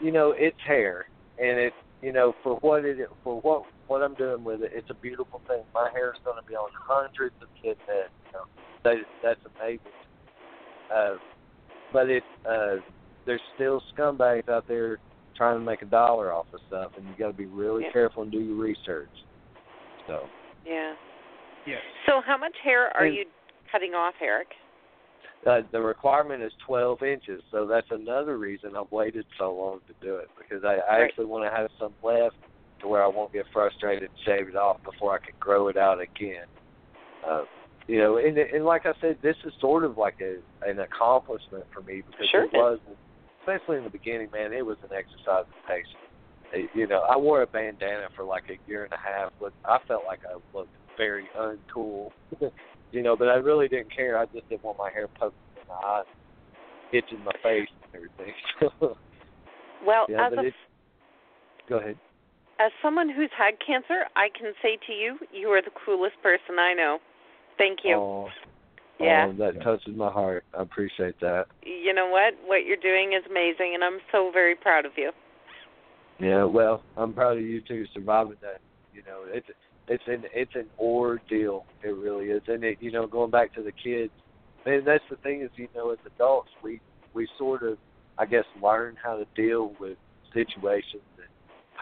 you 0.00 0.12
know, 0.12 0.34
it's 0.36 0.56
hair 0.66 1.06
and 1.38 1.58
it 1.58 1.72
you 2.02 2.12
know 2.12 2.34
for 2.42 2.56
what 2.56 2.84
it 2.84 2.96
for 3.24 3.40
what 3.40 3.62
what 3.86 4.02
I'm 4.02 4.14
doing 4.14 4.44
with 4.44 4.62
it, 4.62 4.70
it's 4.74 4.90
a 4.90 4.94
beautiful 4.94 5.40
thing. 5.48 5.62
My 5.74 5.90
hair 5.92 6.10
is 6.12 6.20
going 6.24 6.40
to 6.40 6.46
be 6.46 6.54
on 6.54 6.70
hundreds 6.74 7.34
of 7.42 7.48
kids' 7.62 7.80
heads. 7.86 8.10
You 8.26 8.32
know, 8.32 8.44
that 8.84 8.96
that's 9.22 9.40
amazing. 9.56 9.80
Uh, 10.94 11.16
but 11.92 12.08
it 12.08 12.22
uh 12.48 12.76
there's 13.26 13.40
still 13.54 13.82
scumbags 13.96 14.48
out 14.48 14.66
there 14.68 14.98
trying 15.36 15.58
to 15.58 15.64
make 15.64 15.82
a 15.82 15.86
dollar 15.86 16.32
off 16.32 16.46
of 16.52 16.60
stuff 16.68 16.92
and 16.96 17.06
you 17.06 17.14
got 17.18 17.28
to 17.28 17.36
be 17.36 17.46
really 17.46 17.84
Yeah. 17.84 17.92
careful 17.92 18.22
and 18.22 18.32
do 18.32 18.38
your 18.40 18.56
research 18.56 19.10
so 20.06 20.26
Yeah. 20.66 20.94
Yes. 21.66 21.80
So 22.06 22.20
how 22.24 22.36
much 22.38 22.56
hair 22.64 22.88
are 22.96 23.04
And- 23.04 23.14
you 23.14 23.24
cutting 23.70 23.94
off, 23.94 24.14
Eric? 24.20 24.48
Uh, 25.46 25.60
the 25.72 25.80
requirement 25.80 26.42
is 26.42 26.52
12 26.66 27.02
inches 27.02 27.42
so 27.50 27.66
that's 27.66 27.86
another 27.90 28.38
reason 28.38 28.76
I've 28.76 28.90
waited 28.90 29.24
so 29.38 29.54
long 29.54 29.80
to 29.86 29.94
do 30.04 30.16
it 30.16 30.28
because 30.38 30.64
I, 30.64 30.78
I 30.90 30.98
Right. 30.98 31.04
actually 31.04 31.26
want 31.26 31.50
to 31.50 31.56
have 31.56 31.70
some 31.78 31.92
left 32.02 32.36
to 32.80 32.88
where 32.88 33.02
I 33.02 33.08
won't 33.08 33.32
get 33.32 33.46
frustrated 33.52 34.04
and 34.04 34.18
shave 34.24 34.48
it 34.48 34.56
off 34.56 34.78
before 34.84 35.14
I 35.14 35.18
can 35.18 35.34
grow 35.40 35.68
it 35.68 35.76
out 35.76 35.98
again 36.00 36.46
uh, 37.28 37.44
you 37.86 37.98
know 37.98 38.18
and 38.18 38.36
and 38.36 38.64
like 38.64 38.86
I 38.86 38.92
said 39.00 39.18
this 39.22 39.36
is 39.44 39.52
sort 39.60 39.84
of 39.84 39.96
like 39.96 40.16
a 40.20 40.38
an 40.68 40.80
accomplishment 40.80 41.64
for 41.72 41.82
me 41.82 42.02
because 42.06 42.28
Sure 42.30 42.44
it 42.44 42.52
was 42.52 42.78
especially 43.48 43.78
in 43.78 43.84
the 43.84 43.90
beginning, 43.90 44.28
man, 44.32 44.52
it 44.52 44.64
was 44.64 44.76
an 44.82 44.90
exercise 44.96 45.44
in 45.48 45.62
patience. 45.66 46.04
Uh, 46.54 46.78
You 46.78 46.86
know, 46.86 47.02
I 47.08 47.16
wore 47.16 47.42
a 47.42 47.46
bandana 47.46 48.08
for 48.16 48.24
like 48.24 48.44
a 48.50 48.58
year 48.70 48.84
and 48.84 48.92
a 48.92 48.96
half, 48.96 49.32
but 49.40 49.52
I 49.64 49.78
felt 49.86 50.04
like 50.06 50.20
I 50.28 50.38
looked 50.56 50.72
very 50.96 51.28
uncool. 51.38 52.10
you 52.92 53.02
know, 53.02 53.16
but 53.16 53.28
I 53.28 53.34
really 53.34 53.68
didn't 53.68 53.94
care. 53.94 54.18
I 54.18 54.24
just 54.26 54.48
didn't 54.48 54.64
want 54.64 54.78
my 54.78 54.90
hair 54.90 55.08
poking 55.18 55.38
in 55.60 55.68
my 55.68 55.88
eyes, 55.88 56.04
itching 56.92 57.22
my 57.24 57.32
face 57.42 57.68
and 57.92 57.94
everything. 57.94 58.96
Well, 59.86 60.06
yeah, 60.08 60.26
as 60.26 60.32
a 60.32 60.50
go 61.68 61.78
ahead. 61.78 61.96
as 62.58 62.72
someone 62.82 63.08
who's 63.08 63.30
had 63.38 63.54
cancer, 63.64 64.06
I 64.16 64.28
can 64.36 64.52
say 64.60 64.76
to 64.88 64.92
you, 64.92 65.18
you 65.32 65.48
are 65.48 65.62
the 65.62 65.70
coolest 65.84 66.16
person 66.22 66.58
I 66.58 66.74
know. 66.74 66.98
Thank 67.58 67.80
you. 67.84 67.94
Oh, 67.94 68.28
Yeah. 69.00 69.26
Um, 69.26 69.38
that 69.38 69.62
touches 69.62 69.94
my 69.94 70.10
heart. 70.10 70.44
I 70.58 70.62
appreciate 70.62 71.20
that. 71.20 71.46
You 71.62 71.94
know 71.94 72.08
what? 72.08 72.34
What 72.44 72.66
you're 72.66 72.76
doing 72.76 73.12
is 73.12 73.24
amazing, 73.30 73.72
and 73.74 73.84
I'm 73.84 74.00
so 74.10 74.30
very 74.32 74.56
proud 74.56 74.84
of 74.84 74.92
you. 74.96 75.12
Yeah, 76.18 76.42
well, 76.42 76.82
I'm 76.96 77.12
proud 77.12 77.36
of 77.36 77.44
you 77.44 77.60
too 77.60 77.84
surviving 77.94 78.34
that. 78.42 78.60
You 78.92 79.02
know, 79.02 79.22
it's 79.28 79.46
it's 79.88 80.04
an 80.06 80.24
it's 80.34 80.54
an 80.54 80.66
ordeal. 80.78 81.64
It 81.82 81.88
really 81.88 82.26
is, 82.26 82.42
and 82.46 82.62
it 82.64 82.78
you 82.80 82.92
know 82.92 83.06
going 83.06 83.30
back 83.30 83.54
to 83.54 83.62
the 83.62 83.72
kids, 83.72 84.12
man, 84.66 84.82
that's 84.84 85.04
the 85.10 85.16
thing 85.16 85.42
is 85.42 85.50
you 85.56 85.68
know 85.74 85.90
as 85.90 85.98
adults 86.06 86.50
we 86.62 86.80
we 87.14 87.28
sort 87.38 87.62
of 87.62 87.78
I 88.18 88.26
guess 88.26 88.44
learn 88.62 88.96
how 89.02 89.16
to 89.16 89.24
deal 89.34 89.74
with 89.80 89.96
situations 90.34 91.02
and 91.16 91.28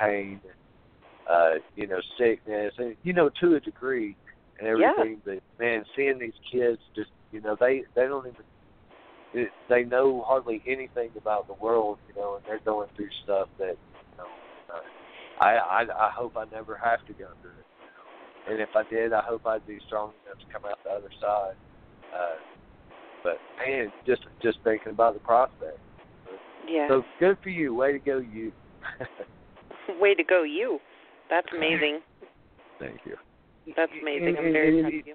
pain 0.01 0.41
and 0.45 1.29
uh 1.29 1.61
you 1.75 1.87
know 1.87 1.99
sickness 2.19 2.73
and 2.79 2.97
you 3.03 3.13
know 3.13 3.31
to 3.41 3.57
a 3.57 3.61
degree 3.61 4.17
and 4.59 4.69
everything. 4.69 5.21
But 5.25 5.41
man, 5.59 5.85
seeing 5.97 6.19
these 6.19 6.33
kids 6.53 6.79
just 6.95 7.11
you 7.33 7.41
know 7.41 7.57
they 7.59 7.83
they 7.95 8.07
don't 8.07 8.27
even 8.27 9.51
they 9.69 9.85
know 9.85 10.25
hardly 10.27 10.63
anything 10.67 11.11
about 11.17 11.47
the 11.47 11.55
world, 11.55 11.99
you 12.09 12.21
know, 12.21 12.37
and 12.37 12.45
they're 12.47 12.61
going 12.65 12.89
through 12.97 13.09
stuff 13.25 13.49
that 13.59 13.77
you 13.77 14.19
know. 14.19 14.25
Uh, 14.73 15.45
I 15.45 15.57
I 15.57 15.81
I 15.83 16.11
hope 16.11 16.37
I 16.37 16.45
never 16.53 16.79
have 16.83 17.05
to 17.07 17.13
go 17.13 17.29
through 17.43 17.51
it. 17.51 17.66
And 18.49 18.61
if 18.61 18.69
I 18.75 18.83
did, 18.89 19.13
I 19.13 19.23
hope 19.23 19.47
I'd 19.47 19.67
be 19.67 19.79
strong 19.87 20.13
enough 20.25 20.39
to 20.39 20.53
come 20.53 20.71
out 20.71 20.79
the 20.85 20.91
other 20.91 21.11
side. 21.21 21.57
Uh, 22.15 22.37
but 23.25 23.39
man, 23.59 23.93
just 24.07 24.23
just 24.43 24.59
thinking 24.63 24.93
about 24.93 25.15
the 25.15 25.21
prospect. 25.21 25.79
Yeah. 26.69 26.89
So 26.89 27.03
good 27.19 27.39
for 27.43 27.51
you. 27.51 27.75
Way 27.75 27.93
to 27.93 27.99
go, 27.99 28.19
you. 28.19 28.53
Way 30.01 30.15
to 30.15 30.25
go, 30.25 30.43
you. 30.45 30.79
That's 31.29 31.47
amazing. 31.57 32.01
Thank 32.79 33.01
you. 33.05 33.17
That's 33.77 33.93
amazing. 34.01 34.29
And- 34.29 34.39
I'm 34.39 34.53
very 34.53 34.83
proud 34.83 34.95
of 34.95 35.07
you. 35.07 35.15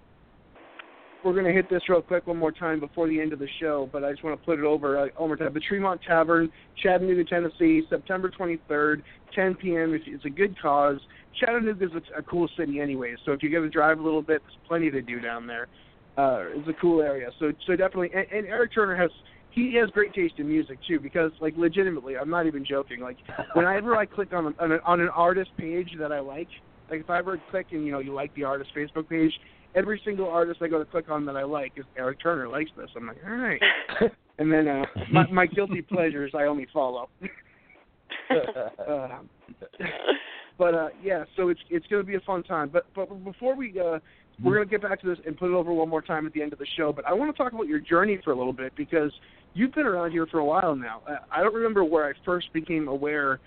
We're 1.24 1.34
going 1.34 1.46
to 1.46 1.54
hit 1.54 1.70
this 1.70 1.82
real 1.88 2.02
quick 2.02 2.26
one 2.26 2.38
more 2.38 2.52
time 2.52 2.80
before 2.80 3.08
the 3.08 3.20
end 3.22 3.32
of 3.32 3.40
the 3.40 3.48
show, 3.60 3.88
but 3.92 4.04
I 4.04 4.12
just 4.12 4.24
want 4.24 4.40
to 4.40 4.46
put 4.46 4.58
it 4.58 4.66
over 4.66 4.98
uh, 4.98 5.08
more 5.20 5.38
time. 5.38 5.54
The 5.54 5.60
Tremont 5.60 6.02
Tavern, 6.08 6.52
Chattanooga, 6.82 7.24
Tennessee, 7.24 7.84
September 7.90 8.32
23rd, 8.32 9.04
10 9.36 9.56
p.m. 9.56 9.94
It's, 9.94 10.26
a 10.26 10.30
good 10.30 10.60
cause. 10.60 11.00
Chattanooga's 11.40 11.92
a, 11.94 12.20
a 12.20 12.24
cool 12.24 12.50
city 12.58 12.80
anyway, 12.80 13.16
so 13.24 13.34
if 13.34 13.44
you're 13.44 13.62
to 13.62 13.70
drive 13.70 14.00
a 14.00 14.02
little 14.02 14.22
bit, 14.24 14.42
there's 14.42 14.58
plenty 14.68 14.90
to 14.90 15.02
do 15.02 15.20
down 15.20 15.46
there. 15.46 15.68
Uh, 16.18 16.46
it's 16.56 16.68
a 16.68 16.74
cool 16.82 17.02
area, 17.02 17.30
so 17.40 17.52
so 17.66 17.76
definitely. 17.76 18.10
And, 18.14 18.26
and 18.32 18.48
Eric 18.48 18.74
Turner 18.74 18.98
has 18.98 19.10
he 19.52 19.74
has 19.76 19.90
great 19.92 20.14
taste 20.14 20.36
in 20.38 20.48
music 20.48 20.78
too, 20.88 21.00
because 21.00 21.32
like 21.40 21.54
legitimately, 21.56 22.18
I'm 22.18 22.30
not 22.30 22.48
even 22.48 22.66
joking. 22.66 23.00
Like 23.00 23.18
whenever 23.54 23.96
I 23.96 24.06
click 24.06 24.34
on 24.34 24.54
on, 24.60 24.80
on 24.86 25.00
an 25.00 25.10
artist 25.10 25.52
page 25.58 25.92
that 26.00 26.12
I 26.12 26.20
like, 26.20 26.50
like 26.90 27.02
if 27.02 27.10
I 27.10 27.20
ever 27.20 27.40
click 27.50 27.68
and 27.72 27.86
you 27.86 27.94
know 27.94 28.00
you 28.00 28.14
like 28.14 28.36
the 28.36 28.44
artist 28.44 28.72
Facebook 28.76 29.08
page, 29.08 29.32
every 29.76 30.02
single 30.04 30.30
artist 30.30 30.62
I 30.62 30.68
go 30.68 30.80
to 30.80 30.86
click 30.86 31.10
on 31.10 31.26
that 31.26 31.36
I 31.36 31.44
like 31.44 31.74
is 31.78 31.86
Eric 31.98 32.22
Turner 32.22 32.48
likes 32.48 32.72
this. 32.78 32.90
I'm 32.96 33.08
like, 33.08 33.18
all 33.26 33.36
right. 33.36 33.62
and 34.40 34.52
then 34.52 34.68
uh, 34.68 34.86
my, 35.12 35.28
my 35.28 35.46
guilty 35.46 35.82
pleasures 35.82 36.32
I 36.36 36.44
only 36.44 36.68
follow. 36.74 37.10
uh, 38.30 39.20
but 40.58 40.74
uh, 40.74 40.90
yeah, 41.04 41.24
so 41.36 41.50
it's 41.50 41.60
it's 41.70 41.88
going 41.88 42.02
to 42.02 42.08
be 42.08 42.16
a 42.16 42.22
fun 42.22 42.44
time. 42.44 42.70
But 42.72 42.86
but 42.96 43.24
before 43.24 43.56
we 43.56 43.80
uh, 43.80 44.00
we're 44.44 44.56
going 44.56 44.68
to 44.68 44.72
get 44.72 44.82
back 44.82 45.02
to 45.02 45.08
this 45.08 45.20
and 45.26 45.38
put 45.38 45.52
it 45.52 45.54
over 45.54 45.72
one 45.74 45.90
more 45.90 46.02
time 46.02 46.26
at 46.26 46.34
the 46.34 46.42
end 46.42 46.54
of 46.54 46.60
the 46.60 46.68
show. 46.78 46.92
But 46.92 47.06
I 47.06 47.14
want 47.14 47.36
to 47.36 47.38
talk 47.44 47.54
about 47.54 47.68
your 47.68 47.80
journey 47.80 48.20
for 48.24 48.32
a 48.32 48.38
little 48.38 48.54
bit 48.54 48.74
because 48.76 49.12
you've 49.54 49.74
been 49.74 49.86
around 49.86 50.12
here 50.12 50.26
for 50.28 50.40
a 50.40 50.46
while 50.46 50.76
now. 50.76 51.02
I 51.32 51.42
don't 51.42 51.54
remember 51.54 51.84
where 51.84 52.08
I 52.08 52.14
first 52.26 52.52
became 52.54 52.88
aware 52.88 53.40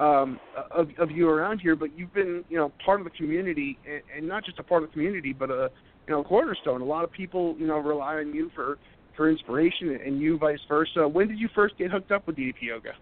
um, 0.00 0.38
of 0.70 0.88
of 0.98 1.10
you 1.10 1.28
around 1.28 1.60
here, 1.60 1.74
but 1.74 1.96
you've 1.96 2.12
been 2.14 2.44
you 2.48 2.56
know 2.56 2.72
part 2.84 3.00
of 3.00 3.04
the 3.04 3.10
community 3.10 3.78
and, 3.88 4.02
and 4.16 4.28
not 4.28 4.44
just 4.44 4.58
a 4.58 4.62
part 4.62 4.82
of 4.82 4.90
the 4.90 4.92
community, 4.92 5.32
but 5.32 5.50
a 5.50 5.70
you 6.06 6.14
know 6.14 6.22
cornerstone. 6.22 6.80
A 6.80 6.84
lot 6.84 7.04
of 7.04 7.10
people 7.10 7.56
you 7.58 7.66
know 7.66 7.78
rely 7.78 8.16
on 8.16 8.32
you 8.32 8.50
for 8.54 8.78
for 9.16 9.28
inspiration, 9.28 9.98
and 10.04 10.20
you 10.20 10.38
vice 10.38 10.60
versa. 10.68 11.06
When 11.08 11.28
did 11.28 11.38
you 11.38 11.48
first 11.54 11.76
get 11.76 11.90
hooked 11.90 12.12
up 12.12 12.26
with 12.26 12.36
DDP 12.36 12.62
Yoga? 12.62 12.92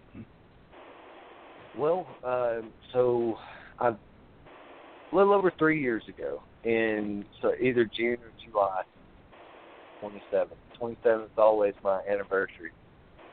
Well, 1.76 2.06
um, 2.24 2.72
so 2.94 3.37
I, 3.78 3.88
a 3.88 3.96
little 5.12 5.35
over 5.35 5.52
three 5.59 5.80
years 5.80 6.02
ago, 6.09 6.40
in 6.64 7.24
so 7.42 7.52
either 7.61 7.85
June 7.85 8.14
or 8.14 8.32
July, 8.42 8.82
27th. 10.02 10.48
27th 10.80 11.24
is 11.24 11.30
always 11.37 11.74
my 11.85 12.00
anniversary. 12.11 12.72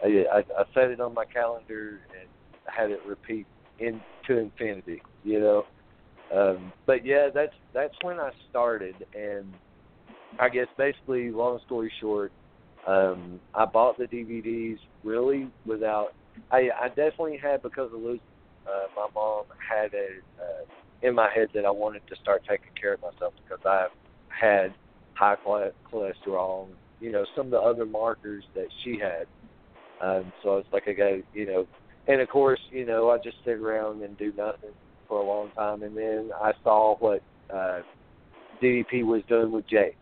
I, 0.03 0.25
I, 0.31 0.37
I 0.39 0.63
set 0.73 0.91
it 0.91 0.99
on 0.99 1.13
my 1.13 1.23
calendar 1.25 2.01
and 2.19 2.29
had 2.65 2.91
it 2.91 2.99
repeat 3.07 3.45
into 3.79 4.39
infinity. 4.39 5.01
You 5.23 5.39
know, 5.39 5.65
um, 6.33 6.73
but 6.85 7.05
yeah, 7.05 7.29
that's 7.33 7.53
that's 7.73 7.93
when 8.01 8.19
I 8.19 8.31
started, 8.49 8.95
and 9.13 9.53
I 10.39 10.49
guess 10.49 10.67
basically, 10.77 11.31
long 11.31 11.59
story 11.65 11.91
short, 11.99 12.31
um, 12.87 13.39
I 13.53 13.65
bought 13.65 13.97
the 13.97 14.05
DVDs 14.05 14.77
really 15.03 15.49
without. 15.65 16.09
I 16.51 16.69
I 16.81 16.87
definitely 16.89 17.37
had 17.41 17.61
because 17.61 17.91
of 17.93 17.99
losing 17.99 18.19
uh, 18.67 18.87
my 18.95 19.07
mom 19.13 19.43
had 19.69 19.93
a 19.93 20.07
uh, 20.41 20.65
in 21.07 21.13
my 21.13 21.29
head 21.33 21.49
that 21.53 21.65
I 21.65 21.69
wanted 21.71 22.01
to 22.09 22.15
start 22.21 22.43
taking 22.47 22.71
care 22.79 22.93
of 22.93 23.01
myself 23.01 23.33
because 23.43 23.63
I 23.65 23.87
had 24.29 24.73
high 25.15 25.35
chole- 25.45 25.71
cholesterol, 25.91 26.67
you 26.99 27.11
know, 27.11 27.25
some 27.35 27.47
of 27.47 27.51
the 27.51 27.59
other 27.59 27.85
markers 27.85 28.43
that 28.55 28.67
she 28.83 28.97
had. 28.97 29.27
Um, 30.01 30.31
so 30.41 30.53
I 30.53 30.55
was 30.55 30.65
like, 30.71 30.87
I 30.87 30.93
got, 30.93 31.13
you 31.33 31.45
know, 31.45 31.67
and 32.07 32.21
of 32.21 32.29
course, 32.29 32.59
you 32.71 32.85
know, 32.85 33.09
I 33.09 33.17
just 33.17 33.37
sit 33.45 33.57
around 33.57 34.03
and 34.03 34.17
do 34.17 34.33
nothing 34.37 34.71
for 35.07 35.19
a 35.19 35.25
long 35.25 35.51
time, 35.55 35.83
and 35.83 35.95
then 35.95 36.31
I 36.41 36.51
saw 36.63 36.95
what 36.97 37.21
uh, 37.53 37.81
DDP 38.61 39.05
was 39.05 39.21
doing 39.27 39.51
with 39.51 39.67
Jake, 39.67 39.97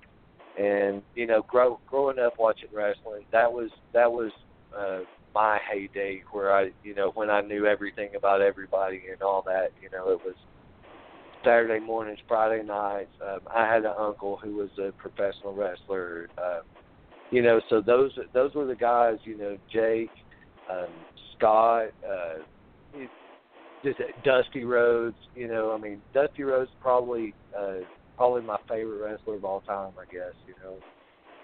and 0.60 1.02
you 1.16 1.28
know, 1.28 1.44
grow, 1.48 1.80
growing 1.88 2.20
up 2.20 2.34
watching 2.40 2.70
wrestling, 2.74 3.24
that 3.32 3.52
was 3.52 3.70
that 3.94 4.12
was 4.12 4.32
uh, 4.78 5.00
my 5.34 5.60
heyday 5.72 6.22
where 6.32 6.54
I, 6.54 6.72
you 6.84 6.94
know, 6.96 7.12
when 7.16 7.30
I 7.30 7.42
knew 7.42 7.66
everything 7.66 8.10
about 8.16 8.42
everybody 8.42 9.04
and 9.12 9.22
all 9.22 9.44
that. 9.46 9.70
You 9.82 9.90
know, 9.92 10.12
it 10.12 10.20
was 10.26 10.36
Saturday 11.44 11.84
mornings, 11.84 12.20
Friday 12.28 12.64
nights. 12.64 13.12
Um, 13.26 13.40
I 13.54 13.66
had 13.66 13.86
an 13.86 13.94
uncle 13.98 14.38
who 14.42 14.56
was 14.56 14.70
a 14.78 14.92
professional 14.94 15.54
wrestler. 15.54 16.30
Um, 16.38 16.62
you 17.32 17.42
know, 17.42 17.62
so 17.70 17.82
those 17.82 18.12
those 18.34 18.54
were 18.54 18.66
the 18.66 18.76
guys. 18.76 19.18
You 19.24 19.38
know, 19.38 19.58
Jake, 19.72 20.12
um, 20.70 20.90
Scott, 21.42 21.88
uh, 22.08 22.44
it- 22.94 23.10
just 23.84 24.00
Dusty 24.24 24.64
Rhodes. 24.64 25.18
You 25.36 25.48
know, 25.48 25.72
I 25.72 25.78
mean, 25.78 26.02
Dusty 26.14 26.44
Rhodes 26.44 26.70
probably 26.82 27.34
uh, 27.58 27.78
probably 28.16 28.44
my 28.44 28.58
favorite 28.70 29.02
wrestler 29.02 29.36
of 29.36 29.46
all 29.46 29.62
time. 29.62 29.94
I 30.00 30.06
guess. 30.12 30.34
You 30.48 30.54
know. 30.64 30.78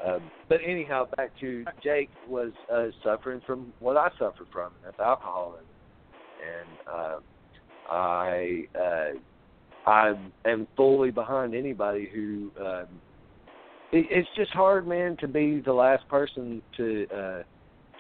Um, 0.06 0.32
but 0.48 0.60
anyhow, 0.64 1.08
back 1.18 1.32
to 1.40 1.66
Jake 1.84 2.10
was 2.30 2.52
uh, 2.72 2.88
suffering 3.04 3.42
from 3.48 3.74
what 3.80 3.98
I 3.98 4.10
suffered 4.20 4.46
from, 4.54 4.72
that's 4.84 5.00
alcoholism. 5.00 5.66
And 6.46 6.78
uh, 6.88 7.20
I 7.90 8.64
uh, 8.80 9.90
I 9.90 10.14
am 10.46 10.68
fully 10.76 11.12
behind 11.12 11.56
anybody 11.56 12.10
who. 12.14 12.52
Um, 12.64 12.88
it, 13.92 14.06
it's 14.12 14.30
just 14.36 14.52
hard, 14.52 14.86
man, 14.86 15.18
to 15.22 15.28
be 15.28 15.62
the 15.66 15.74
last 15.74 16.08
person 16.10 16.62
to 16.76 17.08
uh, 17.16 17.44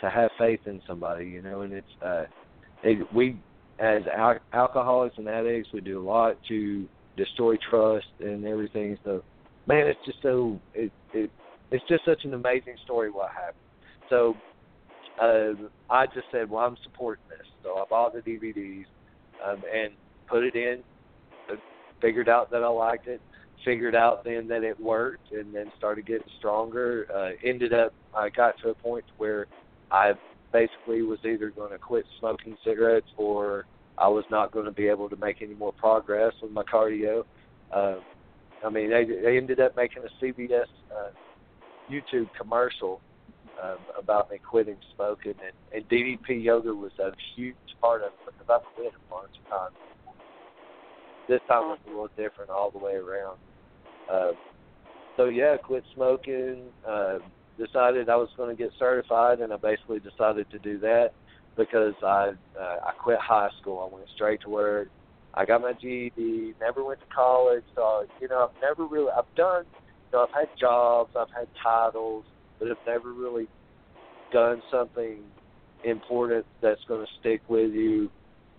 to 0.01 0.10
have 0.10 0.29
faith 0.38 0.62
in 0.65 0.81
somebody, 0.88 1.25
you 1.25 1.41
know. 1.41 1.62
And 1.62 1.73
it's 1.73 1.88
uh, 2.05 2.23
it, 2.83 3.07
we 3.13 3.38
as 3.79 4.01
al- 4.15 4.39
alcoholics 4.53 5.17
and 5.17 5.27
addicts, 5.27 5.69
we 5.73 5.81
do 5.81 6.01
a 6.01 6.05
lot 6.05 6.38
to 6.47 6.88
destroy 7.15 7.55
trust 7.69 8.07
and 8.19 8.45
everything. 8.45 8.97
So, 9.03 9.23
man, 9.67 9.88
it's 9.88 9.99
just 10.05 10.19
so 10.21 10.60
it 10.73 10.91
it 11.13 11.29
it's 11.71 11.83
just 11.89 12.05
such 12.05 12.23
an 12.23 12.33
amazing 12.33 12.75
story 12.86 13.12
what 13.12 13.29
happened. 13.29 13.55
So 14.10 14.36
uh, 15.21 15.53
I 15.93 16.05
just 16.07 16.27
said, 16.31 16.49
well, 16.49 16.65
I'm 16.65 16.77
supporting 16.83 17.23
this. 17.29 17.47
So 17.63 17.75
I 17.77 17.83
bought 17.89 18.13
the 18.13 18.21
DVDs 18.21 18.86
um, 19.45 19.62
and 19.73 19.93
put 20.29 20.43
it 20.43 20.55
in. 20.55 20.79
uh, 21.51 21.55
Figured 22.01 22.29
out 22.29 22.51
that 22.51 22.63
I 22.63 22.67
liked 22.67 23.07
it. 23.07 23.21
Figured 23.65 23.95
out 23.95 24.23
then 24.23 24.47
that 24.47 24.63
it 24.63 24.79
worked, 24.79 25.31
and 25.31 25.53
then 25.53 25.71
started 25.77 26.05
getting 26.05 26.27
stronger. 26.38 27.07
Uh, 27.13 27.31
ended 27.43 27.73
up, 27.73 27.91
I 28.15 28.29
got 28.29 28.53
to 28.63 28.69
a 28.69 28.73
point 28.75 29.03
where 29.17 29.47
I 29.91 30.13
basically 30.52 31.02
was 31.02 31.19
either 31.23 31.50
going 31.50 31.71
to 31.71 31.78
quit 31.78 32.06
smoking 32.19 32.58
cigarettes 32.63 33.08
or 33.17 33.65
I 33.97 34.08
was 34.08 34.23
not 34.30 34.52
going 34.52 34.65
to 34.65 34.71
be 34.71 34.88
able 34.88 35.10
to 35.10 35.15
make 35.15 35.41
any 35.41 35.56
more 35.56 35.73
progress 35.73 36.34
with 36.41 36.52
my 36.52 36.63
cardio. 36.63 37.23
Uh, 37.73 37.95
I 38.65 38.69
mean, 38.69 38.89
they, 38.89 39.06
they 39.06 39.38
ended 39.38 39.60
up 39.60 39.76
making 39.76 40.04
a 40.04 40.23
CBS 40.23 40.65
uh, 40.91 41.10
YouTube 41.91 42.28
commercial 42.39 43.02
um, 43.62 43.78
about 43.97 44.30
me 44.30 44.38
quitting 44.38 44.78
smoking, 44.95 45.34
and, 45.43 45.54
and 45.73 45.89
DDP 45.89 46.43
yoga 46.43 46.73
was 46.73 46.91
a 47.00 47.12
huge 47.36 47.56
part 47.82 48.02
of 48.02 48.08
it 48.08 48.34
because 48.38 48.62
I've 48.62 48.76
quit 48.76 48.93
a 48.93 49.13
bunch 49.13 49.32
of 49.43 49.50
times. 49.50 49.76
This 51.28 51.41
time 51.47 51.69
was 51.69 51.80
a 51.86 51.89
little 51.89 52.10
different 52.15 52.50
all 52.50 52.71
the 52.71 52.78
way 52.78 52.93
around. 52.93 53.38
Uh, 54.12 54.32
so 55.17 55.26
yeah, 55.26 55.58
quit 55.58 55.84
smoking. 55.95 56.63
Uh, 56.88 57.17
decided 57.58 58.10
I 58.10 58.15
was 58.15 58.30
going 58.38 58.56
to 58.56 58.62
get 58.62 58.72
certified, 58.78 59.39
and 59.39 59.52
I 59.52 59.58
basically 59.58 60.00
decided 60.00 60.50
to 60.52 60.60
do 60.60 60.80
that 60.80 61.10
because 61.56 61.96
I 62.04 62.34
uh, 62.60 62.78
I 62.86 62.91
quit 63.02 63.20
high 63.20 63.50
school. 63.62 63.89
I 63.89 63.93
went 63.93 64.08
straight 64.15 64.41
to 64.41 64.50
work. 64.50 64.89
I 65.34 65.46
got 65.46 65.62
my 65.62 65.74
GED. 65.74 66.54
Never 66.60 66.84
went 66.84 67.00
to 67.00 67.06
college, 67.13 67.63
so 67.76 68.06
you 68.22 68.28
know 68.28 68.50
I've 68.50 68.62
never 68.62 68.86
really 68.86 69.12
I've 69.12 69.36
done 69.36 69.65
know, 70.13 70.24
I've 70.24 70.34
had 70.34 70.50
jobs, 70.60 71.12
I've 71.17 71.32
had 71.36 71.48
titles, 71.63 72.26
but 72.60 72.70
I've 72.70 72.78
never 72.86 73.13
really 73.13 73.48
done 74.32 74.62
something 74.72 75.20
important 75.84 76.46
that's 76.62 76.82
going 76.88 77.06
to 77.06 77.12
stick 77.20 77.41
with 77.48 77.72
you 77.72 78.10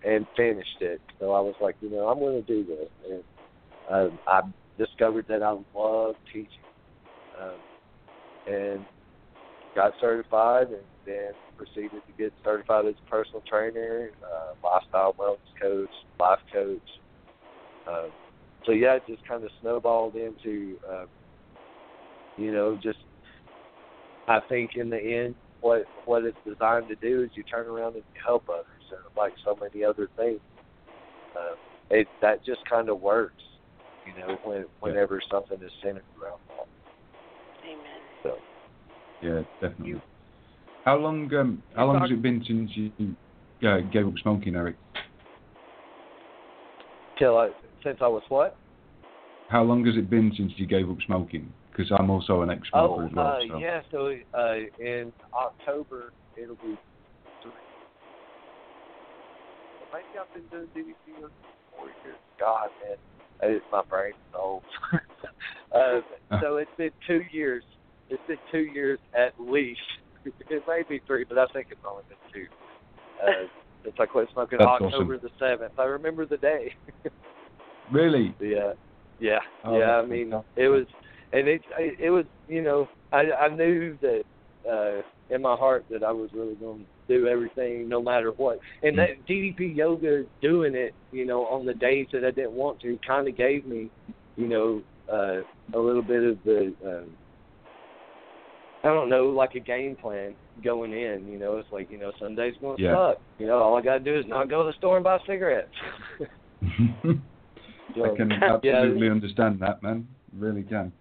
and 0.05 0.25
finished 0.35 0.81
it. 0.81 1.01
So 1.19 1.31
I 1.33 1.41
was 1.41 1.55
like, 1.61 1.75
you 1.81 1.89
know, 1.89 2.07
I'm 2.07 2.19
going 2.19 2.43
to 2.43 2.47
do 2.47 2.65
this, 2.65 2.89
and 3.09 3.23
uh, 3.89 4.09
I 4.27 4.41
discovered 4.77 5.25
that 5.27 5.43
I 5.43 5.57
love 5.75 6.15
teaching, 6.31 6.47
um, 7.41 7.57
and 8.49 8.85
got 9.75 9.93
certified, 10.01 10.67
and 10.67 10.83
then 11.05 11.31
proceeded 11.57 12.01
to 12.07 12.13
get 12.17 12.33
certified 12.43 12.85
as 12.85 12.95
a 13.05 13.09
personal 13.09 13.43
trainer, 13.47 14.09
uh, 14.23 14.67
lifestyle 14.67 15.13
wellness 15.19 15.37
coach, 15.61 15.89
life 16.19 16.39
coach. 16.51 16.79
Uh, 17.87 18.07
so 18.65 18.71
yeah, 18.71 18.95
it 18.95 19.03
just 19.07 19.25
kind 19.27 19.43
of 19.43 19.49
snowballed 19.61 20.15
into, 20.15 20.75
uh, 20.89 21.05
you 22.37 22.51
know, 22.51 22.77
just 22.81 22.99
I 24.27 24.39
think 24.47 24.71
in 24.75 24.89
the 24.89 24.99
end, 24.99 25.35
what 25.61 25.85
what 26.05 26.23
it's 26.23 26.37
designed 26.47 26.87
to 26.87 26.95
do 26.95 27.23
is 27.23 27.31
you 27.35 27.43
turn 27.43 27.67
around 27.67 27.95
and 27.95 28.03
you 28.13 28.21
help 28.25 28.43
others, 28.49 28.65
and 28.91 28.99
like 29.17 29.33
so 29.43 29.57
many 29.59 29.83
other 29.83 30.07
things, 30.15 30.39
uh, 31.35 31.55
it 31.89 32.07
that 32.21 32.45
just 32.45 32.61
kind 32.69 32.89
of 32.89 33.01
works, 33.01 33.43
you 34.05 34.21
know, 34.21 34.37
when 34.43 34.65
whenever 34.79 35.21
something 35.31 35.57
is 35.63 35.71
centered 35.83 36.03
around 36.21 36.39
that. 36.49 36.67
Amen. 37.65 37.98
Yeah, 39.21 39.41
definitely. 39.61 40.01
How 40.85 40.97
long 40.97 41.33
um 41.35 41.63
how 41.75 41.85
long 41.85 41.99
has 42.01 42.11
it 42.11 42.21
been 42.21 42.43
since 42.45 42.71
you 42.73 43.15
uh, 43.67 43.81
gave 43.91 44.07
up 44.07 44.13
smoking, 44.21 44.55
Eric? 44.55 44.77
till 47.19 47.37
I 47.37 47.49
since 47.83 47.97
I 48.01 48.07
was 48.07 48.23
what? 48.29 48.57
How 49.49 49.63
long 49.63 49.85
has 49.85 49.95
it 49.97 50.09
been 50.09 50.31
since 50.35 50.53
you 50.55 50.65
gave 50.65 50.89
up 50.89 50.97
smoking? 51.05 51.53
Because 51.71 51.91
I'm 51.97 52.09
also 52.09 52.41
an 52.41 52.49
ex-smoker 52.49 53.03
Oh, 53.03 53.07
as 53.07 53.13
well. 53.13 53.27
uh, 53.27 53.39
so. 53.47 53.59
yeah. 53.59 53.81
So 53.91 54.15
uh, 54.33 54.55
in 54.79 55.11
October 55.33 56.13
it'll 56.41 56.55
be 56.55 56.77
three. 57.41 57.51
Maybe 59.91 60.19
I've 60.19 60.31
been 60.33 60.43
doing 60.51 60.67
DDP 60.75 61.19
for 61.21 61.29
four 61.75 61.87
years. 62.03 62.17
God, 62.39 62.69
man, 62.79 63.51
it's 63.51 63.65
my 63.71 63.81
brain's 63.89 64.15
old. 64.37 64.61
uh, 65.75 66.01
so 66.41 66.57
it's 66.57 66.71
been 66.77 66.91
two 67.07 67.21
years. 67.31 67.63
It's 68.09 68.21
been 68.27 68.37
two 68.51 68.71
years 68.73 68.99
at 69.17 69.33
least. 69.39 69.81
It 70.49 70.63
may 70.67 70.83
be 70.87 70.99
three, 71.07 71.23
but 71.27 71.37
I 71.37 71.47
think 71.47 71.67
it's 71.71 71.79
only 71.89 72.03
been 72.09 72.17
two. 72.33 72.47
Uh, 73.23 73.47
since 73.83 73.95
I 73.99 74.05
quit 74.05 74.27
smoking 74.33 74.59
That's 74.59 74.69
October 74.69 75.17
the 75.17 75.29
seventh. 75.39 75.71
I 75.77 75.83
remember 75.83 76.25
the 76.25 76.37
day. 76.37 76.73
Really? 77.91 78.35
Yeah, 78.39 78.73
yeah, 79.19 79.39
Oh, 79.63 79.79
yeah. 79.79 79.95
I 79.95 80.05
mean, 80.05 80.29
fantastic. 80.29 80.63
it 80.63 80.67
was, 80.69 80.85
and 81.33 81.47
it, 81.47 81.61
it 81.99 82.09
was, 82.11 82.25
you 82.47 82.61
know, 82.61 82.87
I, 83.11 83.31
I 83.31 83.47
knew 83.49 83.97
that 84.01 84.23
uh, 84.69 85.01
in 85.33 85.41
my 85.41 85.55
heart 85.55 85.85
that 85.89 86.03
I 86.03 86.11
was 86.11 86.29
really 86.33 86.55
going 86.55 86.85
to 87.07 87.17
do 87.19 87.27
everything, 87.27 87.89
no 87.89 88.01
matter 88.01 88.31
what. 88.31 88.59
And 88.83 88.97
that 88.97 89.25
DDP 89.27 89.75
yoga, 89.75 90.23
doing 90.41 90.75
it, 90.75 90.93
you 91.11 91.25
know, 91.25 91.45
on 91.47 91.65
the 91.65 91.73
days 91.73 92.07
that 92.13 92.23
I 92.23 92.31
didn't 92.31 92.53
want 92.53 92.79
to, 92.81 92.99
kind 93.05 93.27
of 93.27 93.35
gave 93.35 93.65
me, 93.65 93.89
you 94.35 94.47
know, 94.47 94.81
uh, 95.11 95.41
a 95.75 95.79
little 95.79 96.03
bit 96.03 96.23
of 96.23 96.37
the, 96.45 96.73
um, 96.85 97.09
I 98.83 98.87
don't 98.87 99.09
know, 99.09 99.25
like 99.25 99.55
a 99.55 99.59
game 99.59 99.95
plan 99.95 100.35
going 100.63 100.93
in. 100.93 101.27
You 101.27 101.37
know, 101.37 101.57
it's 101.57 101.67
like, 101.71 101.91
you 101.91 101.97
know, 101.97 102.11
Sunday's 102.19 102.55
going 102.61 102.77
to 102.77 102.83
Yeah. 102.83 102.95
suck. 102.95 103.17
You 103.37 103.47
know, 103.47 103.57
all 103.59 103.75
I 103.77 103.81
got 103.81 103.97
to 103.97 104.03
do 104.03 104.17
is 104.17 104.25
not 104.27 104.49
go 104.49 104.63
to 104.63 104.67
the 104.71 104.77
store 104.77 104.95
and 104.95 105.03
buy 105.03 105.17
cigarettes. 105.27 105.67
I 106.61 108.15
can 108.15 108.29
Yeah. 108.41 108.55
absolutely 108.55 109.09
understand 109.09 109.59
that, 109.59 109.81
man. 109.83 110.07
Really 110.37 110.63
can. 110.63 110.91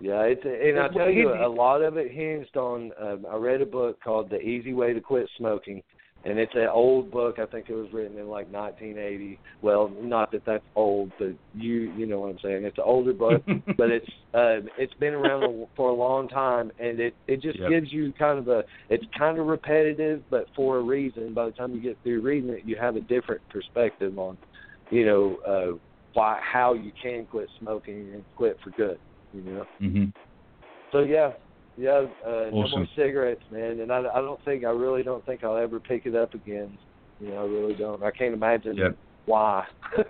Yeah, 0.00 0.22
it's 0.22 0.44
a, 0.44 0.68
and 0.68 0.78
I 0.78 0.82
Well, 0.82 0.90
tell 1.06 1.10
you, 1.10 1.32
he- 1.34 1.42
a 1.42 1.48
lot 1.48 1.82
of 1.82 1.96
it 1.96 2.12
hinged 2.12 2.56
on. 2.56 2.92
Um, 3.00 3.26
I 3.28 3.36
read 3.36 3.60
a 3.60 3.66
book 3.66 3.98
called 4.02 4.30
The 4.30 4.40
Easy 4.40 4.72
Way 4.72 4.92
to 4.92 5.00
Quit 5.00 5.28
Smoking, 5.36 5.82
and 6.24 6.38
it's 6.38 6.54
an 6.54 6.68
old 6.72 7.10
book. 7.10 7.38
I 7.38 7.46
think 7.46 7.66
it 7.68 7.74
was 7.74 7.88
written 7.92 8.18
in 8.18 8.28
like 8.28 8.50
1980. 8.52 9.38
Well, 9.62 9.90
not 10.00 10.32
that 10.32 10.42
that's 10.44 10.64
old, 10.74 11.12
but 11.18 11.32
you 11.54 11.92
you 11.96 12.06
know 12.06 12.20
what 12.20 12.30
I'm 12.30 12.38
saying. 12.42 12.64
It's 12.64 12.78
an 12.78 12.84
older 12.86 13.12
book, 13.12 13.42
but 13.76 13.90
it's 13.90 14.08
um, 14.34 14.68
it's 14.76 14.94
been 14.94 15.14
around 15.14 15.66
for 15.76 15.90
a 15.90 15.94
long 15.94 16.28
time, 16.28 16.70
and 16.78 16.98
it 17.00 17.14
it 17.28 17.40
just 17.40 17.58
Yep. 17.60 17.70
gives 17.70 17.92
you 17.92 18.12
kind 18.18 18.38
of 18.38 18.48
a. 18.48 18.64
It's 18.88 19.04
kind 19.16 19.38
of 19.38 19.46
repetitive, 19.46 20.22
but 20.30 20.46
for 20.56 20.78
a 20.78 20.82
reason. 20.82 21.34
By 21.34 21.46
the 21.46 21.52
time 21.52 21.72
you 21.74 21.80
get 21.80 21.98
through 22.02 22.20
reading 22.20 22.50
it, 22.50 22.62
you 22.64 22.76
have 22.80 22.96
a 22.96 23.00
different 23.00 23.40
perspective 23.50 24.18
on, 24.18 24.36
you 24.90 25.06
know, 25.06 25.36
uh, 25.46 25.78
why 26.14 26.40
how 26.42 26.74
you 26.74 26.92
can 27.00 27.26
quit 27.26 27.48
smoking 27.60 28.12
and 28.14 28.24
quit 28.36 28.56
for 28.62 28.70
good. 28.70 28.98
You 29.32 29.42
know. 29.42 29.66
hmm 29.78 30.04
So 30.90 31.00
yeah, 31.00 31.32
yeah, 31.78 32.06
uh, 32.26 32.50
no 32.52 32.68
more 32.68 32.86
cigarettes, 32.96 33.44
man. 33.50 33.80
And 33.80 33.92
I, 33.92 34.00
I 34.14 34.20
don't 34.20 34.42
think, 34.44 34.64
I 34.64 34.70
really 34.70 35.02
don't 35.02 35.24
think 35.24 35.44
I'll 35.44 35.56
ever 35.56 35.78
pick 35.78 36.06
it 36.06 36.16
up 36.16 36.34
again. 36.34 36.76
You 37.20 37.28
know, 37.30 37.38
I 37.38 37.46
really 37.46 37.74
don't. 37.74 38.02
I 38.02 38.10
can't 38.10 38.34
imagine 38.34 38.76
Yep. 38.76 38.96
why. 39.26 39.64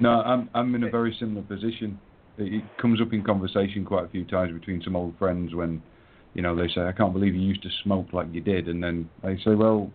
No, 0.00 0.22
I'm 0.22 0.48
I'm 0.54 0.74
in 0.74 0.84
a 0.84 0.90
very 0.90 1.14
similar 1.20 1.42
position. 1.42 2.00
It, 2.38 2.52
it 2.54 2.76
comes 2.78 3.02
up 3.02 3.12
in 3.12 3.22
conversation 3.22 3.84
quite 3.84 4.06
a 4.06 4.08
few 4.08 4.24
times 4.24 4.52
between 4.58 4.80
some 4.82 4.96
old 4.96 5.16
friends 5.18 5.54
when, 5.54 5.82
you 6.32 6.40
know, 6.40 6.56
they 6.56 6.68
say, 6.68 6.80
"I 6.80 6.92
can't 6.92 7.12
believe 7.12 7.34
you 7.34 7.42
used 7.42 7.62
to 7.64 7.68
smoke 7.82 8.14
like 8.14 8.28
you 8.32 8.40
did," 8.40 8.68
and 8.68 8.82
then 8.82 9.10
they 9.22 9.36
say, 9.44 9.54
"Well, 9.54 9.92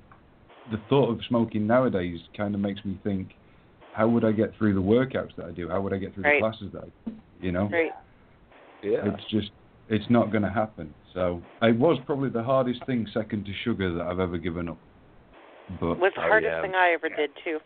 the 0.69 0.77
thought 0.89 1.09
of 1.09 1.19
smoking 1.27 1.65
nowadays 1.65 2.19
kind 2.37 2.53
of 2.53 2.61
makes 2.61 2.85
me 2.85 2.99
think, 3.03 3.31
how 3.93 4.07
would 4.07 4.23
I 4.23 4.31
get 4.31 4.55
through 4.55 4.75
the 4.75 4.81
workouts 4.81 5.35
that 5.37 5.45
I 5.47 5.51
do? 5.51 5.69
How 5.69 5.81
would 5.81 5.93
I 5.93 5.97
get 5.97 6.13
through 6.13 6.23
Right. 6.23 6.39
the 6.39 6.49
classes 6.49 6.71
that 6.73 6.83
I, 6.83 7.09
do? 7.09 7.15
you 7.39 7.51
know?" 7.51 7.67
Right. 7.71 7.91
yeah. 8.83 9.05
It's 9.05 9.25
just, 9.31 9.49
it's 9.89 10.05
not 10.09 10.31
going 10.31 10.43
to 10.43 10.49
happen. 10.49 10.93
So 11.13 11.41
it 11.61 11.77
was 11.77 11.97
probably 12.05 12.29
the 12.29 12.43
hardest 12.43 12.85
thing, 12.85 13.07
second 13.13 13.45
to 13.45 13.51
sugar, 13.63 13.93
that 13.95 14.01
I've 14.05 14.19
ever 14.19 14.37
given 14.37 14.69
up. 14.69 14.77
But 15.79 15.99
Was 15.99 16.11
the 16.15 16.21
Oh, 16.21 16.27
hardest 16.27 16.51
yeah. 16.51 16.61
thing 16.61 16.73
I 16.75 16.91
ever 16.93 17.09
did 17.09 17.29
too. 17.43 17.59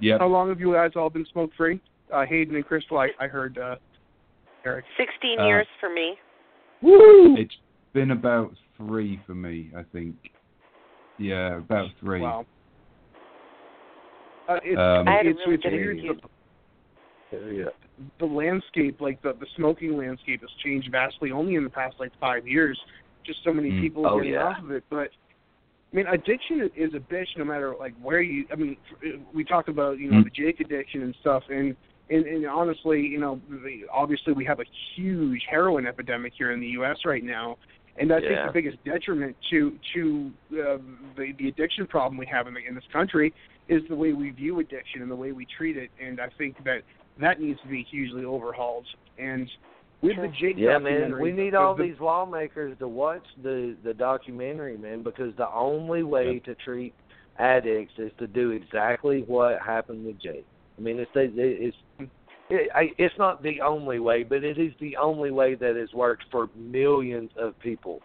yeah, 0.00 0.18
How 0.18 0.26
long 0.28 0.48
have 0.48 0.60
you 0.60 0.72
guys 0.72 0.92
all 0.96 1.10
been 1.10 1.26
smoke 1.32 1.50
free? 1.56 1.80
Uh, 2.12 2.24
Haydn 2.26 2.54
and 2.54 2.64
Crystal, 2.64 2.98
I, 2.98 3.08
I 3.18 3.26
heard 3.26 3.58
uh, 3.58 3.76
Eric. 4.64 4.84
Sixteen 4.96 5.40
Uh, 5.40 5.46
years 5.46 5.66
for 5.80 5.88
me. 5.90 6.14
Woo! 6.82 7.36
it's 7.36 7.54
been 7.92 8.10
about 8.12 8.52
three 8.76 9.20
for 9.26 9.34
me, 9.34 9.70
I 9.76 9.82
think. 9.92 10.14
Yeah, 11.18 11.58
about 11.58 11.88
three. 12.00 12.20
Wow. 12.20 12.44
Uh, 14.48 14.58
it's, 14.62 14.78
Um, 14.78 15.08
I 15.08 15.12
had 15.12 15.26
a 15.26 15.30
really 15.30 15.54
it's 15.54 15.62
good 15.62 15.72
weird. 15.72 15.96
excuse. 15.96 16.20
Yeah. 17.32 17.64
The 18.18 18.26
landscape, 18.26 19.00
like 19.00 19.22
the, 19.22 19.32
the 19.38 19.46
smoking 19.56 19.96
landscape, 19.96 20.40
has 20.40 20.50
changed 20.64 20.90
vastly 20.90 21.30
only 21.30 21.54
in 21.54 21.64
the 21.64 21.70
past 21.70 21.96
like 21.98 22.12
five 22.20 22.46
years. 22.46 22.78
Just 23.24 23.38
so 23.44 23.52
many 23.52 23.70
Mm. 23.70 23.80
people 23.80 24.06
Oh, 24.06 24.18
getting 24.18 24.34
yeah. 24.34 24.44
off 24.44 24.62
of 24.62 24.70
it. 24.70 24.84
But 24.90 25.10
I 25.92 25.96
mean, 25.96 26.06
addiction 26.08 26.68
is 26.76 26.92
a 26.94 26.98
bitch 26.98 27.28
no 27.36 27.44
matter 27.44 27.74
like 27.78 27.94
where 28.02 28.20
you. 28.20 28.46
I 28.52 28.56
mean, 28.56 28.76
we 29.32 29.44
talk 29.44 29.68
about 29.68 29.98
you 29.98 30.10
know 30.10 30.18
Mm. 30.20 30.24
the 30.24 30.30
Jake 30.30 30.60
addiction 30.60 31.02
and 31.02 31.14
stuff, 31.20 31.44
and 31.48 31.76
and, 32.10 32.26
and 32.26 32.46
honestly, 32.46 33.00
you 33.00 33.18
know, 33.18 33.40
the, 33.48 33.84
obviously 33.92 34.34
we 34.34 34.44
have 34.44 34.60
a 34.60 34.64
huge 34.94 35.42
heroin 35.48 35.86
epidemic 35.86 36.34
here 36.36 36.52
in 36.52 36.60
the 36.60 36.66
U.S. 36.78 36.98
right 37.06 37.24
now, 37.24 37.56
and 37.96 38.12
I 38.12 38.18
think 38.20 38.32
Yeah. 38.32 38.46
the 38.48 38.52
biggest 38.52 38.82
detriment 38.84 39.36
to 39.50 39.78
to 39.94 40.32
uh, 40.52 40.78
the 41.16 41.32
the 41.38 41.48
addiction 41.48 41.86
problem 41.86 42.18
we 42.18 42.26
have 42.26 42.46
in, 42.48 42.54
the, 42.54 42.60
in 42.66 42.74
this 42.74 42.84
country 42.92 43.32
is 43.68 43.82
the 43.88 43.94
way 43.96 44.12
we 44.12 44.28
view 44.30 44.60
addiction 44.60 45.00
and 45.00 45.10
the 45.10 45.16
way 45.16 45.32
we 45.32 45.46
treat 45.46 45.76
it, 45.78 45.90
and 45.98 46.20
I 46.20 46.28
think 46.36 46.62
that 46.64 46.82
that 47.18 47.40
needs 47.40 47.60
to 47.62 47.68
be 47.68 47.82
hugely 47.90 48.24
overhauled. 48.24 48.86
And 49.18 49.50
with 50.02 50.16
the 50.16 50.28
Jake 50.28 50.56
Yeah, 50.58 50.78
man. 50.78 51.18
We 51.18 51.32
need 51.32 51.54
all 51.54 51.74
the- 51.74 51.84
these 51.84 52.00
lawmakers 52.00 52.76
to 52.78 52.88
watch 52.88 53.24
the 53.42 53.76
the 53.82 53.94
documentary, 53.94 54.76
man, 54.76 55.02
because 55.02 55.34
the 55.36 55.50
only 55.50 56.02
way 56.02 56.40
to 56.40 56.54
treat 56.56 56.94
addicts 57.38 57.98
is 57.98 58.12
to 58.18 58.26
do 58.26 58.50
exactly 58.50 59.22
what 59.22 59.60
happened 59.60 60.04
with 60.04 60.18
Jake. 60.20 60.44
I 60.78 60.80
mean, 60.80 60.98
it's 60.98 61.10
it's 61.14 61.76
it, 62.50 62.94
it's 62.98 63.18
not 63.18 63.42
the 63.42 63.60
only 63.62 63.98
way, 63.98 64.22
but 64.22 64.44
it 64.44 64.58
is 64.58 64.72
the 64.78 64.96
only 64.96 65.30
way 65.30 65.54
that 65.54 65.76
has 65.76 65.92
worked 65.94 66.24
for 66.30 66.50
millions 66.54 67.30
of 67.36 67.58
people. 67.60 68.02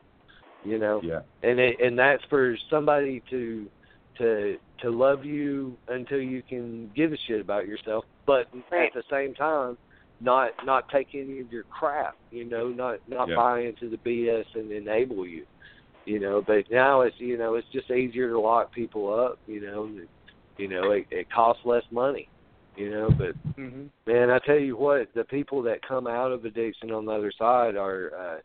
You 0.64 0.78
know, 0.78 1.02
Yeah. 1.04 1.22
and 1.44 1.60
it, 1.60 1.80
and 1.80 1.98
that's 1.98 2.24
for 2.26 2.56
somebody 2.70 3.22
to 3.30 3.70
to 4.18 4.58
to 4.82 4.90
love 4.90 5.26
you 5.26 5.78
until 5.88 6.22
you 6.22 6.42
can 6.42 6.90
give 6.96 7.12
a 7.14 7.18
shit 7.18 7.42
about 7.42 7.68
yourself, 7.68 8.06
but 8.30 8.48
Right. 8.72 8.86
at 8.86 8.94
the 8.94 9.02
same 9.10 9.34
time, 9.34 9.76
not 10.22 10.52
not 10.64 10.88
take 10.90 11.16
any 11.16 11.40
of 11.40 11.52
your 11.52 11.64
crap. 11.64 12.16
You 12.30 12.46
know, 12.46 12.68
not 12.68 13.00
not 13.08 13.28
Yeah. 13.28 13.36
buy 13.36 13.62
into 13.62 13.90
the 13.90 13.98
BS 13.98 14.46
and 14.54 14.72
enable 14.72 15.26
you. 15.26 15.48
You 16.06 16.20
know, 16.20 16.40
but 16.40 16.70
now 16.70 17.02
it's 17.02 17.20
you 17.20 17.38
know 17.38 17.56
it's 17.56 17.68
just 17.70 17.90
easier 17.90 18.30
to 18.30 18.40
lock 18.40 18.72
people 18.72 19.12
up. 19.12 19.40
You 19.48 19.62
know, 19.62 19.90
you 20.58 20.68
know 20.68 20.92
it, 20.92 21.08
it 21.10 21.28
costs 21.32 21.66
less 21.66 21.84
money. 21.90 22.30
You 22.76 22.92
know, 22.92 23.10
but 23.18 23.36
Mhm. 23.58 23.90
Man, 24.06 24.30
I 24.30 24.38
tell 24.40 24.60
you 24.60 24.78
what, 24.78 25.12
the 25.14 25.24
people 25.26 25.62
that 25.64 25.82
come 25.82 26.08
out 26.08 26.32
of 26.32 26.46
addiction 26.46 26.92
on 26.92 27.06
the 27.06 27.12
other 27.12 27.32
side 27.32 27.76
are, 27.76 28.12
uh, 28.16 28.40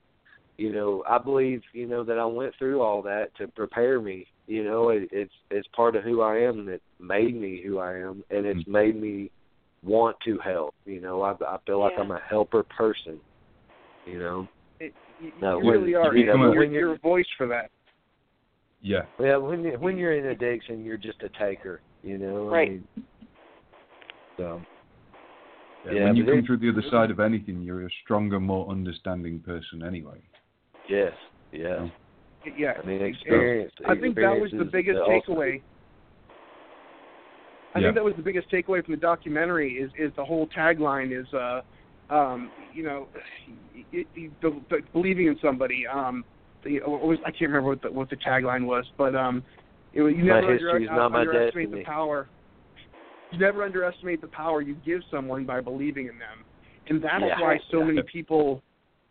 you 0.59 0.73
know, 0.73 1.05
I 1.09 1.17
believe, 1.19 1.63
you 1.73 1.87
know, 1.87 2.05
that 2.05 2.19
I 2.19 2.27
went 2.27 2.55
through 2.57 2.83
all 2.83 3.01
that 3.03 3.35
to 3.37 3.49
prepare 3.49 4.01
me. 4.01 4.27
You 4.47 4.65
know, 4.65 4.89
it, 4.91 5.09
it's 5.13 5.35
it's 5.51 5.69
part 5.69 5.95
of 5.95 6.05
who 6.05 6.23
I 6.23 6.39
am 6.39 6.65
that 6.67 6.81
made 6.99 7.35
me 7.35 7.63
who 7.63 7.79
I 7.79 7.97
am, 7.99 8.25
and 8.31 8.47
it's 8.47 8.67
made 8.67 9.01
me 9.01 9.31
want 9.85 10.17
to 10.25 10.39
help. 10.39 10.75
You 10.87 11.01
know, 11.01 11.23
I 11.23 11.33
I 11.33 11.59
feel 11.67 11.81
like 11.81 11.93
Yeah. 11.97 12.03
I'm 12.05 12.11
a 12.11 12.21
helper 12.29 12.63
person. 12.65 13.21
You 14.07 14.19
know. 14.19 14.49
It, 14.81 14.93
you, 15.21 15.33
No, 15.41 15.59
you 15.59 15.65
when- 15.67 15.81
really 15.81 15.95
are. 15.95 16.15
you 16.17 16.27
know, 16.27 16.37
you're, 16.37 16.49
when 16.59 16.73
you're, 16.73 16.81
you're- 16.89 16.95
a 16.95 16.99
voice 16.99 17.27
for 17.39 17.47
that. 17.49 17.71
Yeah. 18.83 19.03
Yeah, 19.19 19.37
when 19.39 19.65
you, 19.65 19.73
when 19.79 19.97
you're 19.97 20.13
in 20.13 20.27
addiction, 20.27 20.85
you're 20.85 20.99
just 20.99 21.23
a 21.23 21.31
taker. 21.39 21.81
You 22.03 22.19
know. 22.19 22.49
I 22.49 22.53
Right. 22.53 22.71
mean, 22.71 22.89
so. 24.37 24.61
Yeah, 25.87 25.93
Yeah, 25.93 26.05
when 26.05 26.17
you 26.17 26.25
come 26.27 26.43
through 26.45 26.59
the 26.59 26.71
other 26.71 26.83
side 26.91 27.11
of 27.11 27.21
anything, 27.21 27.61
you're 27.63 27.87
a 27.87 27.91
stronger, 28.03 28.41
more 28.41 28.69
understanding 28.71 29.41
person 29.41 29.83
anyway. 29.83 30.21
Yes. 30.89 31.13
Yeah. 31.53 31.89
Yeah. 32.59 32.73
I 32.83 32.87
mean, 32.87 33.03
experience. 33.03 33.73
I 33.87 33.95
think 33.95 34.17
that 34.17 34.39
was 34.39 34.51
the 34.51 34.65
biggest 34.65 34.99
ultimate. 34.99 35.25
takeaway. 35.29 35.63
I 37.75 37.81
Yeah. 37.81 37.87
think 37.89 37.95
that 37.97 38.05
was 38.05 38.15
the 38.17 38.23
biggest 38.23 38.51
takeaway 38.51 38.85
from 38.85 38.95
the 38.95 39.01
documentary 39.01 39.73
is 39.75 39.91
is 39.99 40.13
the 40.17 40.25
whole 40.25 40.47
tagline 40.49 41.19
is 41.19 41.33
uh 41.33 41.61
um 42.11 42.53
you 42.57 42.85
know 42.85 43.09
it, 43.93 44.07
it, 44.15 44.33
the, 44.41 44.61
the, 44.71 44.83
believing 44.93 45.27
in 45.27 45.39
somebody 45.43 45.85
um 45.87 46.25
the 46.65 46.81
what 46.85 47.03
was 47.03 47.19
I 47.25 47.31
can't 47.31 47.51
remember 47.51 47.71
what 47.71 47.83
the 47.83 47.91
what 47.91 48.11
the 48.11 48.17
tagline 48.17 48.65
was 48.65 48.87
but 48.97 49.15
um 49.15 49.45
it 49.93 50.03
was 50.03 50.15
you 50.15 50.25
My 50.25 50.37
never 50.41 50.53
history 50.53 50.71
under, 50.73 50.85
is 50.85 50.91
not 50.97 51.13
my 51.13 51.21
underestimate 51.21 51.67
destiny. 51.67 51.81
the 51.81 51.85
power 51.87 52.31
you 53.33 53.39
never 53.39 53.65
underestimate 53.65 54.21
the 54.21 54.29
power 54.29 54.63
you 54.63 54.75
give 54.77 55.01
someone 55.11 55.45
by 55.45 55.61
believing 55.61 56.07
in 56.07 56.19
them 56.19 56.45
and 56.89 57.03
that's 57.03 57.25
Yeah. 57.25 57.41
why 57.41 57.59
so 57.71 57.81
Yeah. 57.81 57.87
many 57.87 58.03
people 58.03 58.63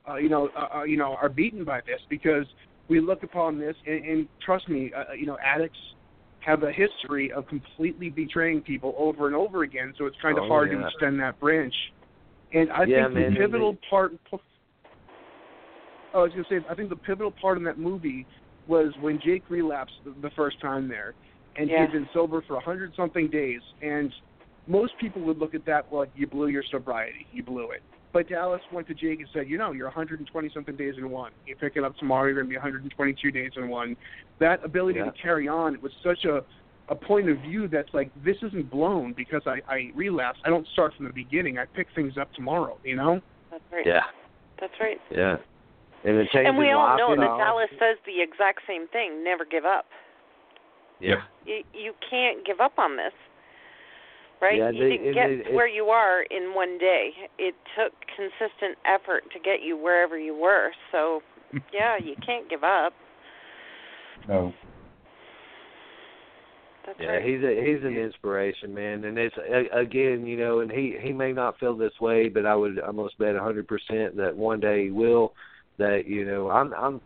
uh, 0.08 0.16
you 0.16 0.30
know 0.30 0.50
uh, 0.56 0.78
uh, 0.78 0.84
you 0.84 0.96
know 0.98 1.16
are 1.22 1.30
beaten 1.30 1.66
by 1.66 1.82
this 1.86 2.00
because 2.10 2.46
we 2.88 3.00
look 3.02 3.24
upon 3.24 3.60
this 3.60 3.76
and, 3.86 4.06
and 4.06 4.30
trust 4.42 4.70
me 4.70 4.92
uh, 4.96 5.14
you 5.14 5.26
know 5.26 5.38
addicts 5.44 5.80
have 6.46 6.64
a 6.64 6.72
history 6.72 7.32
of 7.32 7.48
completely 7.48 8.10
betraying 8.10 8.62
people 8.62 8.94
over 8.98 9.28
and 9.28 9.36
over 9.36 9.64
again, 9.64 9.94
so 9.98 10.06
it's 10.06 10.18
kind 10.22 10.38
of 10.38 10.44
Oh, 10.46 10.50
hard 10.50 10.72
yeah. 10.72 10.78
to 10.78 10.88
extend 10.88 11.20
that 11.20 11.40
branch. 11.40 11.74
And 12.52 12.72
I 12.72 12.86
Yeah, 12.86 13.08
think 13.08 13.16
man, 13.16 13.34
the 13.34 13.40
pivotal 13.40 13.70
and 13.70 13.78
part. 13.90 14.14
Oh, 16.14 16.20
I 16.20 16.24
was 16.24 16.32
going 16.34 16.46
to 16.46 16.50
say, 16.50 16.66
I 16.70 16.76
think 16.76 16.90
the 16.90 16.96
pivotal 16.96 17.34
part 17.42 17.58
in 17.58 17.64
that 17.64 17.80
movie 17.80 18.28
was 18.68 18.94
when 19.02 19.20
Jake 19.20 19.50
relapsed 19.50 19.96
the, 20.06 20.14
the 20.22 20.30
first 20.36 20.62
time 20.62 20.88
there, 20.88 21.16
and 21.56 21.70
he'd 21.70 21.92
been 21.92 22.08
sober 22.14 22.44
for 22.48 22.58
a 22.58 22.62
hundred 22.62 22.94
something 22.96 23.30
days. 23.30 23.62
And 23.82 24.14
most 24.68 24.94
people 25.00 25.22
would 25.24 25.38
look 25.38 25.56
at 25.56 25.66
that 25.66 25.92
like 25.92 26.10
you 26.14 26.28
blew 26.28 26.48
your 26.48 26.64
sobriety, 26.70 27.26
you 27.32 27.44
blew 27.44 27.72
it. 27.72 27.82
But 28.14 28.30
Dallas 28.30 28.62
went 28.72 28.88
to 28.88 28.94
Jake 28.94 29.20
and 29.20 29.28
said, 29.34 29.50
you 29.50 29.58
know, 29.58 29.72
you're 29.72 29.88
120 29.88 30.52
something 30.54 30.76
days 30.76 30.94
in 30.98 31.10
one. 31.10 31.32
You 31.48 31.56
pick 31.56 31.74
it 31.76 31.84
up 31.84 31.98
tomorrow, 31.98 32.26
you're 32.26 32.36
going 32.36 32.46
to 32.46 32.50
be 32.50 32.56
122 32.56 33.32
days 33.32 33.52
in 33.58 33.68
one. 33.70 33.98
That 34.40 34.64
ability 34.64 35.00
Yeah. 35.00 35.06
to 35.06 35.12
carry 35.12 35.48
on 35.48 35.74
it 35.74 35.82
was 35.82 35.92
such 36.04 36.26
a 36.26 36.44
a 36.90 36.96
point 36.96 37.30
of 37.30 37.38
view 37.40 37.70
that's 37.70 37.88
like 37.94 38.12
this 38.26 38.36
isn't 38.44 38.70
blown 38.70 39.14
because 39.14 39.42
I 39.48 39.62
I 39.68 39.92
relapse. 39.96 40.40
I 40.46 40.50
don't 40.50 40.68
start 40.74 40.94
from 40.96 41.06
the 41.06 41.14
beginning. 41.14 41.58
I 41.58 41.66
pick 41.66 41.88
things 41.96 42.18
up 42.18 42.32
tomorrow. 42.34 42.78
You 42.84 42.98
know. 42.98 43.22
That's 43.50 43.64
right. 43.72 43.86
Yeah. 43.86 44.02
That's 44.60 44.74
right. 44.80 45.00
Yeah. 45.10 45.38
And 46.04 46.18
it 46.18 46.30
changes 46.32 46.50
And 46.50 46.58
we 46.58 46.72
all 46.72 46.84
life, 46.84 46.98
know 47.00 47.10
you 47.12 47.22
that 47.22 47.38
Dallas 47.38 47.70
says 47.80 47.98
the 48.06 48.22
exact 48.22 48.60
same 48.68 48.88
thing. 48.90 49.24
Never 49.24 49.46
give 49.46 49.64
up. 49.66 49.86
Yeah. 51.00 51.24
You 51.46 51.64
you 51.74 51.94
can't 52.10 52.46
give 52.46 52.60
up 52.60 52.78
on 52.78 52.98
this. 52.98 53.14
Right? 54.44 54.58
Yeah, 54.58 54.72
you 54.72 54.84
they- 54.84 54.98
didn't 54.98 55.14
get 55.14 55.30
it- 55.32 55.44
to 55.46 55.52
where 55.56 55.68
you 55.68 55.86
are 55.86 56.24
in 56.24 56.54
one 56.54 56.78
day. 56.78 57.12
It 57.40 57.56
took 57.78 57.94
consistent 58.14 58.78
effort 58.86 59.24
to 59.32 59.40
get 59.40 59.62
you 59.62 59.78
wherever 59.78 60.20
you 60.20 60.36
were. 60.36 60.72
So, 60.92 61.22
yeah, 61.74 61.96
you 61.98 62.16
can't 62.26 62.50
give 62.50 62.64
up. 62.64 62.92
No. 64.28 64.54
That's 66.86 67.00
Yeah, 67.00 67.12
right. 67.14 67.24
he's 67.26 67.42
a 67.42 67.64
he's 67.66 67.84
an 67.86 67.96
inspiration, 67.98 68.74
man, 68.74 69.06
and 69.06 69.18
it's 69.18 69.36
again, 69.72 70.26
you 70.26 70.36
know, 70.36 70.60
and 70.60 70.70
he 70.70 70.98
he 71.02 71.14
may 71.14 71.32
not 71.32 71.58
feel 71.58 71.78
this 71.78 71.94
way, 72.02 72.28
but 72.28 72.46
I 72.46 72.56
would 72.56 72.78
almost 72.80 73.18
bet 73.18 73.38
a 73.38 73.40
hundred 73.40 73.70
percent 73.70 74.18
that 74.18 74.36
one 74.36 74.60
day 74.60 74.86
he 74.86 74.92
will. 74.92 75.34
That 75.78 76.06
you 76.08 76.26
know, 76.26 76.50
I'm 76.50 76.74
I'm, 76.74 77.00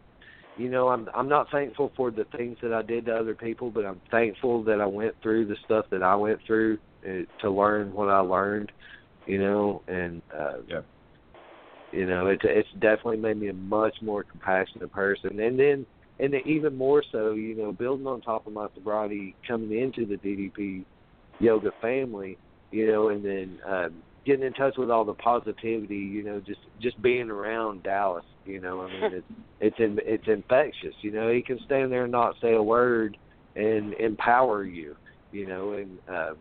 you 0.57 0.69
know, 0.69 0.87
I'm 0.87 1.07
I'm 1.15 1.29
not 1.29 1.51
thankful 1.51 1.91
for 1.95 2.09
the 2.09 2.25
things 2.35 2.57
that 2.63 2.73
I 2.73 2.81
did 2.81 3.05
to 3.05 3.15
other 3.15 3.35
people, 3.35 3.69
but 3.69 3.85
I'm 3.85 4.01
thankful 4.09 4.63
that 4.63 4.81
I 4.81 4.87
went 4.87 5.13
through 5.21 5.45
the 5.45 5.57
stuff 5.65 5.85
that 5.91 6.01
I 6.01 6.15
went 6.15 6.39
through 6.47 6.79
uh, 7.07 7.41
to 7.41 7.49
learn 7.49 7.93
what 7.93 8.09
I 8.09 8.19
learned, 8.19 8.71
you 9.25 9.39
know, 9.39 9.83
and 9.87 10.21
uh, 10.35 10.57
Yeah. 10.67 10.81
you 11.91 12.05
know, 12.05 12.27
it's 12.27 12.43
it's 12.43 12.69
definitely 12.73 13.17
made 13.17 13.37
me 13.39 13.49
a 13.49 13.53
much 13.53 13.95
more 14.01 14.23
compassionate 14.23 14.91
person, 14.91 15.39
and 15.39 15.59
then 15.59 15.85
and 16.19 16.33
then 16.33 16.41
even 16.45 16.75
more 16.75 17.03
so, 17.11 17.33
you 17.33 17.55
know, 17.55 17.71
building 17.71 18.07
on 18.07 18.21
top 18.21 18.47
of 18.47 18.53
my 18.53 18.67
sobriety, 18.73 19.35
coming 19.47 19.79
into 19.79 20.05
the 20.05 20.17
DDP 20.17 20.83
yoga 21.39 21.71
family, 21.81 22.37
you 22.71 22.87
know, 22.87 23.09
and 23.09 23.23
then 23.23 23.59
um, 23.65 24.03
getting 24.25 24.45
in 24.45 24.53
touch 24.53 24.75
with 24.77 24.89
all 24.89 25.05
the 25.05 25.13
positivity, 25.13 25.95
you 25.95 26.23
know, 26.23 26.39
just 26.39 26.59
just 26.81 27.01
being 27.01 27.29
around 27.29 27.83
Dallas, 27.83 28.25
you 28.45 28.59
know, 28.59 28.81
I 28.81 28.87
mean, 28.89 29.13
it's 29.13 29.27
it's 29.59 29.79
in, 29.79 29.99
it's 30.03 30.27
infectious, 30.27 30.95
you 31.01 31.11
know. 31.11 31.31
He 31.31 31.41
can 31.41 31.59
stand 31.65 31.91
there 31.91 32.03
and 32.03 32.11
not 32.11 32.35
say 32.41 32.53
a 32.53 32.61
word 32.61 33.17
and 33.55 33.93
empower 33.95 34.63
you, 34.65 34.95
you 35.31 35.47
know, 35.47 35.73
and 35.73 35.99
uh, 36.07 36.33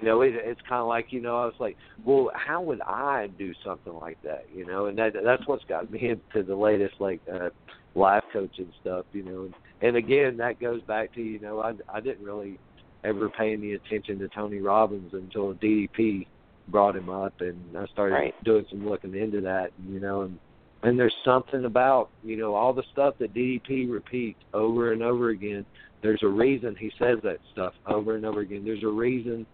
you 0.00 0.08
know, 0.08 0.20
it, 0.22 0.34
it's 0.34 0.60
kind 0.68 0.80
of 0.80 0.88
like, 0.88 1.06
you 1.10 1.20
know, 1.20 1.36
I 1.36 1.46
was 1.46 1.54
like, 1.58 1.76
well, 2.04 2.30
how 2.34 2.60
would 2.62 2.80
I 2.82 3.28
do 3.38 3.52
something 3.64 3.94
like 3.94 4.18
that, 4.22 4.44
you 4.54 4.66
know? 4.66 4.86
And 4.86 4.98
that 4.98 5.12
that's 5.24 5.46
what's 5.46 5.64
got 5.64 5.90
me 5.90 6.10
into 6.34 6.46
the 6.46 6.54
latest 6.54 6.94
like 7.00 7.20
uh, 7.32 7.50
life 7.94 8.24
coaching 8.32 8.72
stuff, 8.80 9.06
you 9.12 9.22
know. 9.22 9.42
And, 9.44 9.54
and 9.82 9.96
again, 9.96 10.36
that 10.38 10.60
goes 10.60 10.82
back 10.82 11.12
to, 11.14 11.22
you 11.22 11.40
know, 11.40 11.60
I 11.60 11.72
I 11.92 12.00
didn't 12.00 12.24
really 12.24 12.58
ever 13.04 13.28
pay 13.28 13.52
any 13.52 13.72
attention 13.74 14.18
to 14.18 14.28
Tony 14.28 14.58
Robbins 14.58 15.12
until 15.12 15.54
DDP 15.54 16.26
brought 16.68 16.96
him 16.96 17.08
up, 17.08 17.34
and 17.40 17.76
I 17.76 17.86
started 17.86 18.14
Right. 18.14 18.44
doing 18.44 18.66
some 18.68 18.88
looking 18.88 19.14
into 19.14 19.40
that, 19.42 19.70
you 19.88 20.00
know, 20.00 20.22
and 20.22 20.38
and 20.82 20.98
there's 20.98 21.14
something 21.24 21.64
about 21.64 22.10
you 22.22 22.36
know 22.36 22.54
all 22.54 22.72
the 22.72 22.82
stuff 22.92 23.14
that 23.18 23.34
DDP 23.34 23.90
repeats 23.90 24.40
over 24.52 24.92
and 24.92 25.02
over 25.02 25.30
again. 25.30 25.64
There's 26.02 26.22
a 26.22 26.28
reason 26.28 26.76
he 26.78 26.92
says 26.98 27.18
that 27.22 27.38
stuff 27.52 27.72
over 27.86 28.16
and 28.16 28.24
over 28.24 28.40
again. 28.40 28.64
There's 28.64 28.84
a 28.84 28.88
reason 28.88 29.46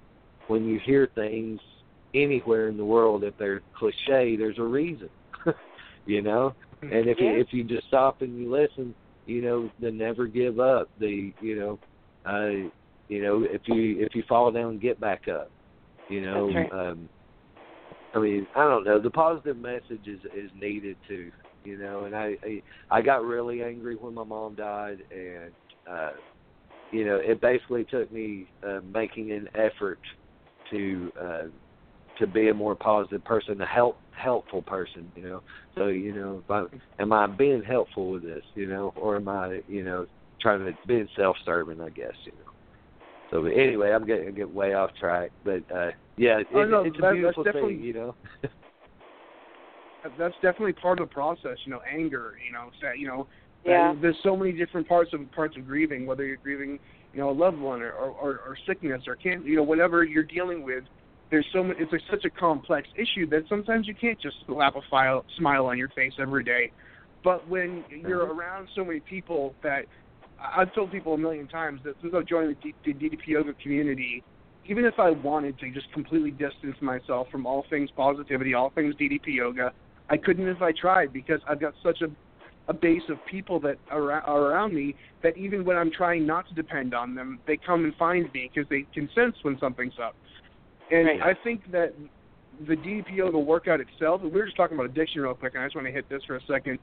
when 0.49 0.65
you 0.65 0.81
hear 0.85 1.09
things 1.15 1.61
anywhere 2.15 2.69
in 2.69 2.77
the 2.77 2.85
world, 2.85 3.25
if 3.25 3.37
they're 3.39 3.63
cliche, 3.77 4.37
there's 4.37 4.59
a 4.59 4.63
reason, 4.63 5.11
you 6.07 6.23
know. 6.23 6.55
And 6.83 7.07
if 7.09 7.19
Yeah. 7.21 7.33
you 7.33 7.41
if 7.41 7.53
you 7.53 7.65
just 7.65 7.87
stop 7.87 8.23
and 8.23 8.37
you 8.37 8.51
listen, 8.51 8.95
you 9.27 9.41
know, 9.43 9.71
then 9.79 9.97
never 9.97 10.27
give 10.27 10.59
up. 10.61 10.91
The 10.99 11.33
you 11.41 11.59
know, 11.59 11.79
uh, 12.25 12.69
you 13.09 13.23
know, 13.23 13.45
if 13.45 13.63
you 13.67 14.01
if 14.01 14.15
you 14.15 14.23
fall 14.29 14.51
down, 14.51 14.79
get 14.79 15.01
back 15.01 15.23
up. 15.29 15.51
You 16.09 16.23
know, 16.23 16.53
That's 16.53 16.73
um, 16.73 17.09
I 18.15 18.19
mean, 18.19 18.47
I 18.55 18.65
don't 18.65 18.85
know. 18.85 19.01
The 19.01 19.11
positive 19.11 19.57
message 19.57 20.07
is 20.07 20.21
is 20.37 20.51
needed 20.55 20.97
too. 21.07 21.31
You 21.65 21.79
know, 21.79 22.05
and 22.05 22.15
I 22.15 22.37
I, 22.43 22.63
I 22.91 23.01
got 23.01 23.25
really 23.25 23.63
angry 23.63 23.97
when 23.97 24.15
my 24.15 24.25
mom 24.25 24.55
died, 24.57 24.99
and 25.11 25.53
uh, 25.91 26.11
you 26.91 27.05
know, 27.07 27.17
it 27.17 27.41
basically 27.41 27.85
took 27.85 28.13
me 28.13 28.49
uh, 28.67 28.81
making 28.93 29.33
an 29.33 29.49
effort 29.55 30.01
to 30.73 31.13
uh, 31.21 31.43
to 32.19 32.27
be 32.27 32.49
a 32.49 32.55
more 32.55 32.75
positive 32.75 33.25
person, 33.25 33.61
a 33.61 33.67
help 33.67 33.97
helpful 34.11 34.63
person. 34.63 35.11
You 35.17 35.23
know, 35.23 35.43
so 35.77 35.87
you 35.87 36.13
know, 36.15 36.43
if 36.45 36.51
I, 36.51 36.65
am 37.03 37.13
I 37.13 37.27
being 37.27 37.63
helpful 37.63 38.11
with 38.11 38.23
this? 38.25 38.43
You 38.55 38.67
know, 38.67 38.93
or 38.97 39.17
am 39.17 39.29
I 39.29 39.61
you 39.69 39.85
know 39.85 40.07
trying 40.41 40.65
to 40.65 40.73
being 40.87 41.09
self-serving? 41.17 41.81
I 41.81 41.89
guess 41.91 42.13
you 42.25 42.33
know. 42.33 42.51
So 43.31 43.43
but 43.43 43.53
anyway, 43.59 43.93
I'm 43.93 44.05
getting 44.07 44.35
get 44.35 44.53
way 44.53 44.75
off 44.75 44.91
track, 44.99 45.31
but 45.45 45.63
uh 45.75 45.91
yeah, 46.19 46.41
it, 46.41 46.47
Oh, 46.55 46.65
no, 46.65 46.83
it's 46.83 46.97
that- 47.01 47.07
a 47.11 47.15
beautiful 47.15 47.45
definitely- 47.45 47.77
thing, 47.77 47.85
you 47.85 47.93
know. 47.95 48.15
that's 50.19 50.35
definitely 50.43 50.75
part 50.75 51.01
of 51.01 51.09
the 51.09 51.15
process. 51.15 51.57
You 51.65 51.73
know, 51.73 51.81
anger. 51.91 52.35
You 52.45 52.53
know, 52.53 52.71
that 52.83 52.99
you 52.99 53.07
know, 53.07 53.27
Yeah. 53.65 53.95
there's 54.01 54.19
so 54.23 54.37
many 54.37 54.53
different 54.53 54.87
parts 54.89 55.13
of 55.15 55.21
parts 55.33 55.57
of 55.57 55.67
grieving. 55.67 56.05
Whether 56.07 56.27
you're 56.27 56.37
grieving, 56.37 56.79
you 57.13 57.21
know, 57.21 57.31
a 57.31 57.33
loved 57.33 57.59
one 57.59 57.83
or 57.83 57.93
or, 57.93 58.41
or 58.47 58.57
sickness 58.67 59.03
or 59.07 59.17
can't, 59.17 59.45
you 59.45 59.57
know, 59.57 59.63
whatever 59.63 60.05
you're 60.05 60.23
dealing 60.23 60.63
with. 60.63 60.85
There's 61.31 61.47
so 61.53 61.63
many, 61.63 61.81
it's 61.81 61.91
like 61.91 62.03
such 62.11 62.27
a 62.27 62.31
complex 62.31 62.89
issue 62.95 63.27
that 63.31 63.45
sometimes 63.49 63.87
you 63.87 63.95
can't 63.95 64.21
just 64.21 64.37
slap 64.47 64.77
a 64.77 64.83
file, 64.91 65.25
smile 65.39 65.65
on 65.65 65.79
your 65.79 65.89
face 65.89 66.13
every 66.21 66.45
day. 66.45 66.71
But 67.25 67.49
when 67.49 67.85
you're 67.89 68.27
mm-hmm. 68.27 68.39
around 68.39 68.69
so 68.75 68.85
many 68.85 69.01
people 69.01 69.55
that 69.63 69.87
I've 70.39 70.75
told 70.75 70.91
people 70.91 71.15
a 71.15 71.19
million 71.19 71.49
times 71.49 71.81
that 71.85 71.95
since 72.03 72.13
I've 72.17 72.27
joined 72.27 72.57
the, 72.57 72.73
D- 72.73 72.75
the 72.85 72.93
DDP 72.93 73.29
yoga 73.29 73.53
community, 73.55 74.23
even 74.67 74.85
if 74.85 74.95
I 74.99 75.11
wanted 75.11 75.59
to 75.61 75.71
just 75.71 75.91
completely 75.93 76.31
distance 76.31 76.77
myself 76.81 77.29
from 77.31 77.47
all 77.47 77.65
things 77.71 77.91
positivity, 77.97 78.55
all 78.55 78.71
things 78.71 78.95
DDP 78.97 79.29
yoga, 79.29 79.73
I 80.11 80.17
couldn't 80.17 80.47
if 80.47 80.61
I 80.61 80.73
tried 80.73 81.13
because 81.13 81.41
I've 81.49 81.61
got 81.61 81.75
such 81.83 82.03
a 82.03 82.09
a 82.69 82.73
base 82.73 83.03
of 83.09 83.19
people 83.27 83.59
that 83.61 83.79
are, 83.91 84.13
are 84.13 84.43
around 84.43 84.75
me 84.75 84.95
that 85.23 85.37
even 85.37 85.65
when 85.65 85.77
I'm 85.77 85.91
trying 85.91 86.27
not 86.27 86.49
to 86.49 86.55
depend 86.55 86.95
on 86.95 87.15
them, 87.15 87.41
they 87.47 87.57
come 87.57 87.85
and 87.85 87.95
find 87.97 88.33
me 88.33 88.51
because 88.53 88.69
they 88.69 88.87
can 88.95 89.09
sense 89.15 89.35
when 89.43 89.59
something's 89.59 89.99
up. 90.03 90.15
And 90.91 91.07
Right. 91.07 91.23
I 91.23 91.35
think 91.43 91.71
that 91.73 91.95
the 92.67 92.77
DDP 92.77 93.17
yoga 93.17 93.39
workout 93.39 93.81
itself, 93.81 94.23
we 94.23 94.31
were 94.31 94.45
just 94.45 94.57
talking 94.57 94.77
about 94.77 94.87
addiction 94.91 95.23
real 95.23 95.35
quick, 95.35 95.55
and 95.55 95.63
I 95.63 95.67
just 95.67 95.75
want 95.75 95.87
to 95.87 95.93
hit 95.93 96.09
this 96.09 96.23
for 96.25 96.37
a 96.37 96.41
second. 96.47 96.79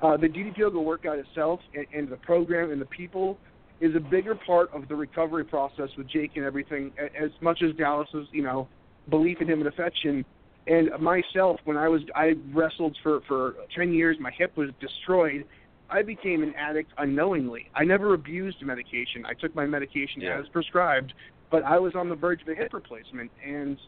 Uh, 0.00 0.16
the 0.16 0.28
DDP 0.28 0.58
yoga 0.58 0.80
workout 0.80 1.18
itself 1.18 1.60
and, 1.74 1.86
and 1.94 2.08
the 2.08 2.16
program 2.16 2.70
and 2.70 2.80
the 2.80 2.86
people 2.86 3.38
is 3.80 3.94
a 3.96 4.00
bigger 4.00 4.34
part 4.34 4.72
of 4.72 4.86
the 4.88 4.94
recovery 4.94 5.44
process 5.44 5.88
with 5.96 6.08
Jake 6.08 6.32
and 6.36 6.44
everything, 6.44 6.92
as 6.98 7.30
much 7.40 7.62
as 7.62 7.74
Dallas's, 7.76 8.28
you 8.30 8.42
know, 8.42 8.68
belief 9.10 9.40
in 9.40 9.48
him 9.48 9.58
and 9.60 9.68
affection. 9.68 10.24
And 10.66 10.90
myself, 10.98 11.60
when 11.64 11.76
I 11.76 11.88
was 11.88 12.02
I 12.14 12.34
wrestled 12.52 12.96
for 13.02 13.20
for 13.22 13.54
ten 13.74 13.92
years, 13.92 14.16
my 14.18 14.30
hip 14.30 14.56
was 14.56 14.70
destroyed. 14.80 15.44
I 15.90 16.02
became 16.02 16.42
an 16.42 16.54
addict 16.54 16.92
unknowingly. 16.96 17.68
I 17.74 17.84
never 17.84 18.14
abused 18.14 18.62
medication. 18.62 19.26
I 19.26 19.34
took 19.34 19.54
my 19.54 19.66
medication 19.66 20.22
Yeah. 20.22 20.38
as 20.38 20.48
prescribed, 20.48 21.12
but 21.50 21.62
I 21.64 21.78
was 21.78 21.94
on 21.94 22.08
the 22.08 22.14
verge 22.14 22.40
of 22.42 22.48
a 22.48 22.54
hip 22.54 22.72
replacement, 22.72 23.30
and 23.44 23.78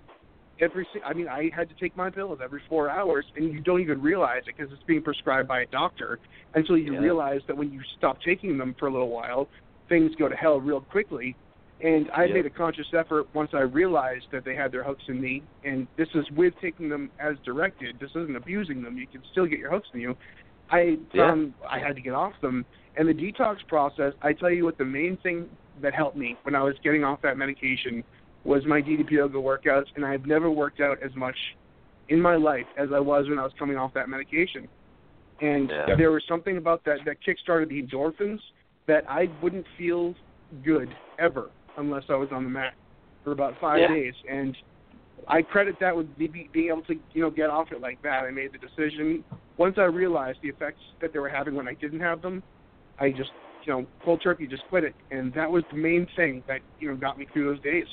every 0.61 0.87
si- 0.93 1.01
I 1.05 1.15
mean 1.15 1.29
I 1.29 1.51
had 1.55 1.71
to 1.71 1.75
take 1.75 1.97
my 1.97 2.11
pills 2.11 2.41
every 2.43 2.61
four 2.69 2.91
hours, 2.91 3.25
and 3.37 3.53
you 3.53 3.61
don't 3.61 3.81
even 3.81 4.03
realize 4.03 4.43
it 4.47 4.55
because 4.57 4.71
it's 4.73 4.83
being 4.83 5.03
prescribed 5.03 5.49
by 5.49 5.61
a 5.63 5.67
doctor 5.67 6.19
until 6.55 6.77
you 6.77 6.93
Yeah. 6.93 7.01
realize 7.01 7.41
that 7.47 7.57
when 7.57 7.73
you 7.73 7.83
stop 7.97 8.21
taking 8.21 8.59
them 8.59 8.75
for 8.75 8.89
a 8.89 8.91
little 8.91 9.09
while, 9.11 9.49
things 9.89 10.15
go 10.17 10.29
to 10.29 10.37
hell 10.37 10.61
real 10.61 10.83
quickly. 10.83 11.35
And 11.81 12.11
I 12.13 12.25
Yeah. 12.25 12.35
made 12.35 12.47
a 12.47 12.51
conscious 12.51 12.93
effort 12.95 13.27
once 13.35 13.53
I 13.53 13.61
realized 13.61 14.31
that 14.31 14.45
they 14.45 14.55
had 14.55 14.73
their 14.73 14.83
hooks 14.83 15.05
in 15.09 15.21
me, 15.21 15.43
and 15.63 15.87
this 15.97 16.09
is 16.15 16.31
with 16.31 16.59
taking 16.59 16.89
them 16.89 17.11
as 17.19 17.39
directed. 17.41 17.99
This 17.99 18.11
isn't 18.17 18.35
abusing 18.35 18.83
them. 18.83 18.97
You 18.97 19.07
can 19.07 19.23
still 19.25 19.47
get 19.47 19.59
your 19.59 19.71
hooks 19.71 19.89
in 19.93 20.01
you. 20.01 20.17
I 20.71 20.99
Yeah. 21.13 21.29
found 21.29 21.55
I 21.69 21.79
had 21.79 21.95
to 21.97 22.03
get 22.03 22.15
off 22.15 22.41
them. 22.41 22.65
And 22.97 23.07
the 23.09 23.15
detox 23.15 23.67
process, 23.69 24.15
I 24.23 24.33
tell 24.33 24.51
you 24.51 24.65
what, 24.65 24.79
the 24.79 24.85
main 24.85 25.19
thing 25.19 25.55
that 25.81 25.93
helped 25.93 26.17
me 26.17 26.37
when 26.45 26.55
I 26.55 26.63
was 26.63 26.79
getting 26.79 27.05
off 27.05 27.21
that 27.21 27.37
medication 27.37 28.03
was 28.45 28.65
my 28.65 28.81
DDP 28.81 29.17
yoga 29.17 29.39
workouts, 29.39 29.87
and 29.97 30.05
I've 30.05 30.25
never 30.27 30.51
worked 30.51 30.81
out 30.81 30.99
as 31.03 31.15
much 31.15 31.37
in 32.09 32.21
my 32.21 32.37
life 32.37 32.67
as 32.77 32.91
I 32.93 33.01
was 33.01 33.29
when 33.29 33.39
I 33.39 33.43
was 33.43 33.53
coming 33.59 33.77
off 33.77 33.93
that 33.93 34.09
medication. 34.09 34.69
And 35.41 35.71
Yeah. 35.71 35.95
there 35.97 36.11
was 36.11 36.25
something 36.27 36.57
about 36.57 36.83
that 36.85 37.05
that 37.05 37.21
kickstarted 37.21 37.69
the 37.69 37.83
endorphins 37.83 38.41
that 38.87 39.05
I 39.11 39.27
wouldn't 39.43 39.67
feel 39.77 40.15
good 40.63 40.97
ever 41.19 41.51
unless 41.77 42.05
I 42.09 42.15
was 42.15 42.29
on 42.33 42.45
the 42.45 42.51
mat 42.51 42.75
for 43.25 43.33
about 43.33 43.59
five 43.61 43.79
Yeah. 43.81 43.89
days. 43.89 44.15
And 44.29 44.57
I 45.29 45.43
credit 45.43 45.79
that 45.81 45.97
with 45.97 46.07
me 46.19 46.27
be- 46.27 46.49
being 46.53 46.69
able 46.69 46.83
to, 46.83 46.95
you 47.13 47.23
know, 47.23 47.31
get 47.31 47.51
off 47.51 47.73
it 47.73 47.81
like 47.81 48.01
that. 48.03 48.25
I 48.25 48.31
made 48.31 48.53
the 48.53 48.59
decision 48.59 49.25
once 49.57 49.79
I 49.79 49.85
realized 49.85 50.41
the 50.43 50.49
effects 50.49 50.81
that 51.01 51.13
they 51.13 51.19
were 51.19 51.29
having 51.29 51.55
when 51.55 51.67
I 51.69 51.75
didn't 51.75 52.01
have 52.01 52.23
them. 52.23 52.43
I 52.99 53.11
just, 53.11 53.33
you 53.65 53.73
know, 53.73 53.87
cold 54.05 54.21
turkey, 54.23 54.47
just 54.47 54.67
quit 54.69 54.85
it, 54.85 54.95
and 55.11 55.33
that 55.35 55.51
was 55.51 55.65
the 55.71 55.77
main 55.77 56.07
thing 56.17 56.43
that 56.47 56.61
you 56.79 56.89
know 56.89 56.97
got 56.97 57.19
me 57.19 57.27
through 57.33 57.53
those 57.53 57.63
days. 57.63 57.87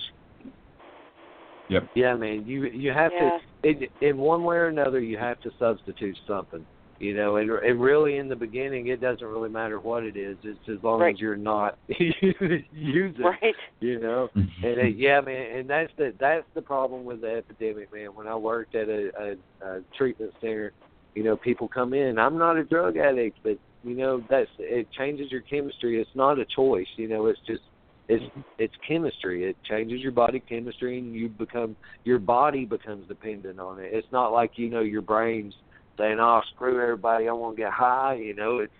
Yep. 1.69 1.89
Yeah, 1.95 2.15
man. 2.15 2.45
You 2.45 2.65
you 2.65 2.91
have 2.91 3.11
Yeah. 3.13 3.39
to 3.63 3.69
in 3.69 3.87
in 4.01 4.17
one 4.17 4.43
way 4.43 4.57
or 4.57 4.67
another 4.67 4.99
you 4.99 5.17
have 5.17 5.39
to 5.41 5.51
substitute 5.57 6.17
something. 6.27 6.65
You 7.03 7.13
know, 7.13 7.35
and 7.35 7.51
and 7.51 7.81
really 7.81 8.15
in 8.15 8.29
the 8.29 8.35
beginning 8.35 8.87
it 8.87 9.01
doesn't 9.01 9.27
really 9.27 9.49
matter 9.49 9.77
what 9.77 10.03
it 10.03 10.15
is. 10.15 10.37
It's 10.41 10.69
as 10.69 10.81
long 10.81 11.01
Right. 11.01 11.13
as 11.13 11.19
you're 11.19 11.35
not 11.35 11.77
using. 11.99 13.25
Right. 13.25 13.55
You 13.81 13.99
know, 13.99 14.29
and 14.35 14.79
uh, 14.79 14.83
yeah, 14.83 15.19
man, 15.19 15.57
and 15.57 15.69
that's 15.69 15.91
the 15.97 16.13
that's 16.17 16.45
the 16.55 16.61
problem 16.61 17.03
with 17.03 17.19
the 17.19 17.35
epidemic, 17.35 17.93
man. 17.93 18.15
When 18.15 18.25
I 18.25 18.35
worked 18.37 18.73
at 18.75 18.87
a, 18.87 19.11
a, 19.19 19.67
a 19.67 19.81
treatment 19.97 20.31
center, 20.39 20.71
you 21.13 21.23
know, 21.25 21.35
people 21.35 21.67
come 21.67 21.93
in. 21.93 22.17
I'm 22.17 22.37
not 22.37 22.55
a 22.55 22.63
drug 22.63 22.95
addict, 22.95 23.37
but 23.43 23.57
you 23.83 23.97
know, 23.97 24.23
that's 24.29 24.49
it 24.57 24.87
changes 24.97 25.29
your 25.29 25.41
chemistry. 25.41 25.99
It's 25.99 26.09
not 26.15 26.39
a 26.39 26.45
choice. 26.55 26.87
You 26.95 27.09
know, 27.09 27.25
it's 27.25 27.41
just 27.45 27.63
it's 28.07 28.23
it's 28.57 28.73
chemistry. 28.87 29.43
It 29.43 29.57
changes 29.69 29.99
your 29.99 30.13
body 30.13 30.39
chemistry, 30.39 30.99
and 30.99 31.13
you 31.13 31.27
become 31.27 31.75
your 32.05 32.19
body 32.19 32.63
becomes 32.63 33.09
dependent 33.09 33.59
on 33.59 33.79
it. 33.79 33.89
It's 33.91 34.07
not 34.13 34.31
like 34.31 34.51
you 34.55 34.69
know 34.69 34.79
your 34.79 35.01
brain's 35.01 35.53
saying, 35.97 36.17
"Oh, 36.19 36.41
screw 36.53 36.81
everybody, 36.81 37.27
I 37.27 37.33
want 37.33 37.55
to 37.55 37.61
get 37.63 37.71
high." 37.71 38.15
You 38.15 38.35
know, 38.35 38.59
it's 38.59 38.73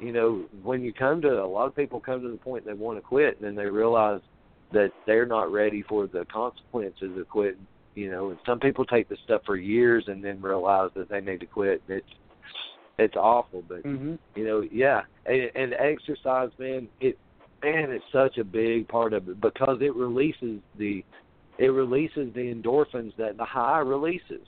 you 0.00 0.12
know 0.12 0.44
when 0.62 0.82
you 0.82 0.92
come 0.92 1.20
to 1.22 1.42
a 1.42 1.46
lot 1.46 1.66
of 1.66 1.76
people 1.76 2.00
come 2.00 2.22
to 2.22 2.30
the 2.30 2.36
point 2.36 2.64
they 2.64 2.72
want 2.72 2.98
to 2.98 3.02
quit, 3.02 3.36
and 3.36 3.44
then 3.44 3.54
they 3.54 3.70
realize 3.70 4.20
that 4.72 4.90
they're 5.06 5.26
not 5.26 5.52
ready 5.52 5.82
for 5.82 6.06
the 6.06 6.24
consequences 6.32 7.16
of 7.18 7.28
quitting. 7.28 7.66
You 7.94 8.10
know, 8.10 8.30
and 8.30 8.38
some 8.44 8.58
people 8.58 8.84
take 8.84 9.08
this 9.08 9.20
stuff 9.24 9.42
for 9.46 9.56
years 9.56 10.04
and 10.08 10.22
then 10.22 10.42
realize 10.42 10.90
that 10.96 11.08
they 11.08 11.20
need 11.20 11.40
to 11.40 11.46
quit. 11.46 11.82
It's 11.88 12.06
it's 12.98 13.16
awful, 13.16 13.62
but 13.68 13.82
Mm-hmm. 13.84 14.14
you 14.34 14.44
know, 14.46 14.62
yeah, 14.70 15.02
and, 15.26 15.50
and 15.54 15.74
exercise, 15.74 16.50
man, 16.58 16.88
it 17.00 17.18
man, 17.62 17.90
it's 17.90 18.04
such 18.12 18.38
a 18.38 18.44
big 18.44 18.88
part 18.88 19.12
of 19.12 19.28
it 19.28 19.40
because 19.40 19.78
it 19.80 19.94
releases 19.94 20.60
the 20.78 21.04
it 21.58 21.68
releases 21.68 22.32
the 22.34 22.52
endorphins 22.54 23.14
that 23.16 23.36
the 23.36 23.44
high 23.44 23.78
releases. 23.78 24.46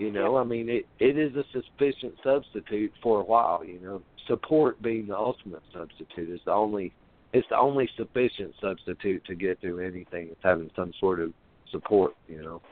You 0.00 0.10
know, 0.10 0.38
I 0.38 0.44
mean, 0.44 0.70
it 0.70 0.86
it 0.98 1.18
is 1.18 1.36
a 1.36 1.44
sufficient 1.52 2.14
substitute 2.24 2.90
for 3.02 3.20
a 3.20 3.22
while. 3.22 3.62
You 3.62 3.78
know, 3.80 4.02
support 4.26 4.80
being 4.80 5.08
the 5.08 5.14
ultimate 5.14 5.62
substitute 5.74 6.30
is 6.30 6.40
the 6.46 6.52
only 6.52 6.94
it's 7.34 7.46
the 7.50 7.58
only 7.58 7.86
sufficient 7.98 8.54
substitute 8.62 9.22
to 9.26 9.34
get 9.34 9.60
through 9.60 9.80
anything. 9.80 10.28
It's 10.30 10.40
having 10.42 10.70
some 10.74 10.94
sort 10.98 11.20
of 11.20 11.34
support. 11.70 12.14
You 12.28 12.42
know. 12.42 12.62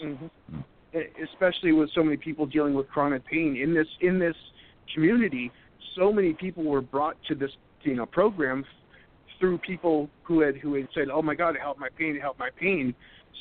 hmm 0.00 0.60
Especially 1.20 1.72
with 1.72 1.90
so 1.92 2.04
many 2.04 2.16
people 2.16 2.46
dealing 2.46 2.74
with 2.74 2.86
chronic 2.86 3.26
pain 3.26 3.56
in 3.56 3.74
this 3.74 3.88
in 4.00 4.20
this 4.20 4.36
community, 4.94 5.50
so 5.96 6.12
many 6.12 6.34
people 6.34 6.62
were 6.62 6.80
brought 6.80 7.16
to 7.26 7.34
this 7.34 7.50
you 7.82 7.96
know 7.96 8.06
program 8.06 8.64
through 9.40 9.58
people 9.58 10.08
who 10.22 10.40
had 10.40 10.56
who 10.58 10.74
had 10.74 10.86
said, 10.94 11.08
"Oh 11.12 11.20
my 11.20 11.34
God, 11.34 11.56
it 11.56 11.62
helped 11.62 11.80
my 11.80 11.88
pain, 11.98 12.14
it 12.14 12.22
helped 12.22 12.38
my 12.38 12.50
pain." 12.50 12.94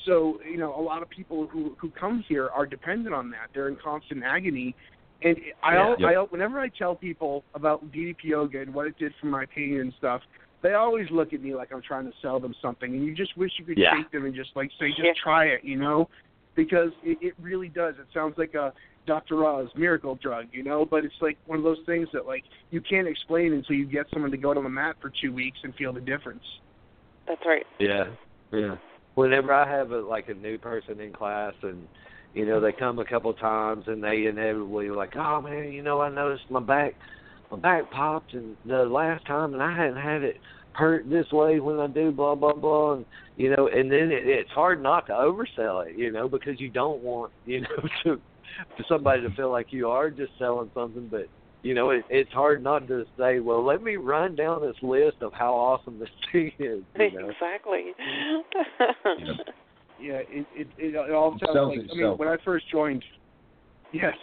So 0.05 0.39
you 0.49 0.57
know, 0.57 0.75
a 0.75 0.81
lot 0.81 1.01
of 1.01 1.09
people 1.09 1.47
who 1.47 1.75
who 1.79 1.89
come 1.91 2.23
here 2.27 2.49
are 2.49 2.65
dependent 2.65 3.13
on 3.13 3.29
that. 3.31 3.49
They're 3.53 3.69
in 3.69 3.77
constant 3.83 4.23
agony, 4.23 4.75
and 5.21 5.37
I, 5.61 5.75
al 5.75 5.95
Yeah. 5.99 6.07
I 6.07 6.13
whenever 6.23 6.59
I 6.59 6.69
tell 6.69 6.95
people 6.95 7.43
about 7.53 7.91
DDP 7.91 8.25
yoga 8.25 8.61
and 8.61 8.73
what 8.73 8.87
it 8.87 8.97
did 8.97 9.13
for 9.19 9.27
my 9.27 9.45
pain 9.45 9.79
and 9.79 9.93
stuff, 9.97 10.21
they 10.61 10.73
always 10.73 11.09
look 11.11 11.33
at 11.33 11.41
me 11.41 11.55
like 11.55 11.71
I'm 11.71 11.81
trying 11.81 12.05
to 12.05 12.13
sell 12.21 12.39
them 12.39 12.53
something, 12.61 12.93
and 12.93 13.05
you 13.05 13.13
just 13.13 13.35
wish 13.37 13.51
you 13.57 13.65
could 13.65 13.77
Yeah. 13.77 13.95
shake 13.95 14.11
them 14.11 14.25
and 14.25 14.35
just 14.35 14.55
like 14.55 14.71
say, 14.79 14.89
just 14.89 15.03
Yeah. 15.03 15.13
try 15.21 15.45
it, 15.45 15.63
you 15.63 15.77
know, 15.77 16.09
because 16.55 16.91
it, 17.03 17.17
it 17.21 17.33
really 17.41 17.69
does. 17.69 17.95
It 17.99 18.07
sounds 18.13 18.37
like 18.37 18.53
a 18.55 18.73
Dr. 19.05 19.45
Oz 19.45 19.67
miracle 19.75 20.15
drug, 20.15 20.47
you 20.53 20.63
know, 20.63 20.85
but 20.85 21.03
it's 21.03 21.21
like 21.21 21.37
one 21.45 21.57
of 21.57 21.63
those 21.63 21.79
things 21.85 22.07
that 22.13 22.25
like 22.25 22.43
you 22.71 22.81
can't 22.81 23.07
explain 23.07 23.53
until 23.53 23.75
you 23.75 23.85
get 23.85 24.05
someone 24.13 24.31
to 24.31 24.37
go 24.37 24.51
on 24.51 24.63
the 24.63 24.69
mat 24.69 24.95
for 25.01 25.11
two 25.21 25.33
weeks 25.33 25.59
and 25.63 25.75
feel 25.75 25.91
the 25.91 26.01
difference. 26.01 26.43
That's 27.27 27.45
right. 27.45 27.65
Yeah, 27.79 28.05
yeah. 28.51 28.75
Whenever 29.15 29.53
I 29.53 29.69
have 29.69 29.91
a 29.91 29.99
like 29.99 30.29
a 30.29 30.33
new 30.33 30.57
person 30.57 30.99
in 30.99 31.13
class 31.13 31.53
and 31.61 31.87
you 32.33 32.45
know 32.45 32.59
they 32.59 32.71
come 32.71 32.99
a 32.99 33.05
couple 33.05 33.33
times 33.33 33.85
and 33.87 34.03
they 34.03 34.25
inevitably 34.25 34.87
are 34.87 34.95
like, 34.95 35.15
oh 35.15 35.41
man, 35.41 35.71
you 35.71 35.83
know 35.83 36.01
I 36.01 36.09
noticed 36.09 36.49
my 36.49 36.59
back, 36.59 36.95
my 37.51 37.57
back 37.57 37.91
popped 37.91 38.33
and 38.33 38.57
the 38.65 38.83
last 38.85 39.25
time 39.27 39.53
and 39.53 39.61
I 39.61 39.75
hadn't 39.75 40.01
had 40.01 40.23
it 40.23 40.37
hurt 40.73 41.07
this 41.09 41.31
way 41.31 41.59
when 41.59 41.79
I 41.79 41.87
do 41.87 42.11
blah 42.11 42.35
blah 42.35 42.53
blah 42.53 42.93
and 42.93 43.05
you 43.35 43.55
know 43.55 43.67
and 43.67 43.91
then 43.91 44.11
it, 44.11 44.25
it's 44.25 44.49
hard 44.51 44.81
not 44.81 45.05
to 45.07 45.13
oversell 45.13 45.87
it 45.87 45.95
you 45.95 46.11
know 46.11 46.27
because 46.27 46.59
you 46.59 46.69
don't 46.69 47.01
want 47.01 47.31
you 47.45 47.61
know 47.61 47.67
to 48.03 48.21
for 48.75 48.83
somebody 48.87 49.21
to 49.21 49.29
feel 49.35 49.51
like 49.51 49.67
you 49.71 49.87
are 49.89 50.09
just 50.09 50.31
selling 50.37 50.71
something 50.73 51.07
but 51.09 51.27
you 51.63 51.73
know, 51.73 51.89
it, 51.89 52.03
it's 52.09 52.31
hard 52.31 52.61
not 52.63 52.87
to 52.89 53.05
say, 53.17 53.39
well, 53.39 53.65
let 53.65 53.81
me 53.81 53.95
run 53.95 54.35
down 54.35 54.61
this 54.61 54.75
list 54.83 55.17
of 55.21 55.33
how 55.33 55.53
awesome 55.53 55.97
this 55.97 56.09
thing 56.31 56.51
is. 56.59 56.83
You 56.95 57.11
know? 57.19 57.29
Exactly. 57.29 57.93
Yeah, 60.03 60.19
it 60.27 60.45
it 60.53 60.67
it, 60.77 60.95
it 60.95 61.11
all 61.11 61.31
sounds 61.31 61.53
sells 61.53 61.77
like. 61.77 61.87
I 61.89 61.95
mean, 61.95 62.17
when 62.17 62.27
I 62.27 62.35
first 62.43 62.69
joined, 62.69 63.05
yes, 63.93 64.15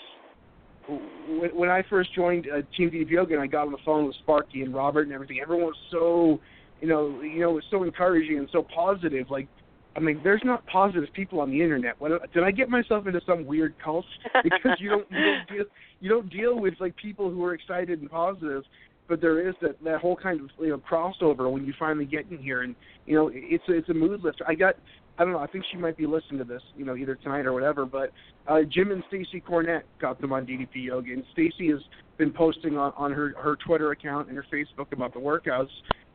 when, 0.86 1.50
when 1.54 1.70
I 1.70 1.82
first 1.88 2.14
joined 2.14 2.46
uh, 2.48 2.60
Team 2.76 2.90
DDP 2.90 3.10
Yoga 3.10 3.34
and 3.34 3.42
I 3.42 3.46
got 3.46 3.66
on 3.66 3.72
the 3.72 3.78
phone 3.84 4.06
with 4.06 4.16
Sparky 4.16 4.62
and 4.62 4.74
Robert 4.74 5.02
and 5.02 5.12
everything, 5.12 5.38
everyone 5.40 5.66
was 5.66 5.76
so, 5.90 6.38
you 6.82 6.88
know, 6.88 7.20
you 7.22 7.40
know, 7.40 7.52
it 7.52 7.54
was 7.54 7.64
so 7.70 7.82
encouraging 7.82 8.38
and 8.38 8.48
so 8.52 8.66
positive. 8.74 9.30
Like, 9.30 9.48
I 9.96 10.00
mean, 10.00 10.20
there's 10.22 10.42
not 10.44 10.64
positive 10.66 11.12
people 11.12 11.40
on 11.40 11.50
the 11.50 11.60
internet. 11.60 12.00
What, 12.00 12.32
did 12.32 12.44
I 12.44 12.50
get 12.52 12.68
myself 12.68 13.06
into 13.06 13.20
some 13.26 13.44
weird 13.44 13.74
cult? 13.82 14.04
Because 14.42 14.78
you 14.78 14.90
don't 14.90 15.06
you 15.10 15.24
don't 15.24 15.48
deal 15.48 15.64
you 16.00 16.08
don't 16.08 16.30
deal 16.30 16.58
with 16.58 16.74
like 16.80 16.96
people 16.96 17.30
who 17.30 17.44
are 17.44 17.54
excited 17.54 18.00
and 18.00 18.10
positive. 18.10 18.62
But 19.08 19.20
there 19.20 19.46
is 19.46 19.54
that 19.60 19.82
that 19.82 20.00
whole 20.00 20.16
kind 20.16 20.40
of 20.40 20.50
you 20.60 20.68
know 20.68 20.78
crossover 20.78 21.50
when 21.50 21.66
you 21.66 21.74
finally 21.78 22.04
get 22.04 22.30
in 22.30 22.38
here, 22.38 22.62
and 22.62 22.76
you 23.06 23.16
know 23.16 23.30
it's 23.34 23.64
a, 23.68 23.72
it's 23.72 23.88
a 23.88 23.94
mood 23.94 24.22
lifter. 24.22 24.44
I 24.46 24.54
got 24.54 24.76
I 25.18 25.24
don't 25.24 25.32
know. 25.32 25.40
I 25.40 25.48
think 25.48 25.64
she 25.70 25.76
might 25.76 25.96
be 25.96 26.06
listening 26.06 26.38
to 26.38 26.44
this, 26.44 26.62
you 26.76 26.84
know, 26.84 26.96
either 26.96 27.16
tonight 27.16 27.44
or 27.44 27.52
whatever. 27.52 27.84
But 27.84 28.12
uh, 28.46 28.60
Jim 28.70 28.90
and 28.92 29.02
Stacy 29.08 29.42
Cornette 29.46 29.82
got 30.00 30.20
them 30.20 30.32
on 30.32 30.46
DDP 30.46 30.84
Yoga, 30.84 31.12
and 31.12 31.24
Stacy 31.32 31.68
has 31.70 31.80
been 32.16 32.32
posting 32.32 32.78
on 32.78 32.92
on 32.96 33.12
her 33.12 33.34
her 33.36 33.56
Twitter 33.56 33.90
account 33.90 34.28
and 34.28 34.36
her 34.36 34.46
Facebook 34.52 34.92
about 34.92 35.12
the 35.12 35.20
workouts 35.20 35.68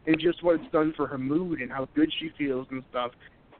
and 0.08 0.20
just 0.20 0.44
what 0.44 0.60
it's 0.60 0.72
done 0.72 0.94
for 0.96 1.08
her 1.08 1.18
mood 1.18 1.62
and 1.62 1.72
how 1.72 1.88
good 1.96 2.12
she 2.20 2.32
feels 2.38 2.68
and 2.72 2.84
stuff. 2.90 3.12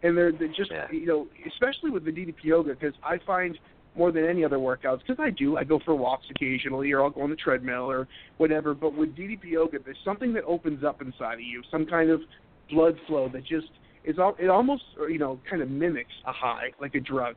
And 0.06 0.18
they're, 0.18 0.32
they're 0.32 0.48
just 0.50 0.72
Yeah. 0.72 0.88
you 0.92 1.06
know, 1.06 1.28
especially 1.48 1.90
with 1.90 2.06
the 2.06 2.12
DDP 2.12 2.44
Yoga, 2.44 2.76
because 2.76 2.94
I 3.04 3.18
find 3.26 3.58
more 3.96 4.12
than 4.12 4.26
any 4.26 4.44
other 4.44 4.58
workouts, 4.58 5.00
because 5.00 5.20
I 5.20 5.30
do, 5.30 5.58
I 5.58 5.64
go 5.64 5.80
for 5.84 5.96
walks 5.96 6.26
occasionally, 6.30 6.92
or 6.92 7.02
I'll 7.02 7.10
go 7.10 7.22
on 7.22 7.30
the 7.30 7.36
treadmill 7.36 7.90
or 7.90 8.08
whatever. 8.38 8.74
But 8.74 8.96
with 8.96 9.16
DDP 9.16 9.46
Yoga, 9.46 9.80
there's 9.84 9.98
something 10.04 10.34
that 10.34 10.44
opens 10.44 10.84
up 10.84 11.02
inside 11.02 11.36
of 11.36 11.42
you, 11.42 11.62
some 11.72 11.86
kind 11.86 12.10
of 12.10 12.22
blood 12.70 12.96
flow 13.08 13.30
that 13.30 13.46
just 13.46 13.68
is 14.04 14.20
all 14.20 14.36
it 14.40 14.50
almost 14.50 14.84
uh, 15.00 15.06
you 15.08 15.20
know 15.20 15.40
kind 15.50 15.62
of 15.62 15.70
mimics 15.70 16.14
a 16.26 16.32
high 16.32 16.72
like 16.80 16.96
a 16.96 17.00
drug 17.00 17.36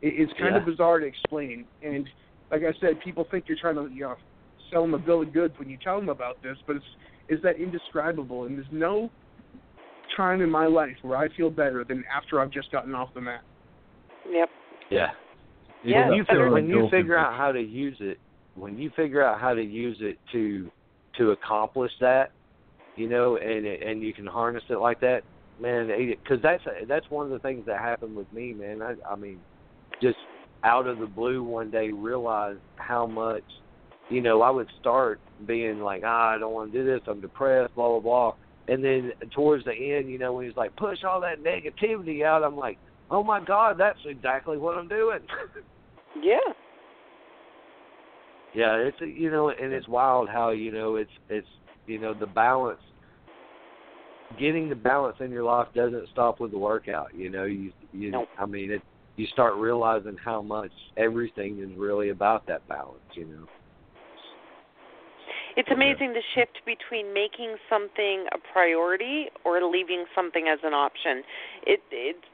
it, 0.00 0.14
it's 0.16 0.32
kind 0.38 0.56
of 0.56 0.64
bizarre 0.64 0.98
to 0.98 1.06
explain 1.06 1.64
and 1.82 2.08
like 2.50 2.62
i 2.62 2.72
said 2.80 3.00
people 3.04 3.26
think 3.30 3.44
you're 3.48 3.58
trying 3.60 3.74
to 3.74 3.88
you 3.92 4.02
know 4.02 4.14
sell 4.70 4.82
them 4.82 4.94
a 4.94 4.98
bill 4.98 5.22
of 5.22 5.32
goods 5.32 5.54
when 5.58 5.68
you 5.68 5.78
tell 5.82 5.98
them 5.98 6.08
about 6.08 6.42
this 6.42 6.56
but 6.66 6.76
it's 6.76 6.84
is 7.28 7.40
that 7.42 7.56
indescribable 7.56 8.44
and 8.44 8.56
there's 8.56 8.66
no 8.72 9.10
time 10.16 10.40
in 10.42 10.50
my 10.50 10.66
life 10.66 10.96
where 11.02 11.16
i 11.16 11.28
feel 11.36 11.50
better 11.50 11.84
than 11.84 12.04
after 12.14 12.40
i've 12.40 12.50
just 12.50 12.70
gotten 12.70 12.94
off 12.94 13.08
the 13.14 13.20
mat 13.20 13.42
Yep. 14.30 14.48
Yeah. 14.90 15.06
It's 15.84 15.90
Yeah, 15.90 16.08
when 16.08 16.16
you 16.16 16.24
that 16.28 16.36
fi- 16.36 16.48
when 16.48 16.68
you 16.68 16.88
figure 16.90 17.16
out 17.16 17.36
how 17.36 17.52
to 17.52 17.60
use 17.60 17.96
it, 18.00 18.18
when 18.54 18.78
you 18.78 18.90
figure 18.94 19.22
out 19.22 19.40
how 19.40 19.54
to 19.54 19.62
use 19.62 19.98
it 20.00 20.18
to 20.32 20.70
to 21.18 21.30
accomplish 21.32 21.92
that, 22.00 22.32
you 22.96 23.08
know, 23.08 23.36
and 23.36 23.66
and 23.66 24.02
you 24.02 24.12
can 24.12 24.26
harness 24.26 24.62
it 24.68 24.78
like 24.78 25.00
that, 25.00 25.22
man. 25.60 25.88
Because 25.88 26.40
that's 26.42 26.62
that's 26.86 27.08
one 27.10 27.26
of 27.26 27.32
the 27.32 27.38
things 27.40 27.64
that 27.66 27.80
happened 27.80 28.14
with 28.14 28.32
me, 28.32 28.52
man. 28.52 28.82
I 28.82 28.94
I 29.10 29.16
mean, 29.16 29.38
just 30.00 30.18
out 30.64 30.86
of 30.86 30.98
the 30.98 31.06
blue 31.06 31.42
one 31.42 31.70
day 31.70 31.90
realized 31.90 32.60
how 32.76 33.06
much, 33.06 33.42
you 34.08 34.20
know, 34.20 34.42
I 34.42 34.50
would 34.50 34.68
start 34.80 35.18
being 35.46 35.80
like, 35.80 36.02
ah, 36.04 36.28
I 36.28 36.38
don't 36.38 36.52
want 36.52 36.72
to 36.72 36.78
do 36.78 36.84
this. 36.84 37.00
I'm 37.08 37.20
depressed, 37.20 37.74
blah 37.74 37.88
blah 37.88 38.00
blah. 38.00 38.34
And 38.68 38.82
then 38.84 39.12
towards 39.34 39.64
the 39.64 39.72
end, 39.72 40.10
you 40.10 40.18
know, 40.18 40.34
when 40.34 40.46
he's 40.46 40.56
like, 40.56 40.74
push 40.76 40.98
all 41.04 41.20
that 41.22 41.42
negativity 41.42 42.24
out, 42.24 42.44
I'm 42.44 42.56
like, 42.56 42.78
oh 43.10 43.24
my 43.24 43.44
God, 43.44 43.76
that's 43.78 43.98
exactly 44.06 44.56
what 44.56 44.78
I'm 44.78 44.88
doing. 44.88 45.20
Yeah. 46.22 46.36
Yeah, 48.54 48.76
it's 48.76 48.98
you 49.00 49.30
know, 49.30 49.48
and 49.48 49.72
it's 49.72 49.88
wild 49.88 50.28
how 50.28 50.50
you 50.50 50.70
know 50.72 50.96
it's 50.96 51.10
it's 51.30 51.46
you 51.86 51.98
know 51.98 52.12
the 52.12 52.26
balance. 52.26 52.80
Getting 54.38 54.68
the 54.68 54.74
balance 54.74 55.16
in 55.20 55.30
your 55.30 55.44
life 55.44 55.68
doesn't 55.74 56.08
stop 56.12 56.40
with 56.40 56.50
the 56.50 56.58
workout. 56.58 57.14
You 57.14 57.30
know, 57.30 57.44
you 57.44 57.72
you 57.92 58.10
Nope. 58.10 58.28
I 58.38 58.46
mean 58.46 58.70
it. 58.70 58.82
You 59.16 59.26
start 59.32 59.54
realizing 59.54 60.16
how 60.22 60.42
much 60.42 60.70
everything 60.96 61.60
is 61.60 61.78
really 61.78 62.10
about 62.10 62.46
that 62.48 62.66
balance. 62.68 63.00
You 63.14 63.26
know. 63.26 63.46
It's 65.56 65.68
amazing 65.70 66.14
the 66.14 66.22
shift 66.34 66.60
between 66.64 67.12
making 67.12 67.56
something 67.68 68.26
a 68.32 68.38
priority 68.52 69.26
or 69.44 69.62
leaving 69.62 70.06
something 70.14 70.48
as 70.48 70.58
an 70.64 70.72
option. 70.72 71.22
It 71.66 71.80
it's 71.90 72.24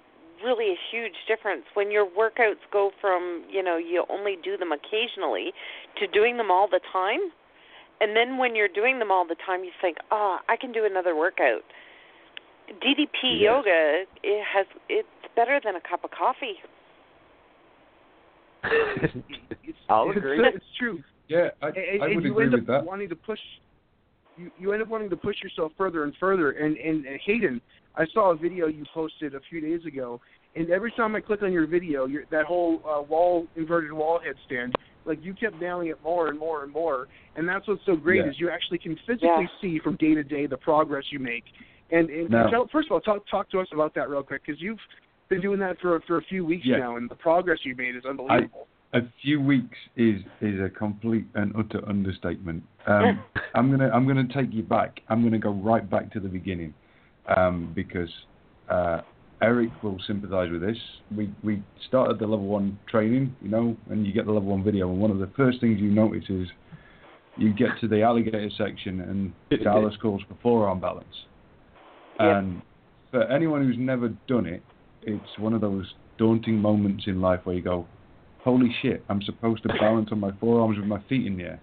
really 0.45 0.71
a 0.71 0.79
huge 0.93 1.15
difference 1.27 1.65
when 1.75 1.91
your 1.91 2.07
workouts 2.07 2.63
go 2.73 2.93
from, 3.01 3.45
you 3.51 3.63
know, 3.63 3.77
you 3.77 4.05
only 4.09 4.37
do 4.43 4.57
them 4.57 4.71
occasionally 4.71 5.53
to 5.99 6.07
doing 6.07 6.37
them 6.37 6.51
all 6.51 6.69
the 6.69 6.81
time. 6.93 7.19
And 8.01 8.15
then 8.15 8.39
when 8.39 8.55
you're 8.55 8.69
doing 8.69 9.01
them 9.01 9.11
all 9.11 9.27
the 9.27 9.35
time 9.45 9.65
you 9.65 9.73
think, 9.81 9.99
"Oh, 10.13 10.39
I 10.49 10.57
can 10.57 10.71
do 10.71 10.85
another 10.85 11.17
workout." 11.17 11.65
DDP 12.81 13.23
Yes. 13.23 13.41
yoga 13.41 14.05
it 14.23 14.45
has 14.45 14.67
it's 14.89 15.09
better 15.35 15.61
than 15.65 15.75
a 15.75 15.81
cup 15.81 16.05
of 16.05 16.13
coffee. 16.13 16.61
I'll 19.89 20.11
it's, 20.11 20.19
agree. 20.19 20.39
It's 20.55 20.65
true. 20.79 21.03
Yeah, 21.29 21.51
I, 21.63 21.69
and, 21.69 22.03
I 22.03 22.07
and 22.07 22.15
would 22.17 22.25
you 22.25 22.33
agree 22.33 22.45
end 22.45 22.53
with 22.55 22.63
up 22.63 22.67
that. 22.67 22.85
wanting 22.85 23.09
to 23.11 23.17
push. 23.17 23.39
You 24.37 24.51
you 24.59 24.73
end 24.73 24.83
up 24.83 24.89
wanting 24.89 25.11
to 25.11 25.17
push 25.17 25.37
yourself 25.43 25.73
further 25.77 26.05
and 26.05 26.15
further. 26.19 26.53
And, 26.53 26.77
and 26.77 27.05
and 27.07 27.21
Haydn, 27.27 27.61
I 27.97 28.07
saw 28.13 28.31
a 28.33 28.37
video 28.37 28.67
you 28.67 28.85
posted 28.95 29.35
a 29.35 29.41
few 29.51 29.61
days 29.61 29.85
ago, 29.87 30.21
and 30.57 30.71
every 30.71 30.93
time 30.93 31.15
I 31.17 31.21
click 31.21 31.43
on 31.43 31.53
your 31.53 31.67
video, 31.67 32.07
your 32.07 32.25
that 32.31 32.47
whole 32.47 32.81
uh, 32.89 33.03
wall 33.03 33.47
inverted 33.57 33.93
wall 33.93 34.21
headstand, 34.21 34.73
like 35.05 35.19
you 35.23 35.35
kept 35.35 35.61
nailing 35.61 35.89
it 35.89 35.99
more 36.03 36.29
and 36.29 36.39
more 36.39 36.63
and 36.65 36.73
more. 36.73 37.09
And 37.37 37.47
that's 37.49 37.67
what's 37.69 37.85
so 37.87 37.95
great 37.97 38.25
Yeah. 38.25 38.31
is 38.31 38.41
you 38.41 38.49
actually 38.51 38.79
can 38.79 38.97
physically 39.07 39.29
Yeah. 39.29 39.47
see 39.61 39.79
from 39.81 39.97
day 39.97 40.15
to 40.15 40.23
day 40.23 40.47
the 40.47 40.57
progress 40.57 41.05
you 41.11 41.19
make. 41.19 41.45
And 41.91 42.09
and 42.11 42.31
Now- 42.31 42.49
tell, 42.49 42.69
first 42.69 42.87
of 42.89 42.93
all, 42.93 43.01
talk 43.01 43.27
talk 43.29 43.51
to 43.51 43.61
us 43.61 43.69
about 43.73 43.93
that 43.95 44.09
real 44.09 44.23
quick 44.23 44.43
because 44.47 44.61
you've 44.63 44.81
been 45.29 45.41
doing 45.41 45.59
that 45.61 45.79
for 45.81 46.01
for 46.07 46.19
a 46.19 46.23
few 46.23 46.45
weeks 46.45 46.65
Yeah. 46.67 46.79
now, 46.79 46.97
and 46.97 47.11
the 47.11 47.15
progress 47.17 47.59
you 47.65 47.75
made 47.75 47.97
is 47.97 48.05
unbelievable. 48.07 48.67
A 48.95 49.01
few 49.23 49.41
weeks 49.41 49.77
is 49.97 50.23
is 50.41 50.61
a 50.61 50.71
complete 50.71 51.27
and 51.35 51.53
utter 51.57 51.87
understatement. 51.87 52.63
Um, 52.87 53.23
I'm 53.55 53.71
gonna 53.71 53.91
I'm 53.91 54.07
gonna 54.07 54.29
take 54.35 54.53
you 54.53 54.63
back. 54.63 55.01
I'm 55.09 55.23
gonna 55.23 55.39
go 55.39 55.53
right 55.53 55.89
back 55.89 56.11
to 56.13 56.21
the 56.21 56.29
beginning 56.29 56.73
um, 57.37 57.71
because 57.75 58.09
uh, 58.71 59.03
Eric 59.43 59.71
will 59.83 59.99
sympathise 60.07 60.51
with 60.51 60.63
this. 60.63 60.79
We 61.15 61.31
we 61.45 61.63
started 61.87 62.19
the 62.19 62.27
level 62.27 62.47
one 62.47 62.79
training, 62.89 63.37
you 63.43 63.51
know, 63.51 63.77
and 63.91 64.07
you 64.07 64.13
get 64.13 64.27
the 64.27 64.33
level 64.33 64.49
one 64.49 64.65
video, 64.65 64.91
and 64.91 65.01
one 65.01 65.11
of 65.11 65.19
the 65.19 65.31
first 65.37 65.61
things 65.61 65.79
you 65.81 65.91
notice 65.91 66.25
is 66.29 66.49
you 67.37 67.53
get 67.53 67.69
to 67.81 67.89
the 67.89 68.03
alligator 68.03 68.51
section, 68.57 69.01
and 69.01 69.63
Dallas 69.65 69.95
calls 70.01 70.23
for 70.29 70.37
forearm 70.43 70.81
balance. 70.81 71.07
And 72.19 72.63
for 73.11 73.23
anyone 73.25 73.65
who's 73.65 73.77
never 73.79 74.09
done 74.27 74.47
it, 74.47 74.63
it's 75.03 75.39
one 75.39 75.55
of 75.55 75.61
those 75.61 75.87
daunting 76.19 76.57
moments 76.57 77.05
in 77.07 77.21
life 77.21 77.41
where 77.45 77.55
you 77.55 77.63
go, 77.63 77.87
holy 78.49 78.75
shit, 78.81 79.05
I'm 79.11 79.21
supposed 79.21 79.63
to 79.65 79.69
balance 79.69 80.09
on 80.11 80.21
my 80.21 80.31
forearms 80.41 80.79
with 80.79 80.87
my 80.87 81.03
feet 81.07 81.27
in 81.27 81.37
the 81.37 81.45
air. 81.45 81.61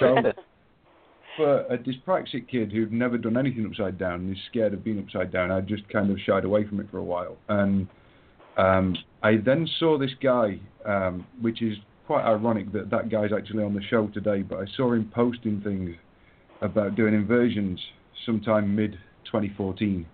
So, 0.00 0.16
for 1.36 1.60
a 1.66 1.78
dyspraxic 1.78 2.48
kid 2.48 2.72
who'd 2.72 2.92
never 2.92 3.16
done 3.16 3.36
anything 3.36 3.64
upside 3.64 3.96
down 3.96 4.14
and 4.14 4.32
is 4.32 4.42
scared 4.50 4.74
of 4.74 4.82
being 4.82 4.98
upside 4.98 5.32
down, 5.32 5.52
I 5.52 5.60
just 5.60 5.88
kind 5.88 6.10
of 6.10 6.18
shied 6.26 6.44
away 6.44 6.66
from 6.66 6.80
it 6.80 6.90
for 6.90 6.98
a 6.98 7.04
while. 7.04 7.36
And 7.48 7.86
um, 8.56 8.96
I 9.22 9.36
then 9.36 9.68
saw 9.78 9.98
this 9.98 10.10
guy, 10.20 10.58
um, 10.84 11.24
which 11.40 11.62
is 11.62 11.76
quite 12.08 12.24
ironic 12.24 12.72
that 12.72 12.90
that 12.90 13.08
guy's 13.08 13.30
actually 13.32 13.62
on 13.62 13.72
the 13.72 13.82
show 13.88 14.08
today, 14.08 14.42
but 14.42 14.58
I 14.58 14.64
saw 14.76 14.92
him 14.92 15.12
posting 15.14 15.60
things 15.60 15.94
about 16.60 16.96
doing 16.96 17.14
inversions 17.14 17.80
sometime 18.26 18.74
mid 18.74 18.98
2014 19.26 20.04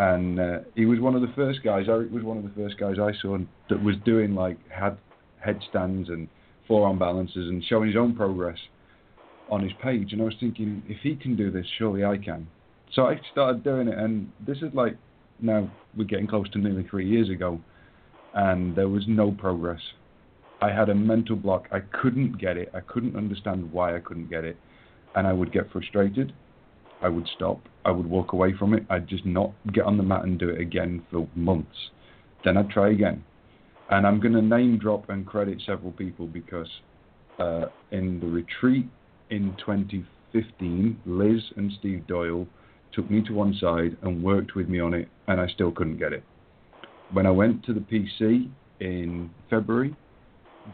and 0.00 0.40
uh, 0.40 0.58
he 0.74 0.86
was 0.86 0.98
one 0.98 1.14
of 1.14 1.20
the 1.20 1.30
first 1.36 1.62
guys. 1.62 1.84
Eric 1.86 2.10
was 2.10 2.22
one 2.22 2.38
of 2.38 2.42
the 2.42 2.52
first 2.56 2.78
guys 2.78 2.94
I 2.98 3.12
saw 3.20 3.36
that 3.68 3.82
was 3.82 3.96
doing 4.06 4.34
like 4.34 4.56
had 4.70 4.96
headstands 5.44 6.08
and 6.08 6.26
forearm 6.66 6.98
balances 6.98 7.48
and 7.48 7.62
showing 7.62 7.88
his 7.88 7.96
own 7.98 8.16
progress 8.16 8.56
on 9.50 9.62
his 9.62 9.72
page. 9.82 10.14
And 10.14 10.22
I 10.22 10.24
was 10.24 10.34
thinking, 10.40 10.82
if 10.88 10.96
he 11.02 11.16
can 11.16 11.36
do 11.36 11.50
this, 11.50 11.66
surely 11.76 12.02
I 12.02 12.16
can. 12.16 12.48
So 12.94 13.08
I 13.08 13.20
started 13.30 13.62
doing 13.62 13.88
it, 13.88 13.98
and 13.98 14.32
this 14.46 14.56
is 14.58 14.72
like 14.72 14.96
now 15.38 15.70
we're 15.94 16.04
getting 16.04 16.26
close 16.26 16.48
to 16.52 16.58
nearly 16.58 16.86
three 16.88 17.06
years 17.06 17.28
ago, 17.28 17.60
and 18.32 18.74
there 18.74 18.88
was 18.88 19.04
no 19.06 19.32
progress. 19.32 19.82
I 20.62 20.70
had 20.70 20.88
a 20.88 20.94
mental 20.94 21.36
block. 21.36 21.68
I 21.72 21.80
couldn't 21.80 22.38
get 22.38 22.56
it. 22.56 22.70
I 22.72 22.80
couldn't 22.80 23.16
understand 23.16 23.70
why 23.70 23.96
I 23.96 24.00
couldn't 24.00 24.30
get 24.30 24.44
it, 24.44 24.56
and 25.14 25.26
I 25.26 25.34
would 25.34 25.52
get 25.52 25.70
frustrated. 25.70 26.32
I 27.02 27.08
would 27.08 27.28
stop. 27.34 27.60
I 27.84 27.90
would 27.90 28.06
walk 28.06 28.32
away 28.32 28.52
from 28.58 28.74
it. 28.74 28.84
I'd 28.90 29.08
just 29.08 29.24
not 29.24 29.52
get 29.72 29.84
on 29.84 29.96
the 29.96 30.02
mat 30.02 30.24
and 30.24 30.38
do 30.38 30.50
it 30.50 30.60
again 30.60 31.02
for 31.10 31.26
months. 31.34 31.90
Then 32.44 32.56
I'd 32.56 32.70
try 32.70 32.90
again. 32.90 33.24
And 33.90 34.06
I'm 34.06 34.20
going 34.20 34.34
to 34.34 34.42
name 34.42 34.78
drop 34.78 35.08
and 35.08 35.26
credit 35.26 35.62
several 35.66 35.92
people 35.92 36.26
because 36.26 36.68
uh, 37.38 37.66
in 37.90 38.20
the 38.20 38.26
retreat 38.26 38.86
in 39.30 39.56
2015, 39.58 41.00
Liz 41.06 41.42
and 41.56 41.72
Steve 41.78 42.06
Doyle 42.06 42.46
took 42.92 43.10
me 43.10 43.22
to 43.22 43.32
one 43.32 43.54
side 43.60 43.96
and 44.02 44.22
worked 44.22 44.54
with 44.54 44.68
me 44.68 44.80
on 44.80 44.94
it, 44.94 45.08
and 45.26 45.40
I 45.40 45.46
still 45.48 45.72
couldn't 45.72 45.98
get 45.98 46.12
it. 46.12 46.22
When 47.12 47.26
I 47.26 47.30
went 47.30 47.64
to 47.64 47.72
the 47.72 47.80
PC 47.80 48.50
in 48.80 49.30
February, 49.48 49.96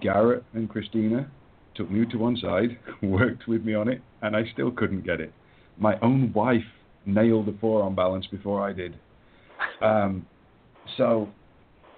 Garrett 0.03 0.45
and 0.55 0.69
Christina 0.69 1.31
took 1.75 1.91
me 1.91 2.05
to 2.07 2.17
one 2.17 2.37
side, 2.37 2.79
worked 3.03 3.47
with 3.47 3.65
me 3.65 3.75
on 3.75 3.89
it, 3.89 4.03
and 4.23 4.37
I 4.37 4.43
still 4.53 4.71
couldn't 4.71 5.05
get 5.05 5.21
it 5.21 5.33
my 5.79 5.99
own 6.01 6.33
wife 6.33 6.65
nailed 7.05 7.47
the 7.47 7.57
forearm 7.61 7.95
balance 7.95 8.27
before 8.27 8.67
I 8.67 8.73
did. 8.73 8.99
Um, 9.81 10.27
so 10.97 11.29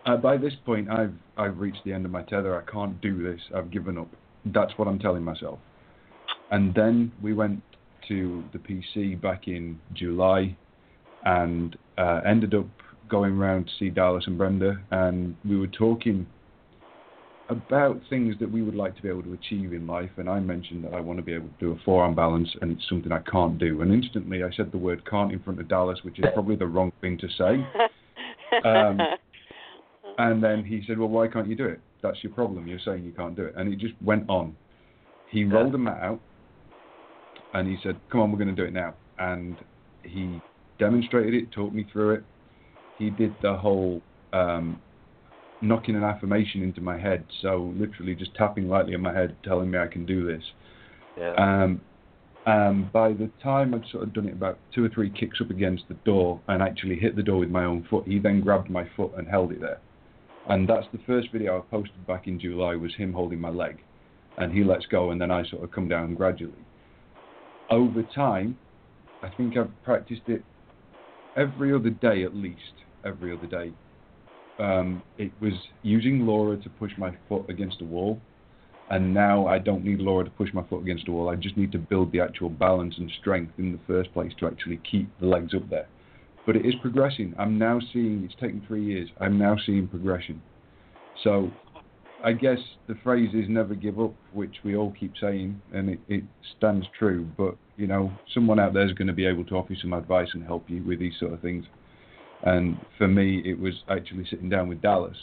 uh, 0.06 0.16
by 0.16 0.36
this 0.36 0.54
point, 0.64 0.90
I've 0.90 1.14
I've 1.36 1.58
reached 1.58 1.84
the 1.84 1.92
end 1.92 2.04
of 2.04 2.10
my 2.10 2.22
tether. 2.22 2.56
I 2.56 2.70
can't 2.70 3.00
do 3.00 3.22
this. 3.22 3.40
I've 3.54 3.70
given 3.70 3.98
up. 3.98 4.08
That's 4.46 4.72
what 4.76 4.88
I'm 4.88 4.98
telling 4.98 5.22
myself. 5.22 5.58
And 6.50 6.74
then 6.74 7.12
we 7.22 7.34
went 7.34 7.62
to 8.08 8.42
the 8.52 8.58
PC 8.58 9.20
back 9.20 9.48
in 9.48 9.78
July, 9.92 10.56
and 11.24 11.76
uh, 11.98 12.20
ended 12.26 12.54
up 12.54 12.66
going 13.08 13.36
round 13.36 13.66
to 13.66 13.72
see 13.78 13.90
Dallas 13.90 14.24
and 14.26 14.38
Brenda, 14.38 14.80
and 14.90 15.36
we 15.44 15.58
were 15.58 15.66
talking 15.66 16.26
about 17.48 18.00
things 18.10 18.34
that 18.40 18.50
we 18.50 18.62
would 18.62 18.74
like 18.74 18.94
to 18.96 19.02
be 19.02 19.08
able 19.08 19.22
to 19.22 19.32
achieve 19.32 19.72
in 19.72 19.86
life, 19.86 20.10
and 20.16 20.28
I 20.28 20.38
mentioned 20.40 20.84
that 20.84 20.94
I 20.94 21.00
want 21.00 21.18
to 21.18 21.22
be 21.22 21.32
able 21.32 21.48
to 21.48 21.54
do 21.58 21.72
a 21.72 21.78
forearm 21.84 22.14
balance, 22.14 22.48
and 22.60 22.72
it's 22.72 22.88
something 22.88 23.10
I 23.10 23.20
can't 23.20 23.58
do. 23.58 23.80
And 23.82 23.92
instantly, 23.92 24.42
I 24.44 24.50
said 24.54 24.70
the 24.70 24.78
word 24.78 25.04
"can't" 25.08 25.32
in 25.32 25.40
front 25.40 25.60
of 25.60 25.68
Dallas, 25.68 25.98
which 26.02 26.18
is 26.18 26.26
probably 26.34 26.56
the 26.56 26.66
wrong 26.66 26.92
thing 27.00 27.18
to 27.18 27.28
say. 27.36 27.66
Um, 28.64 28.98
And 30.16 30.42
then 30.42 30.64
he 30.64 30.82
said, 30.86 30.98
"Well, 30.98 31.08
why 31.08 31.28
can't 31.28 31.46
you 31.46 31.54
do 31.54 31.66
it? 31.66 31.80
That's 32.02 32.16
your 32.24 32.32
problem. 32.32 32.66
You're 32.66 32.80
saying 32.84 33.04
you 33.04 33.12
can't 33.12 33.36
do 33.36 33.44
it." 33.44 33.54
And 33.56 33.72
it 33.72 33.78
just 33.78 33.94
went 34.02 34.28
on. 34.28 34.56
He 35.30 35.44
rolled 35.44 35.74
a 35.74 35.78
mat 35.78 36.02
out, 36.02 36.20
and 37.54 37.68
he 37.68 37.76
said, 37.82 37.96
"Come 38.10 38.22
on, 38.22 38.32
we're 38.32 38.38
going 38.38 38.54
to 38.54 38.60
do 38.60 38.64
it 38.64 38.72
now." 38.72 38.94
And 39.18 39.56
he 40.02 40.40
demonstrated 40.78 41.34
it, 41.34 41.52
talked 41.52 41.74
me 41.74 41.86
through 41.92 42.14
it. 42.14 42.24
He 42.98 43.10
did 43.10 43.34
the 43.42 43.54
whole 43.54 44.00
um, 44.32 44.80
knocking 45.60 45.96
an 45.96 46.04
affirmation 46.04 46.62
into 46.62 46.80
my 46.80 46.98
head. 46.98 47.24
So 47.42 47.72
literally 47.76 48.14
just 48.14 48.34
tapping 48.34 48.68
lightly 48.68 48.94
on 48.94 49.02
my 49.02 49.12
head, 49.12 49.36
telling 49.44 49.70
me 49.70 49.78
I 49.78 49.86
can 49.86 50.06
do 50.06 50.26
this. 50.26 50.42
Yeah. 51.16 51.34
Um, 51.34 51.80
um, 52.46 52.90
by 52.92 53.12
the 53.12 53.30
time 53.42 53.74
I'd 53.74 53.84
sort 53.90 54.04
of 54.04 54.14
done 54.14 54.28
it 54.28 54.32
about 54.32 54.58
two 54.74 54.84
or 54.84 54.88
three 54.88 55.10
kicks 55.10 55.40
up 55.40 55.50
against 55.50 55.84
the 55.88 55.94
door 55.94 56.40
and 56.48 56.62
actually 56.62 56.96
hit 56.96 57.16
the 57.16 57.22
door 57.22 57.40
with 57.40 57.50
my 57.50 57.64
own 57.64 57.86
foot, 57.90 58.04
he 58.06 58.18
then 58.18 58.40
grabbed 58.40 58.70
my 58.70 58.88
foot 58.96 59.12
and 59.16 59.28
held 59.28 59.52
it 59.52 59.60
there. 59.60 59.80
And 60.48 60.66
that's 60.66 60.86
the 60.92 61.00
first 61.06 61.30
video 61.30 61.58
I 61.58 61.70
posted 61.70 62.06
back 62.06 62.26
in 62.26 62.40
July 62.40 62.74
was 62.74 62.94
him 62.94 63.12
holding 63.12 63.40
my 63.40 63.50
leg. 63.50 63.78
And 64.38 64.52
he 64.52 64.64
lets 64.64 64.86
go 64.86 65.10
and 65.10 65.20
then 65.20 65.30
I 65.30 65.44
sort 65.44 65.62
of 65.64 65.72
come 65.72 65.88
down 65.88 66.14
gradually. 66.14 66.52
Over 67.70 68.02
time, 68.02 68.56
I 69.22 69.28
think 69.28 69.56
I've 69.56 69.70
practiced 69.84 70.22
it 70.28 70.42
every 71.36 71.74
other 71.74 71.90
day 71.90 72.22
at 72.24 72.34
least, 72.34 72.72
every 73.04 73.36
other 73.36 73.46
day. 73.46 73.72
Um, 74.58 75.02
it 75.18 75.32
was 75.40 75.52
using 75.82 76.26
Laura 76.26 76.56
to 76.56 76.70
push 76.70 76.92
my 76.98 77.16
foot 77.28 77.48
against 77.48 77.78
the 77.78 77.84
wall, 77.84 78.20
and 78.90 79.12
now 79.12 79.46
I 79.46 79.58
don't 79.58 79.84
need 79.84 80.00
Laura 80.00 80.24
to 80.24 80.30
push 80.30 80.52
my 80.52 80.62
foot 80.68 80.82
against 80.82 81.06
the 81.06 81.12
wall. 81.12 81.28
I 81.28 81.36
just 81.36 81.56
need 81.56 81.72
to 81.72 81.78
build 81.78 82.12
the 82.12 82.20
actual 82.20 82.48
balance 82.48 82.94
and 82.98 83.10
strength 83.20 83.52
in 83.58 83.72
the 83.72 83.80
first 83.86 84.12
place 84.12 84.32
to 84.40 84.46
actually 84.46 84.80
keep 84.90 85.08
the 85.20 85.26
legs 85.26 85.54
up 85.54 85.68
there. 85.68 85.88
But 86.46 86.56
it 86.56 86.64
is 86.64 86.74
progressing. 86.80 87.34
I'm 87.38 87.58
now 87.58 87.78
seeing. 87.92 88.24
It's 88.24 88.34
taken 88.40 88.62
three 88.66 88.84
years. 88.84 89.10
I'm 89.20 89.38
now 89.38 89.56
seeing 89.66 89.86
progression. 89.86 90.40
So 91.22 91.50
I 92.24 92.32
guess 92.32 92.58
the 92.86 92.94
phrase 93.04 93.30
is 93.34 93.44
never 93.48 93.74
give 93.74 94.00
up, 94.00 94.14
which 94.32 94.56
we 94.64 94.74
all 94.74 94.94
keep 94.98 95.12
saying, 95.20 95.60
and 95.72 95.90
it, 95.90 96.00
it 96.08 96.24
stands 96.56 96.86
true. 96.98 97.28
But 97.36 97.56
you 97.76 97.86
know, 97.86 98.10
someone 98.34 98.58
out 98.58 98.72
there 98.72 98.86
is 98.86 98.92
going 98.92 99.08
to 99.08 99.14
be 99.14 99.26
able 99.26 99.44
to 99.44 99.54
offer 99.54 99.72
you 99.72 99.78
some 99.80 99.92
advice 99.92 100.28
and 100.32 100.42
help 100.42 100.68
you 100.68 100.82
with 100.82 100.98
these 100.98 101.12
sort 101.20 101.32
of 101.32 101.40
things. 101.40 101.64
And 102.42 102.78
for 102.96 103.08
me, 103.08 103.42
it 103.44 103.58
was 103.58 103.74
actually 103.88 104.26
sitting 104.30 104.48
down 104.48 104.68
with 104.68 104.80
Dallas 104.80 105.16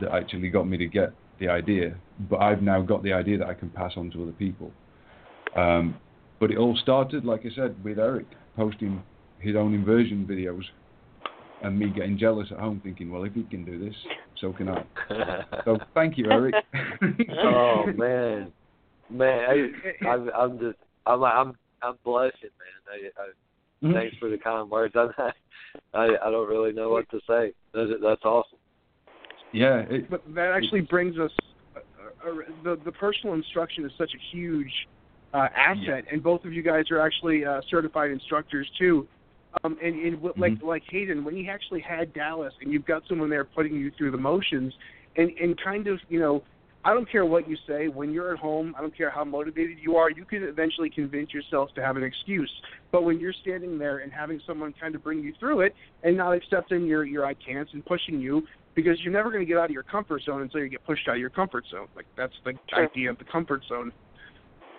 that 0.00 0.12
actually 0.12 0.48
got 0.48 0.68
me 0.68 0.76
to 0.76 0.86
get 0.86 1.12
the 1.38 1.48
idea. 1.48 1.96
But 2.28 2.38
I've 2.38 2.62
now 2.62 2.82
got 2.82 3.02
the 3.02 3.12
idea 3.12 3.38
that 3.38 3.46
I 3.46 3.54
can 3.54 3.70
pass 3.70 3.92
on 3.96 4.10
to 4.10 4.22
other 4.22 4.32
people. 4.32 4.72
Um, 5.56 5.96
but 6.40 6.50
it 6.50 6.58
all 6.58 6.76
started, 6.76 7.24
like 7.24 7.40
I 7.40 7.54
said, 7.54 7.82
with 7.82 7.98
Eric 7.98 8.26
posting 8.56 9.02
his 9.40 9.56
own 9.56 9.74
inversion 9.74 10.26
videos 10.28 10.62
and 11.62 11.78
me 11.78 11.90
getting 11.90 12.18
jealous 12.18 12.48
at 12.52 12.58
home, 12.58 12.80
thinking, 12.82 13.10
well, 13.10 13.24
if 13.24 13.34
he 13.34 13.42
can 13.44 13.64
do 13.64 13.84
this, 13.84 13.94
so 14.40 14.52
can 14.52 14.68
I. 14.68 14.84
so 15.64 15.78
thank 15.94 16.16
you, 16.16 16.26
Eric. 16.30 16.54
oh 17.44 17.86
man, 17.96 18.52
man, 19.10 19.72
I, 20.02 20.06
I'm, 20.06 20.30
I'm 20.30 20.58
just, 20.58 20.78
I'm, 21.06 21.24
I'm, 21.24 21.52
I'm 21.82 21.94
blushing, 22.04 22.50
man. 22.58 23.10
I, 23.16 23.22
I, 23.22 23.26
Mm-hmm. 23.82 23.94
thanks 23.94 24.16
for 24.18 24.28
the 24.28 24.38
kind 24.38 24.68
words. 24.70 24.94
I'm 24.96 25.12
not, 25.18 25.34
I, 25.94 26.08
I 26.24 26.30
don't 26.30 26.48
really 26.48 26.72
know 26.72 26.90
what 26.90 27.08
to 27.10 27.20
say. 27.28 27.52
That's, 27.72 27.90
that's 28.02 28.24
awesome. 28.24 28.58
Yeah, 29.52 29.80
it, 29.88 30.10
But 30.10 30.22
that 30.34 30.52
actually 30.52 30.82
brings 30.82 31.18
us. 31.18 31.30
Uh, 31.74 31.80
uh, 32.28 32.34
the 32.64 32.78
the 32.84 32.92
personal 32.92 33.34
instruction 33.34 33.84
is 33.84 33.92
such 33.96 34.10
a 34.14 34.36
huge 34.36 34.72
uh, 35.32 35.48
asset, 35.56 36.04
and 36.10 36.22
both 36.22 36.44
of 36.44 36.52
you 36.52 36.62
guys 36.62 36.90
are 36.90 37.00
actually 37.00 37.44
uh, 37.44 37.60
certified 37.70 38.10
instructors 38.10 38.68
too. 38.78 39.06
Um, 39.64 39.78
and, 39.82 39.98
and 40.00 40.20
what, 40.20 40.38
like 40.38 40.62
like 40.62 40.82
Haydn, 40.90 41.24
when 41.24 41.36
you 41.36 41.50
actually 41.50 41.80
had 41.80 42.12
Dallas, 42.12 42.52
and 42.60 42.72
you've 42.72 42.84
got 42.84 43.02
someone 43.08 43.30
there 43.30 43.44
putting 43.44 43.74
you 43.74 43.90
through 43.96 44.10
the 44.10 44.18
motions, 44.18 44.74
and 45.16 45.30
and 45.40 45.58
kind 45.62 45.86
of 45.86 45.98
you 46.08 46.20
know, 46.20 46.42
I 46.84 46.94
don't 46.94 47.10
care 47.10 47.26
what 47.26 47.48
you 47.48 47.56
say 47.66 47.88
when 47.88 48.12
you're 48.12 48.32
at 48.32 48.38
home. 48.38 48.74
I 48.78 48.80
don't 48.80 48.96
care 48.96 49.10
how 49.10 49.24
motivated 49.24 49.78
you 49.80 49.96
are. 49.96 50.10
You 50.10 50.24
can 50.24 50.44
eventually 50.44 50.88
convince 50.88 51.34
yourself 51.34 51.70
to 51.74 51.82
have 51.82 51.96
an 51.96 52.04
excuse. 52.04 52.50
But 52.92 53.02
when 53.04 53.18
you're 53.18 53.32
standing 53.32 53.78
there 53.78 53.98
and 53.98 54.12
having 54.12 54.40
someone 54.46 54.72
kind 54.80 54.94
of 54.94 55.02
bring 55.02 55.18
you 55.18 55.34
through 55.40 55.62
it, 55.62 55.74
and 56.04 56.16
not 56.16 56.32
accepting 56.32 56.86
your 56.86 57.04
your 57.04 57.26
I 57.26 57.34
can'ts 57.34 57.72
and 57.72 57.84
pushing 57.84 58.20
you, 58.20 58.46
because 58.74 59.00
you're 59.02 59.12
never 59.12 59.30
going 59.30 59.42
to 59.42 59.46
get 59.46 59.58
out 59.58 59.66
of 59.66 59.70
your 59.72 59.82
comfort 59.82 60.22
zone 60.22 60.42
until 60.42 60.60
you 60.60 60.68
get 60.68 60.84
pushed 60.84 61.08
out 61.08 61.14
of 61.14 61.20
your 61.20 61.30
comfort 61.30 61.64
zone. 61.70 61.88
Like 61.96 62.06
that's 62.16 62.34
the 62.44 62.52
Sure. 62.70 62.84
idea 62.84 63.10
of 63.10 63.18
the 63.18 63.24
comfort 63.24 63.62
zone. 63.68 63.92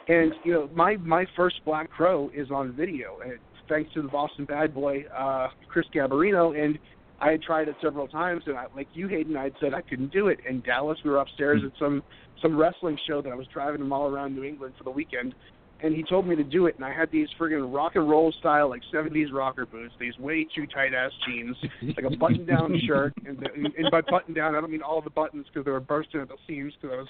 And 0.07 0.33
you 0.43 0.53
know, 0.53 0.69
my 0.73 0.95
my 0.97 1.25
first 1.35 1.63
Black 1.65 1.89
Crow 1.89 2.31
is 2.33 2.49
on 2.49 2.71
video, 2.71 3.19
and 3.23 3.33
thanks 3.67 3.93
to 3.93 4.01
the 4.01 4.07
Boston 4.07 4.45
Bad 4.45 4.73
Boy, 4.73 5.05
uh, 5.15 5.49
Chris 5.67 5.85
Gabarino, 5.93 6.57
and 6.57 6.79
I 7.21 7.31
had 7.31 7.41
tried 7.41 7.67
it 7.67 7.75
several 7.81 8.07
times, 8.07 8.43
and 8.45 8.57
I, 8.57 8.65
like 8.75 8.87
you, 8.93 9.07
Haydn, 9.07 9.35
I 9.35 9.43
had 9.43 9.53
said 9.59 9.73
I 9.73 9.81
couldn't 9.81 10.11
do 10.11 10.27
it. 10.27 10.39
In 10.47 10.61
Dallas, 10.61 10.97
we 11.03 11.11
were 11.11 11.17
upstairs 11.17 11.61
at 11.65 11.71
some 11.79 12.03
some 12.41 12.55
wrestling 12.55 12.97
show 13.05 13.21
that 13.21 13.31
I 13.31 13.35
was 13.35 13.47
driving 13.53 13.81
him 13.81 13.91
all 13.91 14.07
around 14.07 14.33
New 14.33 14.43
England 14.43 14.73
for 14.77 14.85
the 14.85 14.91
weekend, 14.91 15.35
and 15.81 15.93
he 15.93 16.03
told 16.03 16.25
me 16.25 16.35
to 16.37 16.43
do 16.43 16.67
it, 16.67 16.75
and 16.77 16.85
I 16.85 16.93
had 16.93 17.11
these 17.11 17.27
friggin' 17.37 17.73
rock 17.73 17.95
and 17.95 18.09
roll 18.09 18.31
style 18.39 18.69
like 18.69 18.81
'70s 18.93 19.33
rocker 19.33 19.65
boots, 19.65 19.93
these 19.99 20.17
way 20.17 20.47
too 20.55 20.65
tight 20.67 20.93
ass 20.93 21.11
jeans, 21.27 21.57
like 21.81 22.05
a 22.05 22.15
button 22.15 22.45
down 22.45 22.79
shirt, 22.87 23.13
and, 23.25 23.37
the, 23.37 23.47
and, 23.53 23.65
and 23.65 23.91
by 23.91 24.01
button 24.01 24.33
down, 24.33 24.55
I 24.55 24.61
don't 24.61 24.71
mean 24.71 24.81
all 24.81 25.01
the 25.01 25.09
buttons 25.09 25.45
because 25.47 25.65
they 25.65 25.71
were 25.71 25.79
bursting 25.79 26.21
at 26.21 26.29
the 26.29 26.37
seams 26.47 26.73
because 26.81 26.95
I 26.95 26.99
was 26.99 27.07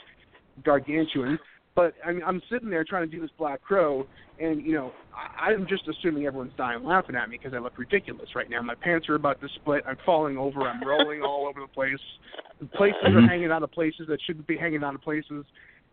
gargantuan. 0.63 1.39
But 1.75 1.93
I 2.05 2.11
mean, 2.11 2.23
I'm 2.25 2.41
sitting 2.51 2.69
there 2.69 2.83
trying 2.83 3.09
to 3.09 3.15
do 3.15 3.21
this 3.21 3.31
Black 3.37 3.61
Crow, 3.61 4.05
and 4.39 4.65
you 4.65 4.73
know, 4.73 4.91
I, 5.15 5.51
I'm 5.51 5.67
just 5.67 5.87
assuming 5.87 6.25
everyone's 6.25 6.53
dying 6.57 6.83
laughing 6.83 7.15
at 7.15 7.29
me 7.29 7.37
because 7.37 7.55
I 7.55 7.59
look 7.59 7.77
ridiculous 7.77 8.29
right 8.35 8.49
now. 8.49 8.61
My 8.61 8.75
pants 8.75 9.07
are 9.09 9.15
about 9.15 9.39
to 9.41 9.47
split. 9.55 9.83
I'm 9.87 9.97
falling 10.05 10.37
over. 10.37 10.61
I'm 10.61 10.85
rolling 10.85 11.21
all 11.21 11.47
over 11.47 11.61
the 11.61 11.67
place. 11.67 11.99
The 12.59 12.65
places 12.65 12.97
are 13.03 13.09
mm-hmm. 13.09 13.27
hanging 13.27 13.51
out 13.51 13.63
of 13.63 13.71
places 13.71 14.07
that 14.09 14.19
shouldn't 14.25 14.47
be 14.47 14.57
hanging 14.57 14.83
out 14.83 14.95
of 14.95 15.01
places. 15.01 15.45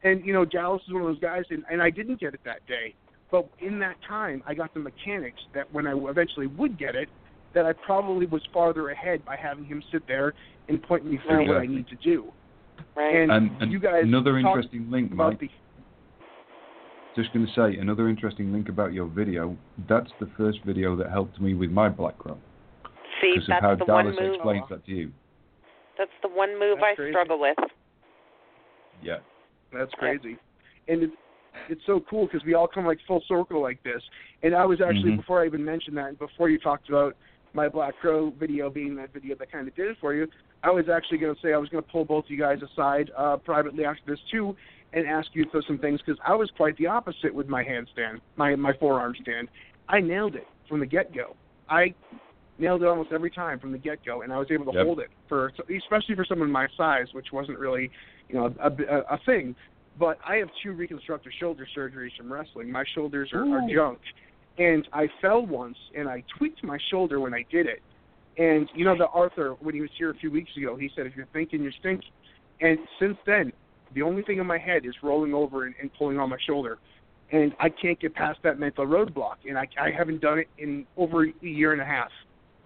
And 0.03 0.25
you 0.25 0.33
know, 0.33 0.45
Dallas 0.45 0.83
is 0.87 0.93
one 0.93 1.03
of 1.03 1.09
those 1.09 1.21
guys, 1.21 1.45
and, 1.51 1.65
and 1.71 1.83
I 1.83 1.91
didn't 1.91 2.21
get 2.21 2.35
it 2.35 2.41
that 2.45 2.67
day. 2.67 2.95
But 3.31 3.49
in 3.61 3.79
that 3.81 3.97
time, 4.09 4.43
I 4.47 4.55
got 4.55 4.73
the 4.73 4.81
mechanics 4.81 5.41
that 5.55 5.73
when 5.73 5.87
I 5.87 5.93
eventually 5.97 6.47
would 6.47 6.79
get 6.79 6.95
it, 6.95 7.09
that 7.55 7.67
I 7.67 7.73
probably 7.73 8.27
was 8.27 8.43
farther 8.53 8.91
ahead 8.91 9.25
by 9.25 9.37
having 9.37 9.65
him 9.65 9.83
sit 9.91 10.07
there 10.07 10.35
and 10.69 10.83
point 10.83 11.05
me 11.05 11.19
through 11.27 11.49
what 11.49 11.57
I 11.57 11.67
need 11.67 11.89
to 11.89 11.97
do. 11.97 12.33
Right. 12.95 13.23
And, 13.23 13.33
and, 13.33 13.63
and 13.63 13.73
you 13.73 13.81
guys 13.81 14.03
another 14.05 14.39
interesting 14.39 14.91
link, 14.91 15.13
about 15.13 15.33
Mike. 15.33 15.41
the 15.41 15.51
Just 17.17 17.33
going 17.33 17.47
to 17.47 17.53
say 17.55 17.79
another 17.79 18.11
interesting 18.11 18.53
link 18.53 18.69
about 18.69 18.93
your 18.93 19.07
video. 19.07 19.57
That's 19.89 20.11
the 20.21 20.29
first 20.37 20.59
video 20.67 20.95
that 20.97 21.11
helped 21.11 21.41
me 21.41 21.55
with 21.55 21.71
my 21.71 21.89
Black 21.89 22.19
Crow 22.19 22.37
See, 23.23 23.33
because 23.35 23.49
of 23.49 23.63
how 23.63 23.75
the 23.75 23.87
one 23.87 24.05
Dallas 24.05 24.17
move. 24.21 24.35
explains 24.35 24.65
that 24.69 24.85
to 24.85 24.93
you. 24.93 25.11
That's 25.97 26.11
the 26.23 26.29
one 26.29 26.59
move 26.61 26.77
That's 26.79 26.93
I 26.93 26.95
crazy. 26.95 27.13
struggle 27.13 27.41
with. 27.41 27.57
Yeah. 29.03 29.19
That's 29.73 29.93
crazy. 29.95 30.37
And 30.89 31.05
it's 31.05 31.15
it's 31.71 31.81
so 31.87 32.01
cool 32.11 32.27
because 32.27 32.45
we 32.45 32.53
all 32.53 32.69
come 32.69 32.85
like 32.85 32.99
full 33.09 33.23
circle 33.27 33.63
like 33.63 33.83
this. 33.83 34.03
And 34.43 34.55
I 34.55 34.67
was 34.67 34.83
actually 34.83 35.13
Mhm. 35.13 35.17
before 35.17 35.43
I 35.43 35.47
even 35.47 35.65
mentioned 35.65 35.97
that, 35.97 36.09
and 36.09 36.19
before 36.19 36.51
you 36.51 36.59
talked 36.59 36.91
about 36.91 37.17
my 37.55 37.67
Black 37.67 37.97
Crow 37.97 38.31
video 38.39 38.69
being 38.69 38.95
that 38.97 39.11
video 39.15 39.35
that 39.37 39.51
kind 39.51 39.67
of 39.67 39.75
did 39.75 39.89
it 39.89 39.97
for 39.99 40.13
you, 40.13 40.29
I 40.63 40.71
was 40.71 40.91
actually 40.91 41.17
going 41.17 41.35
to 41.35 41.41
say 41.41 41.55
I 41.55 41.57
was 41.57 41.71
going 41.71 41.83
to 41.83 41.91
pull 41.91 42.05
both 42.05 42.27
you 42.29 42.37
guys 42.37 42.61
aside 42.63 43.11
uh, 43.17 43.39
privately 43.39 43.87
after 43.87 44.03
this 44.07 44.21
too, 44.31 44.55
and 44.97 45.07
ask 45.07 45.29
you 45.35 45.45
for 45.53 45.63
some 45.67 45.79
things 45.79 46.01
because 46.05 46.19
I 46.27 46.35
was 46.35 46.51
quite 46.57 46.77
the 46.79 46.87
opposite 46.87 47.33
with 47.33 47.49
my 47.49 47.63
handstand, 47.63 48.21
my 48.37 48.57
my 48.57 48.73
forearm 48.81 49.15
stand. 49.23 49.49
I 49.89 50.01
nailed 50.01 50.35
it 50.35 50.47
from 50.69 50.81
the 50.81 50.87
get 50.87 51.15
go. 51.15 51.37
I 51.69 51.95
nailed 52.59 52.83
it 52.83 52.89
almost 52.89 53.13
every 53.13 53.31
time 53.31 53.61
from 53.61 53.73
the 53.73 53.79
get 53.79 54.05
go, 54.05 54.23
and 54.23 54.33
I 54.33 54.39
was 54.39 54.49
able 54.51 54.65
to 54.73 54.73
Yep. 54.77 54.87
hold 54.87 55.01
it 55.01 55.11
for 55.29 55.53
especially 55.69 56.17
for 56.17 56.25
someone 56.25 56.51
my 56.51 56.67
size, 56.77 57.09
which 57.13 57.31
wasn't 57.31 57.59
really 57.59 57.91
you 58.29 58.37
know 58.37 58.55
a, 58.59 58.71
a, 58.71 59.01
a 59.15 59.19
thing. 59.27 59.55
But 59.99 60.19
I 60.27 60.37
have 60.37 60.49
two 60.63 60.73
reconstructive 60.73 61.33
shoulder 61.39 61.67
surgeries 61.77 62.17
from 62.17 62.33
wrestling. 62.33 62.71
My 62.73 62.85
shoulders 62.95 63.31
are, 63.33 63.47
are 63.47 63.69
junk, 63.73 63.99
and 64.59 64.89
I 64.95 65.09
fell 65.21 65.45
once 65.45 65.77
and 65.95 66.09
I 66.09 66.25
tweaked 66.39 66.65
my 66.65 66.79
shoulder 66.91 67.21
when 67.21 67.35
I 67.35 67.45
did 67.51 67.67
it. 67.67 67.83
And 68.39 68.69
you 68.75 68.87
know 68.87 68.97
the 68.97 69.09
Arthur 69.09 69.57
when 69.61 69.75
he 69.75 69.83
was 69.83 69.91
here 69.99 70.11
a 70.11 70.15
few 70.15 70.31
weeks 70.31 70.51
ago, 70.57 70.75
he 70.75 70.91
said 70.97 71.07
if 71.07 71.15
you're 71.15 71.29
thinking, 71.35 71.63
you're 71.63 71.73
stinking. 71.81 72.11
And 72.63 72.79
since 72.99 73.19
then, 73.27 73.53
the 73.95 74.03
only 74.03 74.23
thing 74.23 74.39
in 74.39 74.47
my 74.47 74.59
head 74.59 74.85
is 74.85 74.95
rolling 75.03 75.35
over 75.35 75.65
and, 75.67 75.75
and 75.81 75.91
pulling 75.95 76.19
on 76.19 76.29
my 76.31 76.39
shoulder, 76.47 76.79
and 77.33 77.53
I 77.61 77.69
can't 77.69 77.99
get 78.01 78.15
past 78.15 78.39
that 78.45 78.59
mental 78.59 78.87
roadblock. 78.87 79.37
And 79.49 79.59
I, 79.59 79.67
I 79.81 79.91
haven't 79.97 80.21
done 80.21 80.39
it 80.39 80.49
in 80.59 80.87
over 80.97 81.25
a 81.25 81.33
year 81.41 81.73
and 81.73 81.81
a 81.81 81.85
half. 81.85 82.11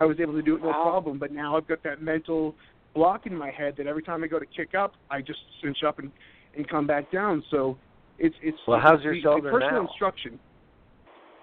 I 0.01 0.05
was 0.07 0.19
able 0.21 0.33
to 0.35 0.43
do 0.43 0.57
it 0.57 0.63
no 0.63 0.69
Wow. 0.69 0.83
problem, 0.83 1.19
but 1.19 1.31
now 1.33 1.57
I've 1.57 1.67
got 1.69 1.83
that 1.85 2.03
mental 2.03 2.55
block 2.95 3.27
in 3.27 3.37
my 3.37 3.51
head 3.51 3.75
that 3.79 3.87
every 3.87 4.03
time 4.03 4.25
I 4.25 4.27
go 4.27 4.39
to 4.39 4.47
kick 4.47 4.75
up, 4.75 4.95
I 5.11 5.21
just 5.21 5.39
cinch 5.63 5.79
up 5.87 5.99
and 5.99 6.11
and 6.57 6.69
come 6.69 6.87
back 6.87 7.11
down. 7.13 7.45
So 7.51 7.77
it's 8.19 8.35
it's 8.43 8.59
Well, 8.67 8.81
how's 8.81 9.03
your 9.03 9.15
the, 9.15 9.21
shoulder 9.23 9.51
the 9.53 9.59
personal 9.59 9.83
now? 9.83 9.89
instruction. 9.89 10.39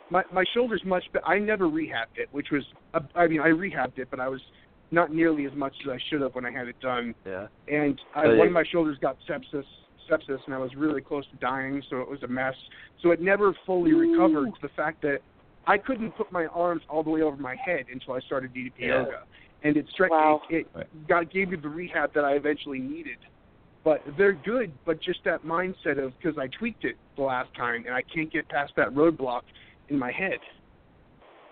My 0.09 0.23
my 0.34 0.43
shoulder's 0.53 0.84
much 0.86 1.03
better. 1.13 1.25
I 1.25 1.39
never 1.39 1.65
rehabbed 1.65 2.17
it, 2.17 2.30
which 2.32 2.47
was 2.51 2.63
I 3.15 3.28
mean 3.28 3.39
I 3.41 3.49
rehabbed 3.49 3.99
it, 3.99 4.07
but 4.09 4.19
I 4.19 4.28
was 4.28 4.41
not 4.91 5.13
nearly 5.13 5.45
as 5.45 5.53
much 5.53 5.73
as 5.83 5.89
I 5.91 5.97
should 6.09 6.21
have 6.21 6.33
when 6.35 6.45
I 6.45 6.51
had 6.51 6.67
it 6.67 6.79
done. 6.79 7.13
Yeah. 7.25 7.47
And 7.67 7.99
I, 8.15 8.23
So 8.25 8.35
one 8.35 8.47
of 8.47 8.53
my 8.53 8.63
shoulders 8.71 8.97
got 9.01 9.17
sepsis, 9.29 9.63
sepsis, 10.09 10.39
and 10.45 10.55
I 10.55 10.57
was 10.57 10.73
really 10.75 11.01
close 11.01 11.25
to 11.31 11.38
dying. 11.38 11.83
So 11.89 11.99
it 11.99 12.09
was 12.09 12.23
a 12.23 12.27
mess. 12.27 12.55
So 13.01 13.11
it 13.11 13.21
never 13.21 13.53
fully 13.65 13.93
recovered 13.93 14.45
to 14.53 14.61
the 14.61 14.69
fact 14.69 15.01
that 15.01 15.19
I 15.65 15.77
couldn't 15.77 16.11
put 16.11 16.31
my 16.31 16.45
arms 16.47 16.81
all 16.89 17.03
the 17.03 17.09
way 17.09 17.21
over 17.21 17.35
my 17.38 17.55
head 17.55 17.85
until 17.91 18.13
I 18.13 18.21
started 18.21 18.53
DDP 18.53 18.71
Yeah. 18.79 18.88
yoga, 19.01 19.23
and 19.63 19.75
it 19.75 19.85
stre- 19.97 20.09
Wow. 20.09 20.41
it, 20.49 20.65
it 20.75 21.07
got 21.07 21.29
gave 21.29 21.49
me 21.49 21.57
the 21.57 21.67
rehab 21.67 22.13
that 22.13 22.23
I 22.23 22.33
eventually 22.33 22.79
needed. 22.79 23.17
But 23.83 24.01
they're 24.17 24.33
good, 24.33 24.71
but 24.85 25.01
just 25.01 25.23
that 25.25 25.43
mindset 25.43 25.97
of 26.03 26.13
because 26.17 26.38
I 26.38 26.47
tweaked 26.47 26.83
it 26.85 26.95
the 27.15 27.23
last 27.23 27.53
time 27.55 27.83
and 27.85 27.93
I 27.93 28.01
can't 28.01 28.31
get 28.31 28.47
past 28.49 28.73
that 28.77 28.89
roadblock 28.89 29.41
in 29.89 29.97
my 29.99 30.11
head. 30.11 30.39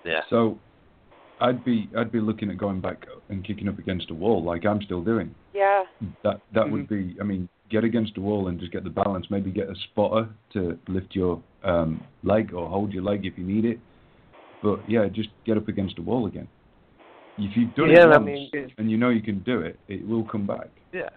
Yeah. 0.06 0.22
So 0.30 0.58
I'd 1.40 1.64
be 1.64 1.90
I'd 1.98 2.12
be 2.12 2.20
looking 2.20 2.50
at 2.50 2.58
going 2.58 2.80
back 2.82 3.06
and 3.30 3.46
kicking 3.46 3.68
up 3.68 3.78
against 3.80 4.10
a 4.12 4.14
wall 4.14 4.44
like 4.44 4.66
I'm 4.66 4.82
still 4.82 5.02
doing. 5.04 5.34
Yeah. 5.54 5.84
That 6.24 6.42
that 6.54 6.66
Mhm. 6.66 6.72
would 6.72 6.88
be 6.88 7.18
I 7.20 7.24
mean 7.24 7.50
get 7.70 7.84
against 7.84 8.18
a 8.18 8.22
wall 8.22 8.48
and 8.48 8.60
just 8.60 8.72
get 8.72 8.84
the 8.84 8.90
balance. 8.90 9.30
Maybe 9.30 9.52
get 9.52 9.70
a 9.70 9.76
spotter 9.76 10.30
to 10.54 10.78
lift 10.88 11.16
your 11.16 11.42
um, 11.64 12.00
leg 12.24 12.54
or 12.54 12.70
hold 12.70 12.94
your 12.94 13.04
leg 13.04 13.26
if 13.26 13.38
you 13.38 13.44
need 13.44 13.66
it. 13.66 13.80
But 14.62 14.88
yeah, 14.88 15.08
just 15.08 15.30
get 15.46 15.58
up 15.58 15.68
against 15.68 15.98
a 15.98 16.02
wall 16.02 16.28
again. 16.28 16.48
If 17.38 17.58
you've 17.58 17.74
done 17.76 17.90
Yeah, 17.90 18.04
it 18.06 18.14
I 18.14 18.18
once 18.18 18.26
mean- 18.54 18.72
and 18.78 18.90
you 18.90 18.98
know 18.98 19.10
you 19.10 19.22
can 19.22 19.40
do 19.40 19.62
it, 19.62 19.78
it 19.88 20.08
will 20.08 20.24
come 20.24 20.46
back. 20.46 20.70
Yeah. 20.94 21.10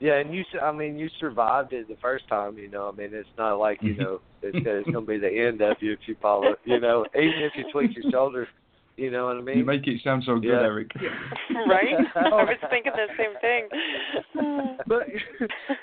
Yeah, 0.00 0.14
and 0.14 0.34
you, 0.34 0.42
I 0.62 0.72
mean, 0.72 0.98
you 0.98 1.10
survived 1.20 1.74
it 1.74 1.86
the 1.86 1.96
first 1.96 2.26
time. 2.28 2.56
You 2.56 2.70
know, 2.70 2.88
I 2.88 2.92
mean, 2.96 3.10
it's 3.12 3.28
not 3.36 3.58
like 3.58 3.82
you 3.82 3.94
Mhm. 3.94 3.98
know 3.98 4.20
it's, 4.42 4.56
it's 4.56 4.88
going 4.90 5.04
to 5.04 5.12
be 5.12 5.18
the 5.18 5.30
end 5.46 5.60
of 5.60 5.76
you 5.82 5.92
if 5.92 6.08
you 6.08 6.14
follow. 6.22 6.56
You 6.64 6.80
know, 6.80 7.04
even 7.14 7.42
if 7.42 7.52
you 7.54 7.64
tweak 7.70 7.94
your 7.94 8.10
shoulder, 8.10 8.48
You 8.96 9.10
know 9.10 9.26
what 9.26 9.36
I 9.36 9.40
mean? 9.40 9.58
You 9.58 9.64
make 9.64 9.86
it 9.86 10.00
sound 10.04 10.24
so 10.26 10.34
good, 10.36 10.48
Yeah. 10.48 10.60
Eric. 10.60 10.90
right? 11.66 11.94
I 12.16 12.28
was 12.28 12.56
thinking 12.68 12.92
the 12.94 13.06
same 13.16 13.34
thing. 13.40 14.76
but 14.86 15.06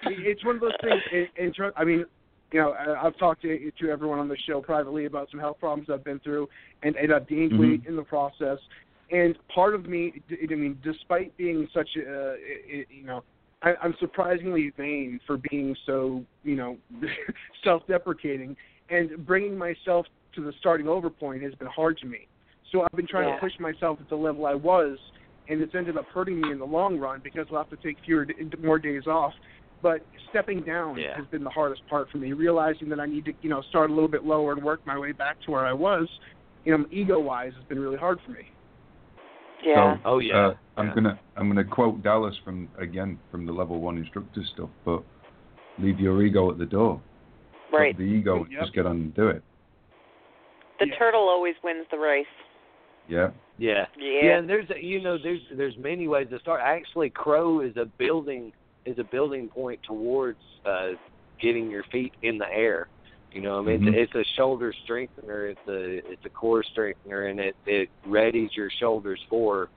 it's 0.04 0.46
one 0.46 0.56
of 0.56 0.62
those 0.62 0.72
things. 0.82 1.02
And, 1.12 1.28
and 1.38 1.54
tr- 1.56 1.66
I 1.76 1.84
mean, 1.84 2.06
you 2.52 2.60
know, 2.60 2.72
I- 2.72 3.06
I've 3.06 3.18
talked 3.18 3.42
to 3.42 3.72
to 3.80 3.90
everyone 3.90 4.20
on 4.20 4.28
the 4.28 4.38
show 4.48 4.62
privately 4.62 5.06
about 5.06 5.30
some 5.32 5.40
health 5.40 5.58
problems 5.60 5.90
I've 5.92 6.04
been 6.04 6.20
through, 6.20 6.48
and, 6.84 6.96
and 6.96 7.12
I've 7.14 7.28
gained 7.28 7.54
Mhm. 7.54 7.60
weight 7.60 7.82
in 7.88 7.96
the 7.96 8.04
process. 8.04 8.60
And 9.10 9.36
part 9.48 9.74
of 9.74 9.86
me, 9.88 10.22
I 10.30 10.54
mean, 10.54 10.78
despite 10.84 11.36
being 11.38 11.68
such 11.74 11.90
a, 11.96 12.36
you 12.68 13.04
know, 13.04 13.24
I, 13.64 13.74
I'm 13.82 13.96
surprisingly 14.00 14.72
vain 14.78 15.20
for 15.26 15.38
being 15.50 15.76
so, 15.86 16.24
you 16.44 16.56
know, 16.56 16.78
self-deprecating, 17.64 18.56
and 18.90 19.26
bringing 19.26 19.58
myself 19.58 20.06
to 20.36 20.44
the 20.44 20.54
starting 20.60 20.88
over 20.88 21.10
point 21.10 21.42
has 21.42 21.56
been 21.56 21.70
hard 21.70 21.98
to 22.00 22.06
me. 22.06 22.28
So 22.72 22.82
I've 22.82 22.92
been 22.96 23.08
trying 23.08 23.28
Yeah. 23.30 23.36
to 23.36 23.40
push 23.40 23.58
myself 23.60 24.00
at 24.02 24.10
the 24.10 24.16
level 24.16 24.46
I 24.46 24.54
was, 24.56 25.00
and 25.48 25.62
it's 25.62 25.76
ended 25.76 25.98
up 25.98 26.06
hurting 26.08 26.42
me 26.42 26.52
in 26.52 26.60
the 26.60 26.66
long 26.66 27.00
run 27.00 27.22
because 27.24 27.48
I'll 27.52 27.58
have 27.60 27.70
to 27.70 27.78
take 27.78 27.98
fewer, 28.02 28.28
more 28.62 28.80
days 28.80 29.08
off. 29.08 29.34
But 29.82 30.06
stepping 30.30 30.62
down 30.62 30.98
Yeah. 30.98 31.16
has 31.16 31.28
been 31.28 31.44
the 31.44 31.50
hardest 31.50 31.86
part 31.88 32.10
for 32.10 32.18
me. 32.18 32.34
Realizing 32.34 32.90
that 32.90 33.00
I 33.00 33.06
need 33.06 33.26
to, 33.26 33.34
you 33.42 33.50
know, 33.50 33.62
start 33.62 33.90
a 33.90 33.94
little 33.94 34.10
bit 34.10 34.24
lower 34.26 34.52
and 34.54 34.64
work 34.64 34.82
my 34.86 34.98
way 34.98 35.12
back 35.12 35.40
to 35.42 35.52
where 35.52 35.66
I 35.66 35.74
was, 35.74 36.10
you 36.66 36.76
know, 36.78 36.86
ego-wise, 36.90 37.54
has 37.54 37.64
been 37.66 37.80
really 37.80 37.98
hard 37.98 38.20
for 38.22 38.32
me. 38.32 38.50
yeah. 39.64 39.98
So, 39.98 40.02
Oh, 40.06 40.20
yeah. 40.20 40.36
Uh, 40.36 40.56
I'm 40.78 40.88
Yeah. 40.88 40.94
gonna 40.94 41.20
I'm 41.36 41.48
gonna 41.50 41.64
quote 41.64 42.02
Dallas 42.04 42.38
from 42.44 42.70
again 42.78 43.20
from 43.32 43.46
the 43.46 43.52
level 43.52 43.80
one 43.80 43.98
instructor 43.98 44.44
stuff, 44.44 44.70
but 44.84 45.04
leave 45.80 46.00
your 46.00 46.22
ego 46.24 46.52
at 46.52 46.58
the 46.58 46.66
door. 46.66 47.02
right. 47.72 47.96
Drop 47.96 47.98
the 47.98 48.04
ego, 48.04 48.48
Yep. 48.50 48.60
just 48.62 48.74
get 48.74 48.86
on 48.86 48.96
and 48.98 49.14
do 49.14 49.28
it. 49.28 49.44
The 50.80 50.88
Yeah. 50.88 50.96
turtle 50.98 51.28
always 51.28 51.56
wins 51.64 51.88
the 51.90 51.98
race. 51.98 52.28
Yeah. 53.08 53.30
Yeah. 53.58 53.86
Yeah. 53.98 54.20
Yeah, 54.24 54.38
and 54.38 54.50
there's 54.50 54.68
you 54.82 55.02
know 55.02 55.18
there's 55.22 55.42
there's 55.56 55.78
many 55.78 56.08
ways 56.08 56.28
to 56.32 56.40
start. 56.40 56.62
Actually, 56.64 57.10
crow 57.10 57.62
is 57.62 57.76
a 57.78 57.86
building 57.98 58.52
is 58.86 59.00
a 59.00 59.04
building 59.04 59.50
point 59.50 59.80
towards 59.86 60.40
uh 60.66 60.90
getting 61.42 61.70
your 61.70 61.84
feet 61.92 62.14
in 62.24 62.38
the 62.38 62.48
air. 62.52 62.88
You 63.32 63.42
know, 63.42 63.60
I 63.60 63.62
mean, 63.62 63.82
Mhm. 63.82 63.94
it's, 63.94 64.12
it's 64.16 64.28
a 64.28 64.34
shoulder 64.36 64.74
strengthener, 64.84 65.48
it's 65.48 65.68
a 65.68 65.98
it's 66.12 66.26
a 66.26 66.30
core 66.30 66.64
strengthener, 66.64 67.28
and 67.28 67.40
it 67.40 67.56
it 67.66 67.90
readies 68.08 68.56
your 68.56 68.70
shoulders 68.80 69.20
for 69.30 69.70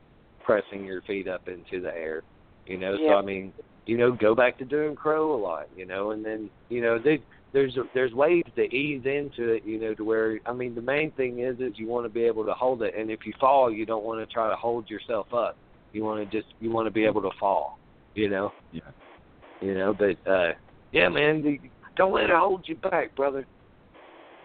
pressing 0.44 0.84
your 0.84 1.02
feet 1.02 1.28
up 1.28 1.48
into 1.48 1.80
the 1.80 1.94
air. 1.94 2.22
You 2.66 2.78
know, 2.78 2.96
so 2.96 3.14
I 3.14 3.22
mean, 3.22 3.52
you 3.86 3.98
know, 3.98 4.12
go 4.12 4.34
back 4.34 4.56
to 4.58 4.64
doing 4.64 4.94
crow 4.94 5.34
a 5.34 5.40
lot. 5.40 5.66
You 5.76 5.86
know, 5.86 6.12
and 6.12 6.24
then 6.24 6.48
you 6.68 6.80
know 6.80 6.98
they 6.98 7.20
there's 7.52 7.76
there's 7.94 8.12
ways 8.12 8.44
to 8.56 8.62
ease 8.62 9.02
into 9.04 9.52
it, 9.52 9.64
you 9.64 9.80
know, 9.80 9.94
to 9.94 10.04
where 10.04 10.38
I 10.46 10.52
mean 10.52 10.74
the 10.74 10.82
main 10.82 11.10
thing 11.12 11.40
is 11.40 11.58
is 11.58 11.72
you 11.76 11.88
want 11.88 12.04
to 12.06 12.08
be 12.08 12.24
able 12.24 12.44
to 12.44 12.52
hold 12.52 12.82
it, 12.82 12.94
and 12.96 13.10
if 13.10 13.20
you 13.24 13.32
fall, 13.40 13.72
you 13.72 13.86
don't 13.86 14.04
want 14.04 14.20
to 14.26 14.32
try 14.32 14.48
to 14.48 14.56
hold 14.56 14.88
yourself 14.88 15.32
up. 15.34 15.56
You 15.92 16.04
want 16.04 16.28
to 16.28 16.36
just 16.40 16.52
you 16.60 16.70
want 16.70 16.86
to 16.86 16.90
be 16.90 17.04
able 17.04 17.22
to 17.22 17.30
fall, 17.38 17.78
you 18.14 18.28
know. 18.28 18.52
Yeah. 18.72 18.82
You 19.60 19.74
know, 19.74 19.94
but 19.94 20.30
uh 20.30 20.52
yeah, 20.92 21.08
man, 21.08 21.42
the, 21.42 21.58
don't 21.96 22.14
let 22.14 22.24
it 22.24 22.30
hold 22.32 22.64
you 22.66 22.76
back, 22.76 23.14
brother. 23.16 23.46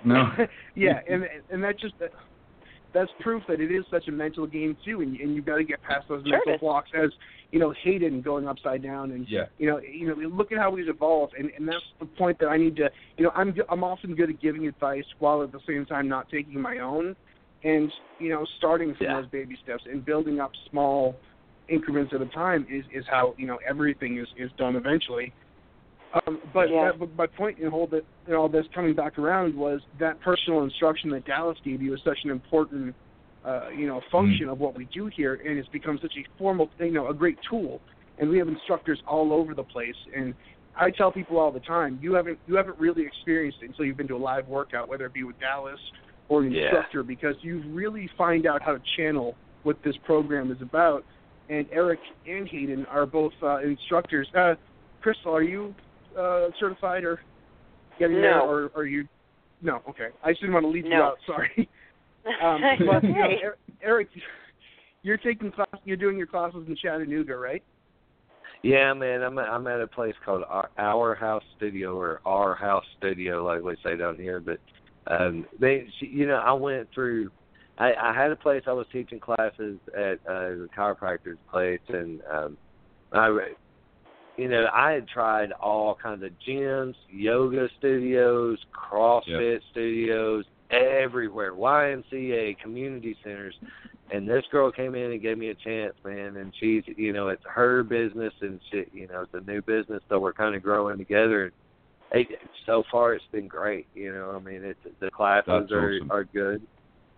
No. 0.03 0.30
yeah, 0.76 0.99
and 1.10 1.26
and 1.51 1.64
that 1.64 1.80
just 1.80 1.93
that's 2.93 3.12
proof 3.20 3.43
that 3.47 3.60
it 3.60 3.72
is 3.72 3.84
such 3.91 4.08
a 4.08 4.12
mental 4.12 4.47
game 4.47 4.76
too, 4.84 5.01
and 5.01 5.16
and 5.20 5.36
you've 5.36 5.45
got 5.45 5.58
to 5.58 5.64
get 5.64 5.82
past 5.84 6.08
those 6.08 6.24
Sure 6.24 6.32
mental 6.32 6.53
it 6.53 6.56
is. 6.56 6.62
blocks. 6.62 6.89
As 6.95 7.12
you 7.56 7.62
know, 7.62 7.74
Haydn 7.86 8.22
going 8.22 8.49
upside 8.49 8.84
down, 8.84 9.12
and 9.12 9.26
Yeah. 9.30 9.45
you 9.58 9.66
know, 9.66 9.80
you 9.80 10.08
know, 10.08 10.16
look 10.28 10.51
at 10.51 10.58
how 10.58 10.76
he's 10.76 10.89
evolved, 10.89 11.36
and 11.39 11.49
and 11.58 11.66
that's 11.66 11.86
the 12.01 12.06
point 12.06 12.38
that 12.39 12.49
I 12.49 12.58
need 12.58 12.76
to, 12.76 12.91
you 13.16 13.24
know, 13.24 13.32
I'm 13.34 13.56
I'm 13.70 13.82
often 13.82 14.14
good 14.14 14.30
at 14.30 14.41
giving 14.41 14.68
advice 14.68 15.06
while 15.20 15.41
at 15.41 15.53
the 15.53 15.62
same 15.66 15.86
time 15.86 16.10
not 16.10 16.28
taking 16.28 16.60
my 16.60 16.80
own, 16.80 17.16
and 17.64 17.89
you 18.20 18.28
know, 18.28 18.45
starting 18.58 18.93
from 18.95 19.08
Yeah. 19.08 19.22
those 19.22 19.30
baby 19.30 19.58
steps 19.64 19.84
and 19.89 20.03
building 20.03 20.41
up 20.41 20.51
small 20.70 21.22
increments 21.70 22.14
at 22.14 22.22
a 22.22 22.26
time 22.26 22.68
is 22.70 22.84
is 22.91 23.06
how 23.10 23.34
you 23.38 23.47
know 23.47 23.58
everything 23.66 24.18
is 24.18 24.28
is 24.36 24.51
done 24.58 24.76
eventually. 24.76 25.34
Um, 26.28 26.41
but 26.53 26.70
Yeah. 26.70 26.91
that, 26.91 26.99
but 26.99 27.16
my 27.16 27.28
point 27.28 27.60
in 27.60 27.70
all 27.70 27.88
that 27.88 28.06
in 28.28 28.34
all 28.34 28.49
this 28.49 28.66
coming 28.76 28.93
back 28.95 29.18
around 29.18 29.56
was 29.56 29.82
that 29.97 30.20
personal 30.20 30.64
instruction 30.66 31.10
that 31.12 31.24
Dallas 31.24 31.58
gave 31.64 31.82
you 31.82 31.93
is 31.93 32.01
such 32.03 32.20
an 32.26 32.32
important 32.32 32.97
uh, 33.46 33.70
you 33.76 33.88
know 33.88 34.02
function 34.12 34.50
of 34.50 34.60
what 34.60 34.76
we 34.76 34.86
do 34.93 35.08
here, 35.16 35.36
and 35.46 35.58
it's 35.58 35.70
become 35.70 36.00
such 36.02 36.14
a 36.18 36.26
formal 36.38 36.70
you 36.80 36.91
know 36.91 37.08
a 37.10 37.14
great 37.14 37.38
tool. 37.50 37.80
And 38.18 38.30
we 38.30 38.38
have 38.38 38.48
instructors 38.48 39.00
all 39.08 39.34
over 39.34 39.54
the 39.54 39.64
place. 39.64 39.96
And 40.16 40.34
I 40.80 40.89
tell 40.89 41.12
people 41.12 41.38
all 41.38 41.52
the 41.52 41.60
time, 41.60 42.00
you 42.02 42.14
haven't 42.14 42.39
you 42.48 42.56
haven't 42.56 42.80
really 42.80 43.06
experienced 43.06 43.60
it 43.62 43.66
until 43.70 43.86
you've 43.86 43.98
been 43.98 44.08
to 44.08 44.16
a 44.16 44.18
live 44.18 44.48
workout, 44.48 44.88
whether 44.88 45.06
it 45.06 45.14
be 45.14 45.24
with 45.24 45.39
Dallas 45.39 45.80
or 46.30 46.43
an 46.43 46.52
Yeah. 46.52 46.64
instructor, 46.64 47.04
because 47.04 47.36
you 47.41 47.62
really 47.68 48.10
find 48.18 48.48
out 48.48 48.62
how 48.62 48.72
to 48.74 48.82
channel 48.98 49.36
what 49.64 49.78
this 49.84 49.96
program 50.06 50.50
is 50.52 50.62
about. 50.62 51.04
And 51.50 51.68
Eric 51.72 52.00
and 52.28 52.48
Hayden 52.48 52.86
are 52.88 53.06
both 53.06 53.34
uh, 53.43 53.58
instructors. 53.60 54.28
Uh, 54.34 54.56
Crystal, 55.02 55.36
are 55.36 55.43
you 55.43 55.76
uh, 56.18 56.48
certified 56.60 57.04
or 57.04 57.20
getting 58.00 58.22
there, 58.22 58.38
No. 58.38 58.48
or 58.50 58.72
are 58.76 58.86
you? 58.86 59.08
No, 59.62 59.82
okay. 59.89 60.08
I 60.24 60.32
just 60.32 60.41
didn't 60.41 60.54
want 60.54 60.64
to 60.64 60.70
leave 60.70 60.86
you 60.86 60.93
out. 60.93 61.18
Sorry. 61.28 61.70
Um, 62.42 62.62
but 62.88 63.04
you 63.04 63.14
know, 63.14 63.28
Er- 63.44 63.58
Eric, 63.82 64.10
you're 65.04 65.18
taking 65.18 65.52
class. 65.52 65.68
You're 65.84 65.98
doing 65.98 66.18
your 66.18 66.28
classes 66.28 66.66
in 66.68 66.76
Chattanooga, 66.76 67.36
right? 67.36 67.64
Yeah, 68.64 68.94
man, 68.94 69.22
I'm 69.22 69.38
at, 69.38 69.48
I'm 69.48 69.68
at 69.68 69.80
a 69.80 69.88
place 69.88 70.16
called 70.26 70.44
Our, 70.50 70.70
Our 70.78 71.14
House 71.14 71.44
Studio 71.56 71.96
or 71.96 72.20
Our 72.26 72.56
House 72.56 72.84
Studio, 72.98 73.46
like 73.46 73.62
we 73.62 73.76
say 73.84 73.96
down 73.96 74.16
here. 74.16 74.40
But 74.40 74.60
um, 75.06 75.46
they, 75.60 75.86
she, 76.00 76.08
you 76.08 76.26
know, 76.26 76.38
I 76.38 76.54
went 76.54 76.88
through. 76.94 77.30
I, 77.78 77.92
I 77.94 78.14
had 78.16 78.32
a 78.32 78.36
place 78.36 78.64
I 78.66 78.72
was 78.72 78.88
teaching 78.92 79.20
classes 79.20 79.78
at 79.96 80.14
uh, 80.28 80.50
the 80.50 80.70
chiropractor's 80.76 81.38
place, 81.52 81.82
and 81.90 82.22
um, 82.32 82.58
I, 83.12 83.28
re- 83.28 83.56
you 84.38 84.50
know, 84.50 84.66
I 84.74 84.94
had 84.94 85.08
tried 85.08 85.52
all 85.52 85.96
kinds 86.02 86.24
of 86.24 86.32
gyms, 86.48 86.96
yoga 87.12 87.68
studios, 87.78 88.58
CrossFit 88.74 89.60
studios, 89.72 90.46
everywhere, 90.76 91.54
YMCA, 91.54 92.58
community 92.60 93.16
centers, 93.24 93.56
and 94.12 94.28
this 94.28 94.44
girl 94.52 94.72
came 94.72 94.96
in 94.96 95.12
and 95.12 95.22
gave 95.22 95.38
me 95.38 95.50
a 95.50 95.56
chance, 95.56 95.94
man. 96.04 96.38
And 96.38 96.54
she's, 96.60 96.84
you 96.96 97.12
know, 97.14 97.30
it's 97.30 97.44
her 97.52 97.84
business, 97.84 98.34
and 98.42 98.60
she, 98.72 98.86
you 98.94 99.08
know, 99.08 99.22
it's 99.22 99.34
a 99.34 99.50
new 99.50 99.62
business, 99.62 100.02
so 100.10 100.20
we're 100.20 100.34
kind 100.34 100.56
of 100.56 100.62
growing 100.62 100.98
together. 100.98 101.46
And 101.46 101.52
it, 102.12 102.28
so 102.66 102.84
far, 102.92 103.14
it's 103.14 103.26
been 103.32 103.48
great. 103.48 103.88
You 103.96 104.14
know, 104.14 104.32
I 104.36 104.40
mean, 104.40 104.64
it's 104.64 104.80
the 105.00 105.10
classes 105.12 105.46
That's 105.48 105.72
are 105.72 105.96
awesome. 105.96 106.12
are 106.12 106.24
good, 106.26 106.62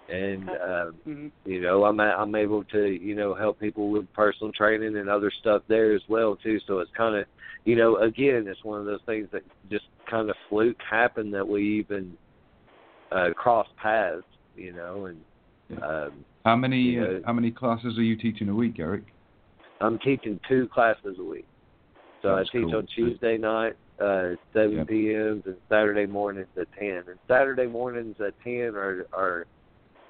and 0.10 0.50
um, 0.50 0.96
Mm-hmm. 1.08 1.28
you 1.46 1.62
know, 1.62 1.84
I'm 1.86 2.00
I'm 2.00 2.36
able 2.36 2.64
to, 2.66 2.86
you 2.88 3.16
know, 3.16 3.34
help 3.34 3.60
people 3.60 3.90
with 3.90 4.12
personal 4.14 4.52
training 4.54 4.98
and 4.98 5.10
other 5.10 5.32
stuff 5.40 5.62
there 5.68 5.94
as 5.96 6.02
well 6.10 6.36
too. 6.36 6.60
So 6.68 6.80
it's 6.80 6.92
kind 6.96 7.16
of, 7.16 7.26
you 7.66 7.76
know, 7.76 7.98
again, 7.98 8.46
it's 8.48 8.64
one 8.64 8.80
of 8.80 8.86
those 8.86 9.02
things 9.06 9.28
that 9.32 9.42
just 9.70 9.86
kind 10.10 10.30
of 10.30 10.36
fluke 10.50 10.78
happened 10.90 11.34
that 11.34 11.48
we 11.48 11.80
even 11.80 12.18
uh 13.12 13.30
crossed 13.36 13.76
paths, 13.82 14.24
you 14.56 14.74
know, 14.74 15.06
and 15.06 15.22
um 15.84 16.26
How 16.46 16.56
many 16.56 16.96
Yeah. 16.96 17.04
uh, 17.04 17.20
how 17.26 17.34
many 17.34 17.52
classes 17.52 17.98
are 17.98 18.04
you 18.04 18.16
teaching 18.16 18.50
a 18.50 18.56
week, 18.56 18.80
Eric? 18.80 19.04
I'm 19.82 20.00
teaching 20.00 20.40
two 20.48 20.68
classes 20.70 21.18
a 21.20 21.24
week. 21.24 21.48
So 22.22 22.36
That's 22.36 22.50
I 22.50 22.58
teach 22.58 22.64
cool. 22.72 22.78
on 22.78 22.88
Tuesday 22.96 23.38
night, 23.38 23.76
uh, 24.02 24.30
seven 24.54 24.78
Yeah. 24.78 24.84
p.m. 24.86 25.44
and 25.46 25.58
Saturday 25.70 26.06
mornings 26.08 26.48
at 26.60 26.68
ten. 26.78 27.04
And 27.08 27.20
Saturday 27.28 27.68
mornings 27.68 28.16
at 28.20 28.34
ten 28.44 28.76
are 28.76 29.06
are 29.14 29.46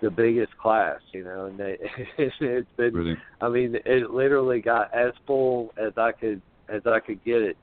the 0.01 0.09
biggest 0.11 0.55
class, 0.57 1.01
you 1.13 1.23
know. 1.23 1.45
And 1.47 1.59
they, 1.59 1.77
it's 2.17 2.71
been, 2.77 2.91
Brilliant. 2.91 3.19
I 3.41 3.49
mean, 3.49 3.75
it 3.85 4.11
literally 4.11 4.61
got 4.61 4.93
as 4.93 5.11
full 5.25 5.73
as 5.77 5.91
I 5.97 6.11
could 6.13 6.41
as 6.69 6.81
I 6.85 6.99
could 6.99 7.23
get 7.23 7.41
it 7.41 7.57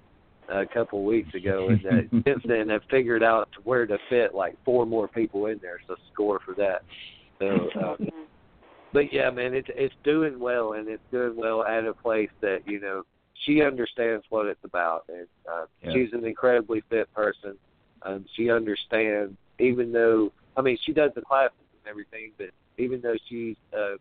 a 0.49 0.67
couple 0.67 1.05
weeks 1.05 1.35
ago, 1.35 1.69
and 1.85 1.87
uh, 1.87 2.23
since 2.25 2.43
then 2.47 2.71
I've 2.71 2.85
figured 2.91 3.23
out 3.23 3.49
where 3.65 3.87
to 3.87 3.99
fit 4.09 4.35
like 4.35 4.57
four 4.65 4.87
more 4.87 5.09
people 5.09 5.47
in 5.47 5.59
there. 5.63 5.81
So 5.87 5.97
score 6.13 6.41
for 6.45 6.55
that. 6.55 6.83
So. 7.39 7.69
Um, 7.83 8.09
but 8.93 9.13
yeah, 9.13 9.29
man, 9.29 9.55
it's 9.55 9.69
it's 9.75 9.95
doing 10.05 10.39
well, 10.39 10.75
and 10.75 10.89
it's 10.89 11.03
doing 11.11 11.35
well 11.37 11.65
at 11.65 11.85
a 11.85 11.93
place 11.93 12.31
that 12.41 12.61
you 12.65 12.81
know 12.81 13.03
she 13.45 13.61
understands 13.61 14.25
what 14.29 14.47
it's 14.47 14.65
about, 14.65 15.05
and 15.09 15.27
uh, 15.51 15.67
Yeah. 15.83 15.93
she's 15.93 16.13
an 16.13 16.25
incredibly 16.25 16.81
fit 16.89 17.13
person. 17.13 17.59
Um, 18.03 18.25
she 18.37 18.51
understands, 18.51 19.37
even 19.59 19.93
though 19.93 20.33
I 20.57 20.63
mean 20.63 20.79
she 20.85 20.93
does 20.93 21.11
the 21.17 21.23
classes 21.23 21.57
and 21.73 21.91
everything, 21.91 22.31
but 22.39 22.51
even 22.79 23.01
though 23.01 23.17
she's 23.29 23.57
uh, 23.77 23.97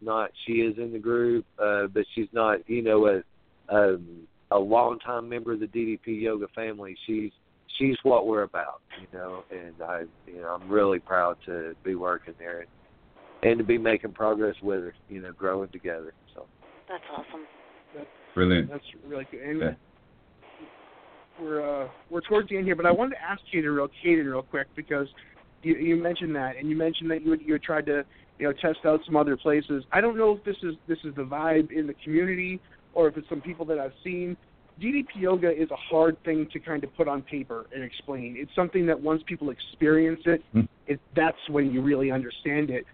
not, 0.00 0.30
she 0.44 0.54
is 0.54 0.76
in 0.78 0.92
the 0.92 0.98
group, 0.98 1.46
uh, 1.58 1.86
but 1.86 2.04
she's 2.14 2.28
not, 2.32 2.68
you 2.68 2.82
know, 2.82 3.06
a 3.06 3.22
um, 3.68 4.26
a 4.52 4.58
longtime 4.58 5.28
member 5.28 5.52
of 5.52 5.60
the 5.60 5.66
DDP 5.66 6.22
Yoga 6.22 6.46
family. 6.54 6.96
She's 7.06 7.30
she's 7.78 7.96
what 8.02 8.26
we're 8.26 8.42
about, 8.42 8.80
you 9.00 9.18
know, 9.18 9.44
and 9.50 9.74
I, 9.82 10.02
you 10.26 10.40
know, 10.40 10.48
I'm 10.48 10.68
really 10.68 10.98
proud 10.98 11.36
to 11.46 11.74
be 11.84 11.94
working 11.94 12.34
there. 12.38 12.60
And, 12.60 12.68
and 13.42 13.58
to 13.58 13.64
be 13.64 13.78
making 13.78 14.12
progress 14.12 14.54
with 14.62 14.80
her, 14.84 14.94
you 15.08 15.20
know, 15.20 15.32
growing 15.32 15.68
together. 15.70 16.14
So 16.34 16.46
That's 16.88 17.02
awesome. 17.12 17.44
Brilliant. 18.34 18.70
That's 18.70 18.84
really 19.06 19.26
good. 19.30 19.40
And 19.42 19.60
Yeah. 19.60 19.74
we're 21.40 21.84
uh, 21.84 21.88
we're 22.08 22.20
towards 22.22 22.48
the 22.48 22.56
end 22.56 22.66
here, 22.66 22.76
but 22.76 22.86
I 22.86 22.90
wanted 22.90 23.16
to 23.16 23.22
ask 23.22 23.40
Kaden 23.52 23.74
real 23.74 23.88
Kaden 24.04 24.24
real 24.24 24.42
quick 24.42 24.68
because 24.76 25.08
you 25.62 25.76
you 25.76 25.96
mentioned 25.96 26.34
that, 26.36 26.56
and 26.56 26.70
you 26.70 26.76
mentioned 26.76 27.10
that 27.10 27.22
you 27.22 27.32
had, 27.32 27.40
you 27.42 27.52
had 27.54 27.62
tried 27.62 27.86
to 27.86 28.04
you 28.38 28.46
know, 28.48 28.52
test 28.54 28.84
out 28.84 29.00
some 29.04 29.16
other 29.16 29.36
places. 29.36 29.84
I 29.92 30.00
don't 30.00 30.16
know 30.16 30.36
if 30.36 30.44
this 30.44 30.56
is 30.62 30.74
this 30.88 30.98
is 31.04 31.14
the 31.14 31.22
vibe 31.22 31.70
in 31.70 31.86
the 31.86 31.94
community 32.02 32.60
or 32.94 33.08
if 33.08 33.16
it's 33.16 33.28
some 33.28 33.40
people 33.40 33.64
that 33.66 33.78
I've 33.78 33.94
seen. 34.04 34.36
DDP 34.80 35.16
yoga 35.16 35.50
is 35.50 35.70
a 35.70 35.76
hard 35.76 36.16
thing 36.24 36.48
to 36.52 36.58
kind 36.58 36.82
of 36.82 36.94
put 36.96 37.06
on 37.06 37.22
paper 37.22 37.66
and 37.74 37.84
explain. 37.84 38.36
It's 38.38 38.54
something 38.54 38.86
that 38.86 38.98
once 38.98 39.22
people 39.26 39.50
experience 39.50 40.22
it, 40.24 40.42
Hmm. 40.52 40.62
it 40.86 40.98
that's 41.14 41.48
when 41.48 41.70
you 41.72 41.82
really 41.82 42.10
understand 42.10 42.70
it. 42.70 42.86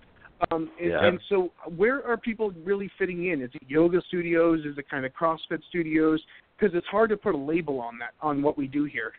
Um, 0.50 0.70
and, 0.80 0.90
Yeah. 0.90 1.04
and 1.04 1.20
so, 1.28 1.50
where 1.76 2.04
are 2.06 2.16
people 2.16 2.52
really 2.64 2.88
fitting 2.98 3.26
in? 3.26 3.42
Is 3.42 3.50
it 3.54 3.62
yoga 3.68 4.00
studios? 4.02 4.64
Is 4.64 4.78
it 4.78 4.88
kind 4.88 5.04
of 5.04 5.12
CrossFit 5.14 5.62
studios? 5.68 6.24
Because 6.56 6.74
it's 6.76 6.86
hard 6.86 7.10
to 7.10 7.16
put 7.16 7.34
a 7.34 7.38
label 7.38 7.80
on 7.80 7.98
that 7.98 8.12
on 8.22 8.42
what 8.42 8.56
we 8.56 8.66
do 8.66 8.84
here. 8.84 9.12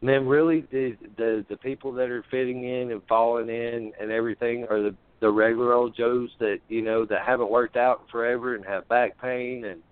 Man, 0.00 0.26
really, 0.26 0.62
the 0.70 0.96
the 1.16 1.44
the 1.48 1.56
people 1.56 1.92
that 1.92 2.10
are 2.10 2.22
fitting 2.30 2.64
in 2.64 2.90
and 2.90 3.02
falling 3.04 3.48
in 3.48 3.92
and 3.98 4.10
everything 4.10 4.66
are 4.68 4.82
the 4.82 4.94
the 5.20 5.30
regular 5.30 5.72
old 5.72 5.96
Joes 5.96 6.30
that 6.38 6.58
you 6.68 6.82
know 6.82 7.04
that 7.06 7.22
haven't 7.26 7.50
worked 7.50 7.76
out 7.76 8.04
forever 8.10 8.54
and 8.54 8.64
have 8.64 8.88
back 8.88 9.20
pain 9.20 9.64
and 9.64 9.82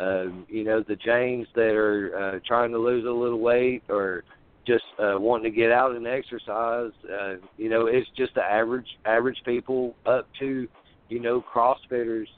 um, 0.00 0.46
you 0.48 0.64
know 0.64 0.82
the 0.86 0.96
Janes 0.96 1.46
that 1.54 1.74
are 1.74 2.16
uh, 2.16 2.40
trying 2.46 2.70
to 2.72 2.78
lose 2.78 3.04
a 3.04 3.10
little 3.10 3.40
weight 3.40 3.82
or 3.88 4.24
just 4.66 4.84
uh, 4.98 5.16
wanting 5.18 5.50
to 5.50 5.56
get 5.56 5.72
out 5.72 5.94
and 5.94 6.06
exercise. 6.06 6.92
Uh, 7.04 7.34
you 7.56 7.68
know, 7.68 7.86
it's 7.86 8.08
just 8.16 8.34
the 8.34 8.42
average 8.42 8.86
average 9.04 9.38
people 9.44 9.94
up 10.06 10.28
to 10.38 10.68
you 11.08 11.20
know 11.20 11.44
CrossFitters 11.52 12.28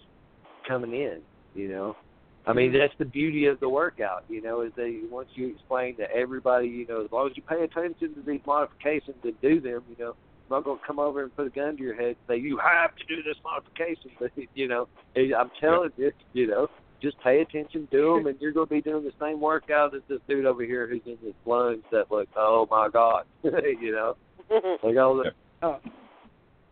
coming 0.66 0.92
in. 0.92 1.20
You 1.54 1.68
know. 1.68 1.96
I 2.44 2.52
mean, 2.52 2.72
that's 2.72 2.94
the 2.98 3.04
beauty 3.04 3.46
of 3.46 3.60
the 3.60 3.68
workout, 3.68 4.24
you 4.28 4.42
know, 4.42 4.62
is 4.62 4.72
they 4.76 4.98
once 5.08 5.28
you 5.34 5.46
explain 5.46 5.96
to 5.98 6.10
everybody, 6.10 6.66
you 6.66 6.84
know, 6.88 7.04
as 7.04 7.12
long 7.12 7.30
as 7.30 7.36
you 7.36 7.42
pay 7.44 7.62
attention 7.62 8.14
to 8.14 8.22
these 8.26 8.40
modifications 8.44 9.16
and 9.22 9.40
do 9.40 9.60
them, 9.60 9.84
you 9.88 9.96
know, 9.96 10.16
not 10.52 10.64
going 10.64 10.78
to 10.78 10.86
come 10.86 10.98
over 10.98 11.22
and 11.22 11.34
put 11.36 11.46
a 11.46 11.50
gun 11.50 11.76
to 11.76 11.82
your 11.82 11.94
head 11.94 12.08
and 12.08 12.16
say 12.28 12.36
you 12.36 12.58
have 12.58 12.94
to 12.96 13.04
do 13.06 13.22
this 13.22 13.36
modification, 13.44 14.10
but 14.20 14.30
you 14.54 14.68
know, 14.68 14.88
I'm 15.16 15.50
telling 15.60 15.90
you, 15.96 16.12
you 16.32 16.46
know, 16.46 16.68
just 17.02 17.16
pay 17.20 17.40
attention, 17.40 17.88
to 17.90 18.14
them, 18.14 18.26
and 18.26 18.40
you're 18.40 18.52
going 18.52 18.68
to 18.68 18.74
be 18.74 18.80
doing 18.80 19.02
the 19.02 19.12
same 19.20 19.40
workout 19.40 19.94
as 19.94 20.02
this 20.08 20.20
dude 20.28 20.46
over 20.46 20.62
here 20.62 20.86
who's 20.86 21.02
in 21.04 21.18
this 21.22 21.34
lunge 21.44 21.82
that 21.90 22.04
like, 22.10 22.28
oh 22.36 22.68
my 22.70 22.88
god, 22.92 23.24
you 23.42 23.90
know, 23.90 24.16
like 24.82 24.96
all 24.96 25.16
the 25.16 25.32
Oh, 25.62 25.78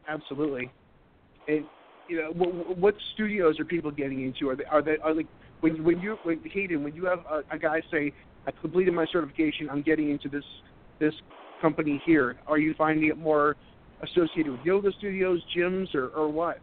absolutely. 0.08 0.70
And 1.46 1.64
you 2.08 2.16
know, 2.16 2.30
what, 2.32 2.78
what 2.78 2.94
studios 3.14 3.58
are 3.60 3.64
people 3.64 3.90
getting 3.90 4.24
into? 4.24 4.48
Are 4.50 4.56
they 4.56 4.64
are 4.64 4.82
they 4.82 4.96
are 5.02 5.14
like 5.14 5.28
when 5.60 5.84
when 5.84 6.00
you 6.00 6.16
when 6.24 6.40
Haydn 6.52 6.82
when 6.82 6.94
you 6.94 7.04
have 7.06 7.20
a, 7.30 7.42
a 7.54 7.58
guy 7.58 7.80
say 7.90 8.12
I 8.46 8.50
completed 8.60 8.92
my 8.94 9.06
certification, 9.12 9.70
I'm 9.70 9.82
getting 9.82 10.10
into 10.10 10.28
this 10.28 10.44
this 10.98 11.14
company 11.62 12.02
here. 12.04 12.36
Are 12.46 12.58
you 12.58 12.74
finding 12.76 13.08
it 13.08 13.16
more 13.16 13.56
associated 14.02 14.52
with 14.52 14.60
yoga 14.64 14.90
studios, 14.98 15.40
gyms, 15.56 15.94
or 15.94 16.08
or 16.08 16.28
what? 16.28 16.58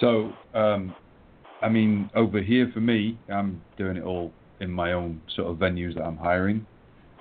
So, 0.00 0.32
um, 0.54 0.94
I 1.62 1.68
mean, 1.68 2.10
over 2.14 2.42
here 2.42 2.70
for 2.74 2.80
me, 2.80 3.18
I'm 3.32 3.62
doing 3.78 3.96
it 3.96 4.02
all 4.02 4.32
in 4.60 4.70
my 4.70 4.92
own 4.92 5.20
sort 5.34 5.50
of 5.50 5.56
venues 5.58 5.94
that 5.94 6.02
I'm 6.02 6.16
hiring. 6.16 6.66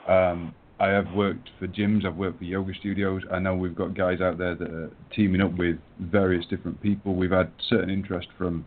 Um, 0.07 0.53
I 0.79 0.87
have 0.87 1.11
worked 1.13 1.49
for 1.59 1.67
gyms, 1.67 2.05
I've 2.05 2.15
worked 2.15 2.39
for 2.39 2.43
yoga 2.43 2.73
studios. 2.79 3.21
I 3.31 3.39
know 3.39 3.55
we've 3.55 3.75
got 3.75 3.95
guys 3.95 4.21
out 4.21 4.37
there 4.37 4.55
that 4.55 4.69
are 4.69 4.91
teaming 5.15 5.39
up 5.39 5.55
with 5.57 5.77
various 5.99 6.45
different 6.47 6.81
people. 6.81 7.15
We've 7.15 7.31
had 7.31 7.51
certain 7.69 7.89
interest 7.89 8.27
from 8.37 8.65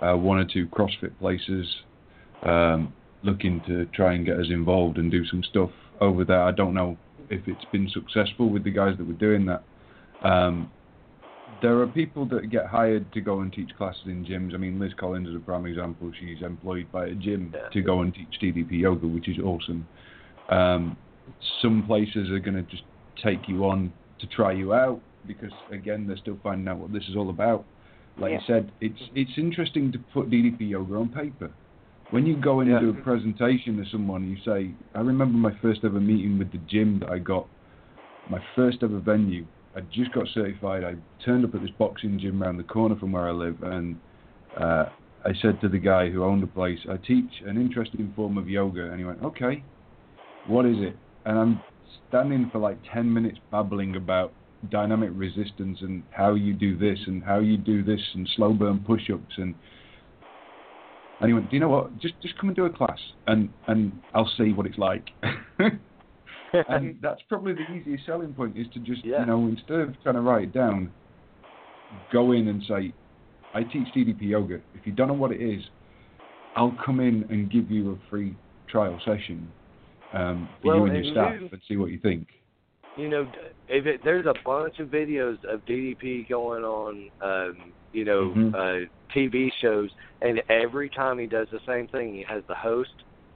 uh, 0.00 0.14
one 0.14 0.38
or 0.38 0.44
two 0.44 0.66
CrossFit 0.66 1.16
places 1.20 1.66
um, 2.42 2.92
looking 3.22 3.62
to 3.66 3.86
try 3.86 4.14
and 4.14 4.26
get 4.26 4.38
us 4.38 4.46
involved 4.50 4.98
and 4.98 5.10
do 5.10 5.24
some 5.26 5.42
stuff 5.44 5.70
over 6.00 6.24
there. 6.24 6.42
I 6.42 6.50
don't 6.50 6.74
know 6.74 6.98
if 7.30 7.46
it's 7.46 7.64
been 7.72 7.88
successful 7.90 8.48
with 8.50 8.64
the 8.64 8.70
guys 8.70 8.96
that 8.98 9.06
were 9.06 9.12
doing 9.14 9.46
that. 9.46 9.62
Um, 10.22 10.70
there 11.62 11.78
are 11.80 11.86
people 11.86 12.26
that 12.26 12.50
get 12.50 12.66
hired 12.66 13.10
to 13.12 13.20
go 13.20 13.40
and 13.40 13.52
teach 13.52 13.70
classes 13.76 14.02
in 14.06 14.24
gyms. 14.24 14.54
I 14.54 14.56
mean, 14.56 14.78
Liz 14.78 14.92
Collins 14.98 15.28
is 15.28 15.34
a 15.34 15.38
prime 15.38 15.66
example. 15.66 16.10
She's 16.18 16.42
employed 16.42 16.90
by 16.92 17.06
a 17.06 17.14
gym 17.14 17.52
Yeah. 17.54 17.68
to 17.68 17.80
go 17.80 18.00
and 18.00 18.12
teach 18.14 18.38
DDP 18.40 18.78
yoga, 18.78 19.06
which 19.06 19.28
is 19.28 19.38
awesome. 19.38 19.86
Um, 20.48 20.96
some 21.62 21.84
places 21.86 22.30
are 22.30 22.38
going 22.40 22.56
to 22.56 22.62
just 22.62 22.82
take 23.22 23.48
you 23.48 23.64
on 23.66 23.92
to 24.18 24.26
try 24.26 24.52
you 24.52 24.74
out 24.74 25.00
because, 25.26 25.52
again, 25.70 26.06
they're 26.06 26.16
still 26.18 26.38
finding 26.42 26.68
out 26.68 26.78
what 26.78 26.92
this 26.92 27.04
is 27.08 27.16
all 27.16 27.30
about. 27.30 27.64
Like 28.18 28.32
you 28.32 28.38
said, 28.46 28.70
it's 28.80 29.00
it's 29.14 29.32
interesting 29.36 29.90
to 29.90 29.98
put 30.12 30.30
DDP 30.30 30.68
yoga 30.70 30.94
on 30.94 31.08
paper. 31.08 31.50
When 32.10 32.26
you 32.26 32.36
go 32.36 32.60
in 32.60 32.70
and 32.70 32.80
do 32.80 33.00
a 33.00 33.02
presentation 33.02 33.76
to 33.76 33.90
someone, 33.90 34.28
you 34.28 34.36
say, 34.44 34.70
I 34.94 35.00
remember 35.00 35.36
my 35.36 35.56
first 35.60 35.80
ever 35.84 36.00
meeting 36.00 36.38
with 36.38 36.52
the 36.52 36.58
gym 36.58 37.00
that 37.00 37.10
I 37.10 37.18
got, 37.18 37.46
my 38.30 38.40
first 38.54 38.78
ever 38.82 38.98
venue. 39.00 39.44
I 39.76 39.80
just 39.92 40.12
got 40.12 40.28
certified. 40.32 40.84
I 40.84 40.94
turned 41.24 41.44
up 41.44 41.54
at 41.54 41.62
this 41.62 41.70
boxing 41.78 42.18
gym 42.20 42.42
around 42.42 42.58
the 42.58 42.64
corner 42.64 42.96
from 42.96 43.12
where 43.12 43.28
I 43.28 43.32
live, 43.32 43.60
and 43.62 43.96
uh, 44.56 44.86
I 45.24 45.32
said 45.42 45.60
to 45.62 45.68
the 45.68 45.78
guy 45.78 46.10
who 46.10 46.22
owned 46.22 46.42
the 46.42 46.48
place, 46.48 46.78
I 46.88 46.96
teach 46.98 47.42
an 47.44 47.56
interesting 47.56 48.12
form 48.14 48.38
of 48.38 48.48
yoga. 48.48 48.90
And 48.90 48.98
he 48.98 49.04
went, 49.04 49.22
Okay, 49.24 49.64
what 50.46 50.66
is 50.66 50.76
it? 50.78 50.96
And 51.24 51.38
I'm 51.38 51.62
standing 52.08 52.50
for 52.50 52.58
like 52.58 52.78
10 52.92 53.12
minutes 53.12 53.38
babbling 53.50 53.96
about 53.96 54.32
dynamic 54.70 55.10
resistance 55.12 55.78
and 55.80 56.02
how 56.10 56.34
you 56.34 56.52
do 56.52 56.76
this 56.76 56.98
and 57.06 57.22
how 57.22 57.40
you 57.40 57.56
do 57.56 57.82
this 57.82 58.00
and 58.14 58.28
slow 58.36 58.52
burn 58.52 58.78
push 58.86 59.10
ups 59.12 59.34
and 59.36 59.54
and 61.20 61.28
he 61.28 61.34
went, 61.34 61.48
Do 61.48 61.56
you 61.56 61.60
know 61.60 61.68
what? 61.68 61.96
Just 61.98 62.20
just 62.22 62.36
come 62.38 62.48
and 62.50 62.56
do 62.56 62.64
a 62.66 62.70
class 62.70 62.98
and, 63.26 63.48
and 63.68 63.92
I'll 64.14 64.30
see 64.36 64.52
what 64.52 64.66
it's 64.66 64.78
like 64.78 65.06
and 66.68 66.96
that's 67.02 67.20
probably 67.28 67.52
the 67.54 67.72
easiest 67.72 68.06
selling 68.06 68.32
point 68.34 68.56
is 68.56 68.66
to 68.74 68.80
just 68.80 69.04
Yeah. 69.04 69.20
you 69.20 69.26
know 69.26 69.46
instead 69.48 69.80
of 69.80 70.00
trying 70.02 70.14
to 70.16 70.20
write 70.20 70.44
it 70.44 70.52
down, 70.52 70.92
go 72.12 72.32
in 72.32 72.48
and 72.48 72.62
say, 72.68 72.92
I 73.54 73.62
teach 73.62 73.88
DDP 73.94 74.22
yoga. 74.22 74.60
If 74.74 74.86
you 74.86 74.92
don't 74.92 75.08
know 75.08 75.14
what 75.14 75.32
it 75.32 75.40
is, 75.40 75.62
I'll 76.56 76.76
come 76.84 77.00
in 77.00 77.24
and 77.30 77.50
give 77.50 77.70
you 77.70 77.92
a 77.92 77.96
free 78.10 78.36
trial 78.68 79.00
session 79.04 79.52
um, 80.12 80.48
for 80.62 80.68
Well, 80.68 80.78
you 80.78 80.84
and 80.86 81.04
your 81.04 81.12
staff 81.14 81.34
you- 81.40 81.48
and 81.52 81.60
see 81.68 81.76
what 81.76 81.90
you 81.90 81.98
think. 81.98 82.28
you 82.98 83.08
know, 83.08 83.26
if 83.68 83.86
it, 83.86 84.00
there's 84.04 84.26
a 84.26 84.34
bunch 84.44 84.78
of 84.78 84.88
videos 84.88 85.38
of 85.44 85.64
DDP 85.66 86.28
going 86.28 86.62
on, 86.64 87.10
um, 87.20 87.72
you 87.94 88.04
know, 88.04 88.30
Mhm. 88.36 88.54
uh, 88.54 88.86
TV 89.14 89.50
shows, 89.60 89.90
and 90.20 90.42
every 90.48 90.88
time 90.90 91.18
he 91.18 91.26
does 91.26 91.48
the 91.50 91.60
same 91.60 91.86
thing, 91.88 92.12
he 92.12 92.22
has 92.22 92.44
the 92.46 92.54
host 92.54 92.92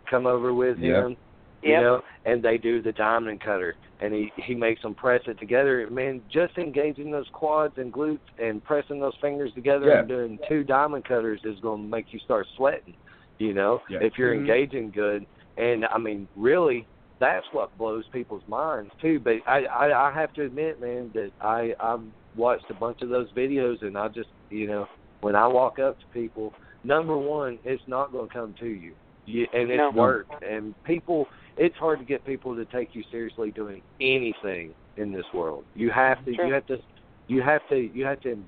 come 0.06 0.26
over 0.26 0.52
with 0.52 0.78
Yep. 0.78 1.04
him, 1.04 1.16
you 1.62 1.72
Yep. 1.72 1.82
know, 1.82 2.02
and 2.24 2.42
they 2.42 2.58
do 2.58 2.82
the 2.82 2.92
diamond 2.92 3.40
cutter, 3.40 3.76
and 4.00 4.12
he 4.14 4.32
he 4.36 4.54
makes 4.54 4.82
them 4.82 4.94
press 4.94 5.22
it 5.26 5.38
together. 5.38 5.88
Man, 5.90 6.22
just 6.28 6.56
engaging 6.58 7.10
those 7.10 7.28
quads 7.30 7.78
and 7.78 7.92
glutes 7.92 8.20
and 8.38 8.62
pressing 8.64 8.98
those 9.00 9.16
fingers 9.16 9.52
together 9.54 9.86
Yeah. 9.88 9.98
and 10.00 10.08
doing 10.08 10.38
two 10.48 10.64
diamond 10.64 11.04
cutters 11.04 11.40
is 11.44 11.60
going 11.60 11.82
to 11.82 11.88
make 11.88 12.12
you 12.12 12.18
start 12.20 12.46
sweating, 12.56 12.96
you 13.38 13.54
know, 13.54 13.80
Yeah. 13.88 13.98
if 14.00 14.18
you're 14.18 14.34
Mhm. 14.34 14.40
engaging 14.40 14.90
good. 14.90 15.26
And 15.56 15.84
I 15.86 15.98
mean, 15.98 16.28
really, 16.36 16.86
that's 17.20 17.46
what 17.52 17.76
blows 17.76 18.06
people's 18.08 18.46
minds 18.46 18.92
too. 19.00 19.18
But 19.20 19.38
I, 19.46 19.64
I, 19.66 20.08
I 20.08 20.12
have 20.12 20.32
to 20.34 20.44
admit, 20.44 20.80
man, 20.80 21.10
that 21.14 21.32
I 21.40 21.74
I've 21.80 22.06
watched 22.38 22.70
a 22.70 22.74
bunch 22.74 23.02
of 23.02 23.08
those 23.08 23.30
videos, 23.32 23.82
and 23.82 23.98
I 23.98 24.08
just, 24.08 24.28
you 24.50 24.66
know, 24.66 24.86
when 25.20 25.34
I 25.36 25.46
walk 25.46 25.78
up 25.78 25.98
to 25.98 26.06
people, 26.12 26.52
number 26.84 27.16
one, 27.16 27.58
it's 27.64 27.82
not 27.86 28.12
going 28.12 28.28
to 28.28 28.32
come 28.32 28.54
to 28.60 28.66
you, 28.66 28.94
you 29.26 29.46
and 29.52 29.70
it's 29.70 29.78
No. 29.78 29.90
work. 29.90 30.26
And 30.42 30.74
people, 30.84 31.26
it's 31.56 31.76
hard 31.76 31.98
to 31.98 32.04
get 32.04 32.24
people 32.24 32.54
to 32.54 32.64
take 32.66 32.94
you 32.94 33.02
seriously 33.10 33.50
doing 33.50 33.82
anything 34.00 34.74
in 34.96 35.12
this 35.12 35.26
world. 35.34 35.64
You 35.74 35.90
have 35.90 36.24
to, 36.24 36.34
True. 36.34 36.46
you 36.46 36.54
have 36.54 36.66
to, 36.66 36.78
you 37.26 37.42
have 37.42 37.68
to, 37.68 37.76
you 37.76 38.04
have 38.04 38.20
to 38.22 38.42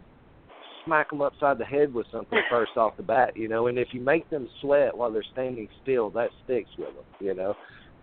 smack 0.85 1.11
them 1.11 1.21
upside 1.21 1.59
the 1.59 1.65
head 1.65 1.93
with 1.93 2.07
something 2.11 2.39
first 2.51 2.77
off 2.77 2.97
the 2.97 3.03
bat, 3.03 3.37
you 3.37 3.49
know. 3.49 3.67
And 3.67 3.79
if 3.79 3.89
you 3.93 4.01
make 4.01 4.29
them 4.31 4.49
sweat 4.61 4.97
while 4.97 5.13
they're 5.13 5.25
standing 5.33 5.69
still, 5.83 6.11
that 6.11 6.31
sticks 6.45 6.71
with 6.79 6.95
them, 6.95 7.05
you 7.21 7.35
know. 7.35 7.55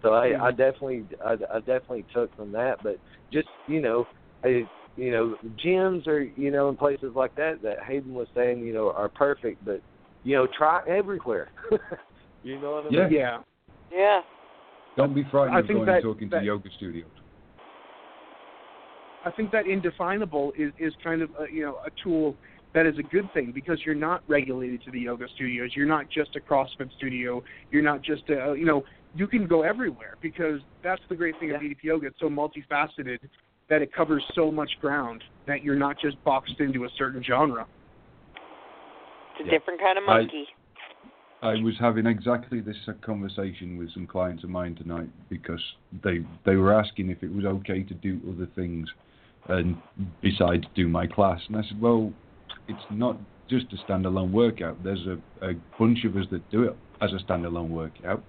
So 0.01 0.13
I, 0.13 0.25
I 0.25 0.29
mm-hmm. 0.31 0.57
definitely, 0.57 1.05
I, 1.25 1.33
I 1.55 1.59
definitely 1.59 2.05
took 2.13 2.35
from 2.35 2.51
that. 2.51 2.77
But 2.83 2.97
just 3.31 3.47
you 3.67 3.81
know, 3.81 4.05
I, 4.43 4.63
you 4.97 5.11
know, 5.11 5.35
gyms 5.63 6.07
or 6.07 6.21
you 6.21 6.51
know, 6.51 6.69
in 6.69 6.75
places 6.75 7.11
like 7.15 7.35
that 7.35 7.61
that 7.61 7.79
Haydn 7.79 8.13
was 8.13 8.27
saying, 8.35 8.59
you 8.65 8.73
know, 8.73 8.91
are 8.91 9.09
perfect. 9.09 9.63
But 9.63 9.81
you 10.23 10.35
know, 10.35 10.47
try 10.57 10.81
everywhere. 10.87 11.49
you 12.43 12.59
know 12.59 12.71
what 12.71 12.85
I 12.85 12.89
mean? 12.89 12.93
Yeah. 12.93 13.09
Yeah. 13.09 13.37
Yeah. 13.91 14.21
Don't 14.97 15.13
be 15.13 15.23
frightened 15.29 15.55
I 15.55 15.59
of 15.59 15.67
think 15.67 15.77
going 15.77 15.85
that- 15.85 15.95
and 15.95 16.03
talking 16.03 16.29
that- 16.29 16.39
to 16.39 16.45
yoga 16.45 16.69
studios. 16.75 17.07
I 19.25 19.31
think 19.31 19.51
that 19.51 19.67
indefinable 19.67 20.53
is 20.57 20.71
is 20.79 20.93
kind 21.03 21.21
of 21.21 21.29
a, 21.39 21.51
you 21.53 21.63
know 21.63 21.77
a 21.85 21.89
tool 22.03 22.35
that 22.73 22.85
is 22.85 22.97
a 22.97 23.03
good 23.03 23.31
thing 23.33 23.51
because 23.53 23.79
you're 23.85 23.95
not 23.95 24.23
regulated 24.27 24.83
to 24.83 24.91
the 24.91 24.99
yoga 24.99 25.25
studios. 25.35 25.71
You're 25.75 25.87
not 25.87 26.09
just 26.09 26.35
a 26.35 26.39
CrossFit 26.39 26.89
studio. 26.97 27.43
You're 27.71 27.83
not 27.83 28.01
just 28.01 28.23
a 28.29 28.55
you 28.57 28.65
know 28.65 28.83
you 29.15 29.27
can 29.27 29.47
go 29.47 29.63
everywhere 29.63 30.15
because 30.21 30.61
that's 30.83 31.01
the 31.09 31.15
great 31.15 31.37
thing 31.39 31.51
of 31.51 31.61
DDP 31.61 31.83
yoga. 31.83 32.07
It's 32.07 32.19
so 32.19 32.29
multifaceted 32.29 33.19
that 33.69 33.81
it 33.81 33.93
covers 33.93 34.23
so 34.33 34.51
much 34.51 34.71
ground 34.79 35.23
that 35.45 35.63
you're 35.63 35.75
not 35.75 35.99
just 35.99 36.21
boxed 36.23 36.59
into 36.59 36.85
a 36.85 36.89
certain 36.97 37.23
genre. 37.23 37.65
It's 39.31 39.41
a 39.41 39.43
Yeah. 39.43 39.51
different 39.51 39.79
kind 39.79 39.97
of 39.97 40.03
monkey. 40.05 40.47
I 41.43 41.61
was 41.61 41.77
having 41.77 42.07
exactly 42.07 42.61
this 42.61 42.77
conversation 43.01 43.77
with 43.77 43.91
some 43.91 44.07
clients 44.07 44.43
of 44.43 44.49
mine 44.49 44.75
tonight 44.75 45.09
because 45.29 45.63
they 46.01 46.25
they 46.45 46.55
were 46.55 46.73
asking 46.73 47.09
if 47.11 47.21
it 47.21 47.31
was 47.31 47.45
okay 47.45 47.83
to 47.83 47.93
do 47.93 48.19
other 48.27 48.47
things 48.47 48.91
and 49.47 49.79
besides 50.21 50.65
do 50.73 50.87
my 50.87 51.05
class. 51.05 51.39
And 51.47 51.57
I 51.57 51.61
said, 51.61 51.79
well, 51.79 52.11
it's 52.67 52.85
not 52.89 53.17
just 53.49 53.71
a 53.71 53.77
standalone 53.77 54.31
workout. 54.31 54.83
There's 54.83 55.05
a, 55.05 55.17
a 55.45 55.53
bunch 55.77 56.05
of 56.05 56.15
us 56.15 56.25
that 56.31 56.49
do 56.49 56.63
it 56.63 56.75
as 57.01 57.13
a 57.13 57.23
standalone 57.23 57.69
workout, 57.69 58.23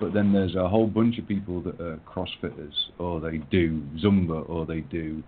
but 0.00 0.12
then 0.12 0.32
there's 0.32 0.56
a 0.56 0.68
whole 0.68 0.86
bunch 0.86 1.18
of 1.18 1.28
people 1.28 1.60
that 1.60 1.78
are 1.80 1.98
CrossFitters, 1.98 2.74
or 2.98 3.20
they 3.20 3.38
do 3.50 3.82
Zumba, 4.02 4.48
or 4.48 4.66
they 4.66 4.80
do 4.80 5.22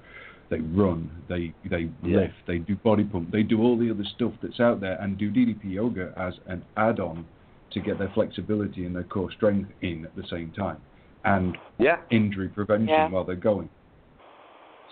they 0.51 0.61
run, 0.61 1.11
they 1.29 1.55
they 1.71 1.89
Yeah. 2.03 2.21
lift, 2.21 2.35
they 2.47 2.59
do 2.59 2.77
body 2.77 3.05
pump, 3.05 3.31
they 3.31 3.43
do 3.43 3.63
all 3.63 3.77
the 3.79 3.91
other 3.91 4.05
stuff 4.05 4.33
that's 4.43 4.61
out 4.61 4.81
there, 4.81 5.01
and 5.01 5.17
do 5.17 5.31
DDP 5.31 5.65
yoga 5.65 6.13
as 6.17 6.35
an 6.47 6.63
add-on 6.77 7.27
to 7.71 7.81
get 7.81 7.99
their 7.99 8.11
flexibility 8.11 8.85
and 8.85 8.95
their 8.95 9.05
core 9.05 9.31
strength 9.31 9.71
in 9.81 10.05
at 10.05 10.15
the 10.15 10.27
same 10.29 10.53
time, 10.53 10.79
and 11.25 11.57
Yeah. 11.79 11.99
injury 12.11 12.49
prevention 12.49 12.89
Yeah. 12.89 13.09
while 13.09 13.25
they're 13.25 13.37
going. 13.37 13.71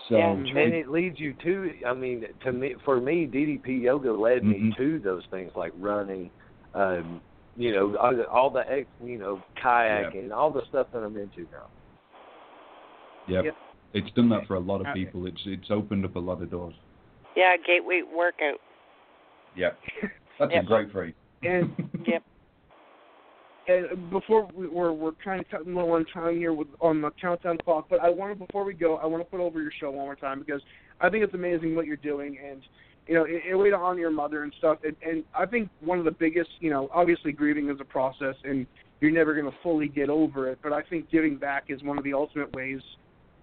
So 0.07 0.17
Yeah, 0.17 0.31
and 0.31 0.73
it 0.73 0.89
leads 0.89 1.19
you 1.19 1.33
to 1.43 1.73
i 1.85 1.93
mean 1.93 2.25
to 2.41 2.51
me 2.51 2.75
for 2.83 2.99
me 2.99 3.27
ddp 3.27 3.81
yoga 3.81 4.11
led 4.11 4.43
me 4.43 4.59
Mhm. 4.59 4.75
to 4.77 4.99
those 4.99 5.25
things 5.27 5.51
like 5.55 5.73
running 5.77 6.31
um 6.73 7.21
you 7.55 7.71
know 7.73 7.95
all 7.97 8.15
the, 8.15 8.27
all 8.27 8.49
the 8.49 8.63
ex 8.71 8.87
you 9.03 9.17
know 9.17 9.41
kayaking 9.63 10.31
all 10.31 10.51
the 10.51 10.61
stuff 10.69 10.87
that 10.93 10.99
i'm 10.99 11.17
into 11.17 11.41
now 11.51 11.67
yeah, 13.27 13.41
Yep. 13.43 13.55
it's 13.93 14.11
done 14.15 14.29
that 14.29 14.47
for 14.47 14.55
a 14.55 14.59
lot 14.59 14.85
of 14.85 14.93
people. 14.93 15.25
It's 15.27 15.41
it's 15.45 15.69
opened 15.69 16.05
up 16.05 16.15
a 16.15 16.19
lot 16.19 16.41
of 16.41 16.49
doors. 16.49 16.73
Yeah, 17.35 17.55
gateway 17.65 18.01
workout. 18.01 18.59
Yeah, 19.55 19.71
that's 20.39 20.51
Yep. 20.51 20.63
a 20.63 20.65
great 20.65 20.91
phrase. 20.91 21.13
And 21.43 21.71
Yep. 22.07 22.23
and 23.67 24.09
before 24.09 24.49
we, 24.55 24.67
we're 24.67 24.91
we're 24.91 25.11
kind 25.23 25.39
of 25.39 25.49
cutting 25.49 25.75
low 25.75 25.91
on 25.91 26.05
time 26.05 26.37
here 26.37 26.53
with 26.53 26.67
on 26.79 27.01
the 27.01 27.11
countdown 27.21 27.57
clock, 27.63 27.87
but 27.89 27.99
I 28.01 28.09
want 28.09 28.37
to 28.37 28.45
before 28.45 28.63
we 28.63 28.73
go, 28.73 28.97
I 28.97 29.05
want 29.05 29.23
to 29.23 29.29
put 29.29 29.39
over 29.39 29.61
your 29.61 29.71
show 29.79 29.91
one 29.91 30.05
more 30.05 30.15
time 30.15 30.39
because 30.39 30.61
I 30.99 31.09
think 31.09 31.23
it's 31.23 31.33
amazing 31.33 31.75
what 31.75 31.85
you're 31.85 31.97
doing, 31.97 32.37
and 32.43 32.61
you 33.07 33.15
know, 33.15 33.25
in 33.25 33.53
a 33.53 33.57
way 33.57 33.69
to 33.69 33.75
honor 33.75 33.99
your 33.99 34.11
mother 34.11 34.43
and 34.43 34.53
stuff. 34.57 34.77
And, 34.83 34.95
and 35.05 35.23
I 35.37 35.45
think 35.45 35.69
one 35.79 35.99
of 35.99 36.05
the 36.05 36.11
biggest, 36.11 36.49
you 36.59 36.69
know, 36.69 36.89
obviously 36.93 37.31
grieving 37.31 37.69
is 37.69 37.77
a 37.79 37.85
process, 37.85 38.35
and 38.43 38.65
you're 38.99 39.11
never 39.11 39.33
going 39.33 39.51
to 39.51 39.57
fully 39.63 39.87
get 39.87 40.09
over 40.09 40.49
it. 40.49 40.59
But 40.61 40.73
I 40.73 40.81
think 40.83 41.09
giving 41.09 41.37
back 41.37 41.65
is 41.69 41.81
one 41.83 41.97
of 41.97 42.03
the 42.03 42.13
ultimate 42.13 42.53
ways 42.53 42.81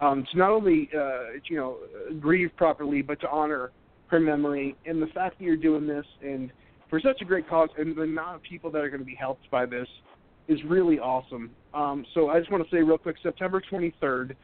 um, 0.01 0.25
to 0.31 0.39
not 0.39 0.51
only 0.51 0.89
uh, 0.97 1.39
you 1.49 1.57
know 1.57 1.79
grieve 2.21 2.51
properly, 2.57 3.03
but 3.03 3.21
to 3.21 3.31
honor 3.31 3.73
her 4.09 4.21
memory 4.21 4.75
and 4.87 5.03
the 5.03 5.07
fact 5.09 5.39
that 5.39 5.45
you're 5.45 5.57
doing 5.57 5.87
this 5.87 6.07
and 6.23 6.51
for 6.89 6.99
such 6.99 7.21
a 7.21 7.25
great 7.25 7.49
cause 7.49 7.69
and 7.77 7.95
the 7.95 8.03
amount 8.03 8.37
of 8.37 8.43
people 8.43 8.71
that 8.71 8.79
are 8.79 8.89
going 8.89 9.01
to 9.01 9.07
be 9.07 9.15
helped 9.15 9.51
by 9.51 9.67
this 9.67 9.87
is 10.49 10.59
really 10.67 10.99
awesome. 10.99 11.51
Um, 11.75 12.07
so 12.15 12.31
I 12.31 12.39
just 12.39 12.51
want 12.51 12.65
to 12.65 12.71
say 12.75 12.83
real 12.83 12.97
quick, 12.97 13.17
September 13.23 13.63
23rd, 13.71 14.35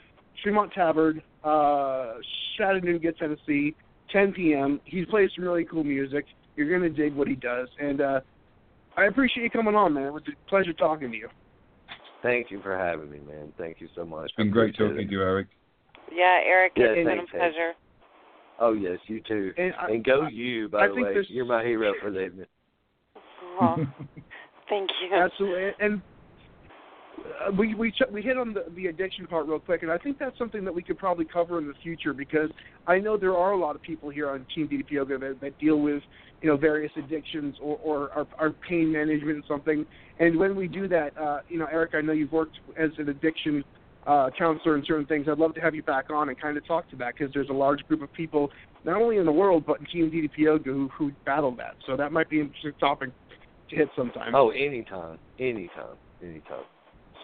Tremont 0.43 0.71
Tavern, 0.73 1.23
uh, 1.43 2.15
Chattanooga, 2.59 3.12
Tennessee, 3.12 3.75
10 4.12 4.32
p.m. 4.32 4.80
He 4.84 5.05
plays 5.05 5.30
some 5.34 5.44
really 5.44 5.64
cool 5.64 5.84
music. 5.84 6.24
You're 6.57 6.68
going 6.68 6.82
to 6.82 6.88
dig 7.02 7.14
what 7.14 7.26
he 7.28 7.34
does, 7.34 7.68
and 7.80 8.00
uh, 8.00 8.20
I 8.96 9.05
appreciate 9.07 9.42
you 9.44 9.50
coming 9.50 9.74
on, 9.74 9.92
man. 9.94 10.05
It 10.05 10.12
was 10.12 10.22
a 10.28 10.48
pleasure 10.48 10.72
talking 10.72 11.11
to 11.11 11.16
you. 11.16 11.28
thank 12.22 12.50
you 12.50 12.61
for 12.62 12.78
having 12.78 13.11
me 13.11 13.18
man 13.18 13.52
thank 13.59 13.80
you 13.80 13.88
so 13.94 14.05
much 14.05 14.24
It's 14.26 14.32
been 14.36 14.50
great 14.50 14.70
Appreciate 14.74 14.88
talking 14.88 15.02
it. 15.02 15.07
to 15.09 15.12
you, 15.12 15.22
Eric. 15.22 15.48
Yeah, 16.12 16.40
Eric, 16.46 16.72
Yeah, 16.76 16.84
it's 16.86 16.96
been 17.07 17.07
a 17.09 17.16
thanks, 17.16 17.32
Ed. 17.34 17.38
pleasure. 17.38 17.72
oh 18.61 18.72
yes 18.72 18.98
you 19.09 19.20
too 19.26 19.52
And, 19.59 19.72
I, 19.80 19.90
and 19.90 20.05
go 20.05 20.22
I- 20.22 20.28
you 20.30 20.68
by 20.68 20.84
I 20.84 20.88
the 20.88 20.94
way 20.94 21.16
you're 21.28 21.44
my 21.44 21.62
hero 21.64 21.92
for 22.00 22.11
the 22.11 22.24
evening 22.26 22.46
Well, 23.61 23.76
thank 24.70 24.88
you. 25.02 25.14
Absolutely, 25.16 25.70
and 25.80 26.00
we 27.57 27.75
we 27.75 27.91
ch- 27.91 28.11
we 28.11 28.23
hit 28.23 28.37
on 28.37 28.55
the 28.55 28.65
the 28.75 28.87
addiction 28.87 29.27
part 29.27 29.47
real 29.47 29.59
quick, 29.59 29.83
and 29.83 29.91
I 29.91 29.99
think 29.99 30.19
that's 30.19 30.37
something 30.39 30.65
that 30.65 30.75
we 30.75 30.83
could 30.83 30.99
probably 30.99 31.25
cover 31.25 31.59
in 31.59 31.67
the 31.67 31.75
future 31.83 32.12
because 32.12 32.51
I 32.87 32.99
know 32.99 33.17
there 33.17 33.37
are 33.37 33.53
a 33.53 33.59
lot 33.59 33.77
of 33.77 33.83
people 33.83 34.11
here 34.11 34.31
on 34.31 34.47
Team 34.55 34.69
DDP 34.69 34.91
Yoga 34.93 35.19
that, 35.19 35.41
that 35.41 35.59
deal 35.59 35.81
with 35.81 36.03
you 36.43 36.49
know 36.49 36.57
various 36.57 36.93
addictions 36.97 37.57
or 37.61 37.79
or 37.83 38.11
our, 38.12 38.27
our 38.39 38.51
pain 38.51 38.93
management 38.93 39.37
and 39.37 39.45
something. 39.47 39.87
And 40.19 40.39
when 40.39 40.57
we 40.57 40.69
do 40.69 40.89
that, 40.89 41.17
uh, 41.19 41.41
you 41.49 41.59
know, 41.59 41.67
Eric, 41.71 41.93
I 41.95 42.01
know 42.01 42.12
you've 42.12 42.33
worked 42.33 42.59
as 42.79 42.91
an 42.99 43.09
addiction 43.09 43.65
uh, 44.07 44.31
counselor 44.37 44.77
and 44.77 44.85
certain 44.87 45.07
things. 45.07 45.27
I'd 45.29 45.39
love 45.39 45.55
to 45.55 45.61
have 45.61 45.75
you 45.75 45.83
back 45.83 46.11
on 46.11 46.29
and 46.29 46.41
kind 46.41 46.57
of 46.57 46.67
talk 46.67 46.89
to 46.91 46.97
that 46.97 47.15
because 47.19 47.33
there's 47.33 47.49
a 47.49 47.55
large 47.55 47.83
group 47.89 48.03
of 48.03 48.12
people 48.12 48.51
not 48.85 49.01
only 49.01 49.17
in 49.17 49.27
the 49.27 49.33
world 49.33 49.65
but 49.67 49.81
in 49.81 49.87
Team 49.87 50.11
DDP 50.11 50.39
Yoga 50.39 50.71
who 50.71 50.89
who 50.97 51.12
battle 51.25 51.55
that. 51.57 51.75
So 51.87 51.97
that 51.97 52.12
might 52.12 52.29
be 52.29 52.41
an 52.41 52.47
interesting 52.47 52.73
topic 52.81 53.11
to 53.71 53.77
hit 53.77 53.89
sometime. 53.97 54.35
oh 54.35 54.51
anytime 54.51 55.19
anytime 55.39 55.97
anytime 56.23 56.65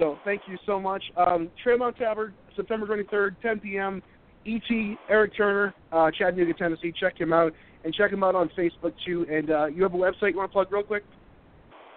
So 0.00 0.18
thank 0.24 0.42
you 0.48 0.58
so 0.66 0.80
much. 0.80 1.04
Um, 1.16 1.48
Tremont 1.62 1.96
Tavern, 1.96 2.34
September 2.56 2.86
23rd, 2.86 3.36
10 3.42 3.60
p.m. 3.60 4.02
E.T. 4.46 4.96
Eric 5.10 5.36
Turner, 5.36 5.74
uh, 5.92 6.10
Chattanooga, 6.10 6.54
Tennessee. 6.54 6.94
Check 6.98 7.20
him 7.20 7.34
out 7.34 7.52
and 7.84 7.94
check 7.94 8.10
him 8.10 8.24
out 8.24 8.34
on 8.34 8.50
Facebook 8.58 8.94
too. 9.06 9.26
And 9.30 9.50
uh, 9.50 9.66
you 9.66 9.82
have 9.82 9.92
a 9.92 9.98
website 9.98 10.30
you 10.30 10.38
want 10.38 10.50
to 10.50 10.54
plug 10.54 10.72
real 10.72 10.82
quick? 10.82 11.04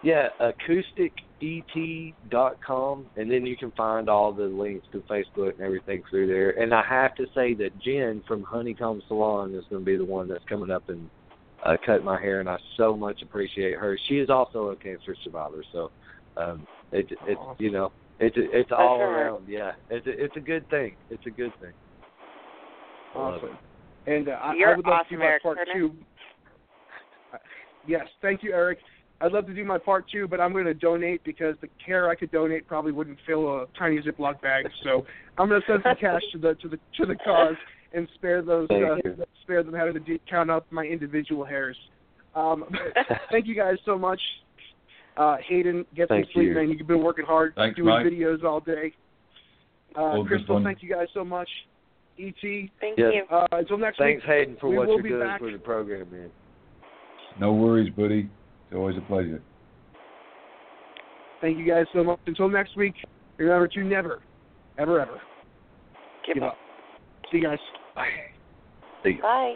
Yeah, 0.04 0.28
acousticet.com, 0.41 3.06
and 3.16 3.32
then 3.32 3.45
you 3.45 3.56
can 3.56 3.72
find 3.72 4.10
all 4.10 4.34
the 4.34 4.43
links 4.43 4.86
to 4.91 4.99
Facebook 5.10 5.54
and 5.54 5.62
everything 5.62 6.04
through 6.10 6.28
there. 6.28 6.49
And 6.62 6.74
I 6.74 6.84
have 6.84 7.16
to 7.16 7.26
say 7.34 7.54
that 7.54 7.80
Jen 7.80 8.22
from 8.28 8.43
Honeycomb 8.43 9.01
Salon 9.08 9.56
is 9.56 9.64
going 9.70 9.82
to 9.82 9.86
be 9.86 9.95
the 9.95 10.04
one 10.04 10.28
that's 10.28 10.43
coming 10.49 10.72
up 10.72 10.89
and 10.89 11.10
uh, 11.66 11.78
cut 11.86 12.04
my 12.04 12.20
hair, 12.20 12.41
and 12.41 12.49
I 12.49 12.58
so 12.76 12.97
much 12.97 13.22
appreciate 13.22 13.78
her. 13.78 13.97
She 14.10 14.16
is 14.16 14.30
also 14.30 14.72
a 14.72 14.76
cancer 14.76 15.16
survivor, 15.24 15.64
so 15.72 15.89
um, 16.36 16.68
it, 16.94 17.08
it's 17.28 17.41
you 17.60 17.72
know 17.72 17.91
it's 18.20 18.36
it's 18.38 18.72
all 18.72 18.98
sure. 18.98 19.08
around. 19.08 19.48
Yeah, 19.48 19.72
it's 19.89 20.06
a, 20.08 20.24
it's 20.24 20.36
a 20.38 20.39
good 20.39 20.70
thing. 20.70 20.96
It's 21.10 21.26
a 21.26 21.32
good 21.32 21.52
thing. 21.62 21.74
I 23.16 23.20
love 23.20 23.36
it. 23.36 23.46
Awesome. 23.46 23.58
And 24.06 24.30
uh, 24.30 24.32
I, 24.32 24.52
I 24.52 24.54
You're 24.56 24.76
would 24.76 24.86
love 24.86 25.06
to 25.10 25.16
do 25.16 25.20
my 25.20 25.26
Eric 25.26 25.44
part 25.44 25.58
Turner. 25.58 25.80
two. 25.80 25.94
Uh, 27.34 27.38
Yes, 27.86 28.06
thank 28.22 28.44
you, 28.44 28.54
Eric. 28.54 28.80
I'd 29.20 29.32
love 29.32 29.46
to 29.48 29.54
do 29.54 29.64
my 29.64 29.78
part 29.78 30.06
two, 30.12 30.28
but 30.28 30.39
I'm 30.39 30.52
going 30.54 30.66
to 30.66 30.74
donate 30.74 31.24
because 31.24 31.56
the 31.62 31.68
care 31.86 32.10
I 32.10 32.16
could 32.16 32.32
donate 32.32 32.68
probably 32.68 32.91
wouldn't 32.91 33.18
fill 33.26 33.48
a 33.50 33.66
tiny 33.78 34.02
Ziploc 34.02 34.41
bag. 34.41 34.68
So 34.84 35.06
I'm 35.38 35.50
going 35.50 35.62
to 35.62 35.68
send 35.68 35.82
some 35.84 35.96
cash 36.00 36.22
to 36.34 36.38
the 36.38 36.56
to 36.56 36.70
the 36.70 36.78
to 36.98 37.06
the 37.06 37.16
cause 37.16 37.56
and 37.94 38.08
spare 38.16 38.41
those 38.41 38.70
uh, 38.70 38.96
spare 39.44 39.64
them 39.64 39.74
having 39.74 39.94
to 39.94 40.00
de- 40.00 40.22
count 40.30 40.50
up 40.50 40.66
my 40.72 40.84
individual 40.84 41.46
hairs. 41.46 41.78
Um, 42.36 42.66
thank 43.32 43.48
you 43.48 43.56
guys 43.56 43.76
so 43.86 43.98
much. 43.98 44.20
Uh, 45.16 45.38
Haydn, 45.47 45.86
get 45.95 46.09
Thank 46.09 46.26
some 46.28 46.32
sleep, 46.34 46.47
you. 46.49 46.55
man. 46.55 46.70
You've 46.70 46.88
been 46.88 47.03
working 47.03 47.26
hard, 47.26 47.53
Thanks, 47.55 47.76
doing 47.76 47.89
Mike. 47.89 48.05
videos 48.07 48.43
all 48.43 48.59
day. 48.59 48.93
Uh, 49.95 50.01
All 50.01 50.24
good 50.24 50.30
Crystal, 50.39 50.64
thank 50.64 50.82
you 50.82 50.89
guys 50.89 51.07
so 51.14 51.24
much. 51.24 51.47
Et, 52.18 52.34
Thank 52.82 52.97
Yes. 52.97 53.14
you. 53.14 53.24
uh, 53.30 53.47
until 53.51 53.78
next 53.78 53.97
Thanks, 53.99 54.24
week. 54.24 54.30
Haydn, 54.30 54.57
for 54.59 54.70
we 54.70 54.78
what 54.78 54.88
you're 54.88 55.01
doing 55.01 55.20
back. 55.20 55.39
for 55.39 55.51
the 55.51 55.59
program, 55.59 56.07
man. 56.11 56.32
No 57.39 57.53
worries, 57.53 57.89
buddy. 57.91 58.28
It's 58.68 58.76
always 58.76 58.97
a 58.97 59.01
pleasure. 59.01 59.41
Thank 61.41 61.57
you 61.59 61.66
guys 61.68 61.86
so 61.93 62.03
much. 62.03 62.20
Until 62.26 62.49
next 62.49 62.76
week, 62.76 62.95
remember 63.38 63.68
to 63.68 63.84
never, 63.84 64.22
ever, 64.78 64.99
ever 64.99 65.22
Give 66.26 66.36
give 66.36 66.43
up. 66.43 66.53
up. 66.53 66.57
See 67.32 67.38
you 67.38 67.43
guys. 67.43 67.59
Bye. 67.95 68.07
Bye. 69.22 69.55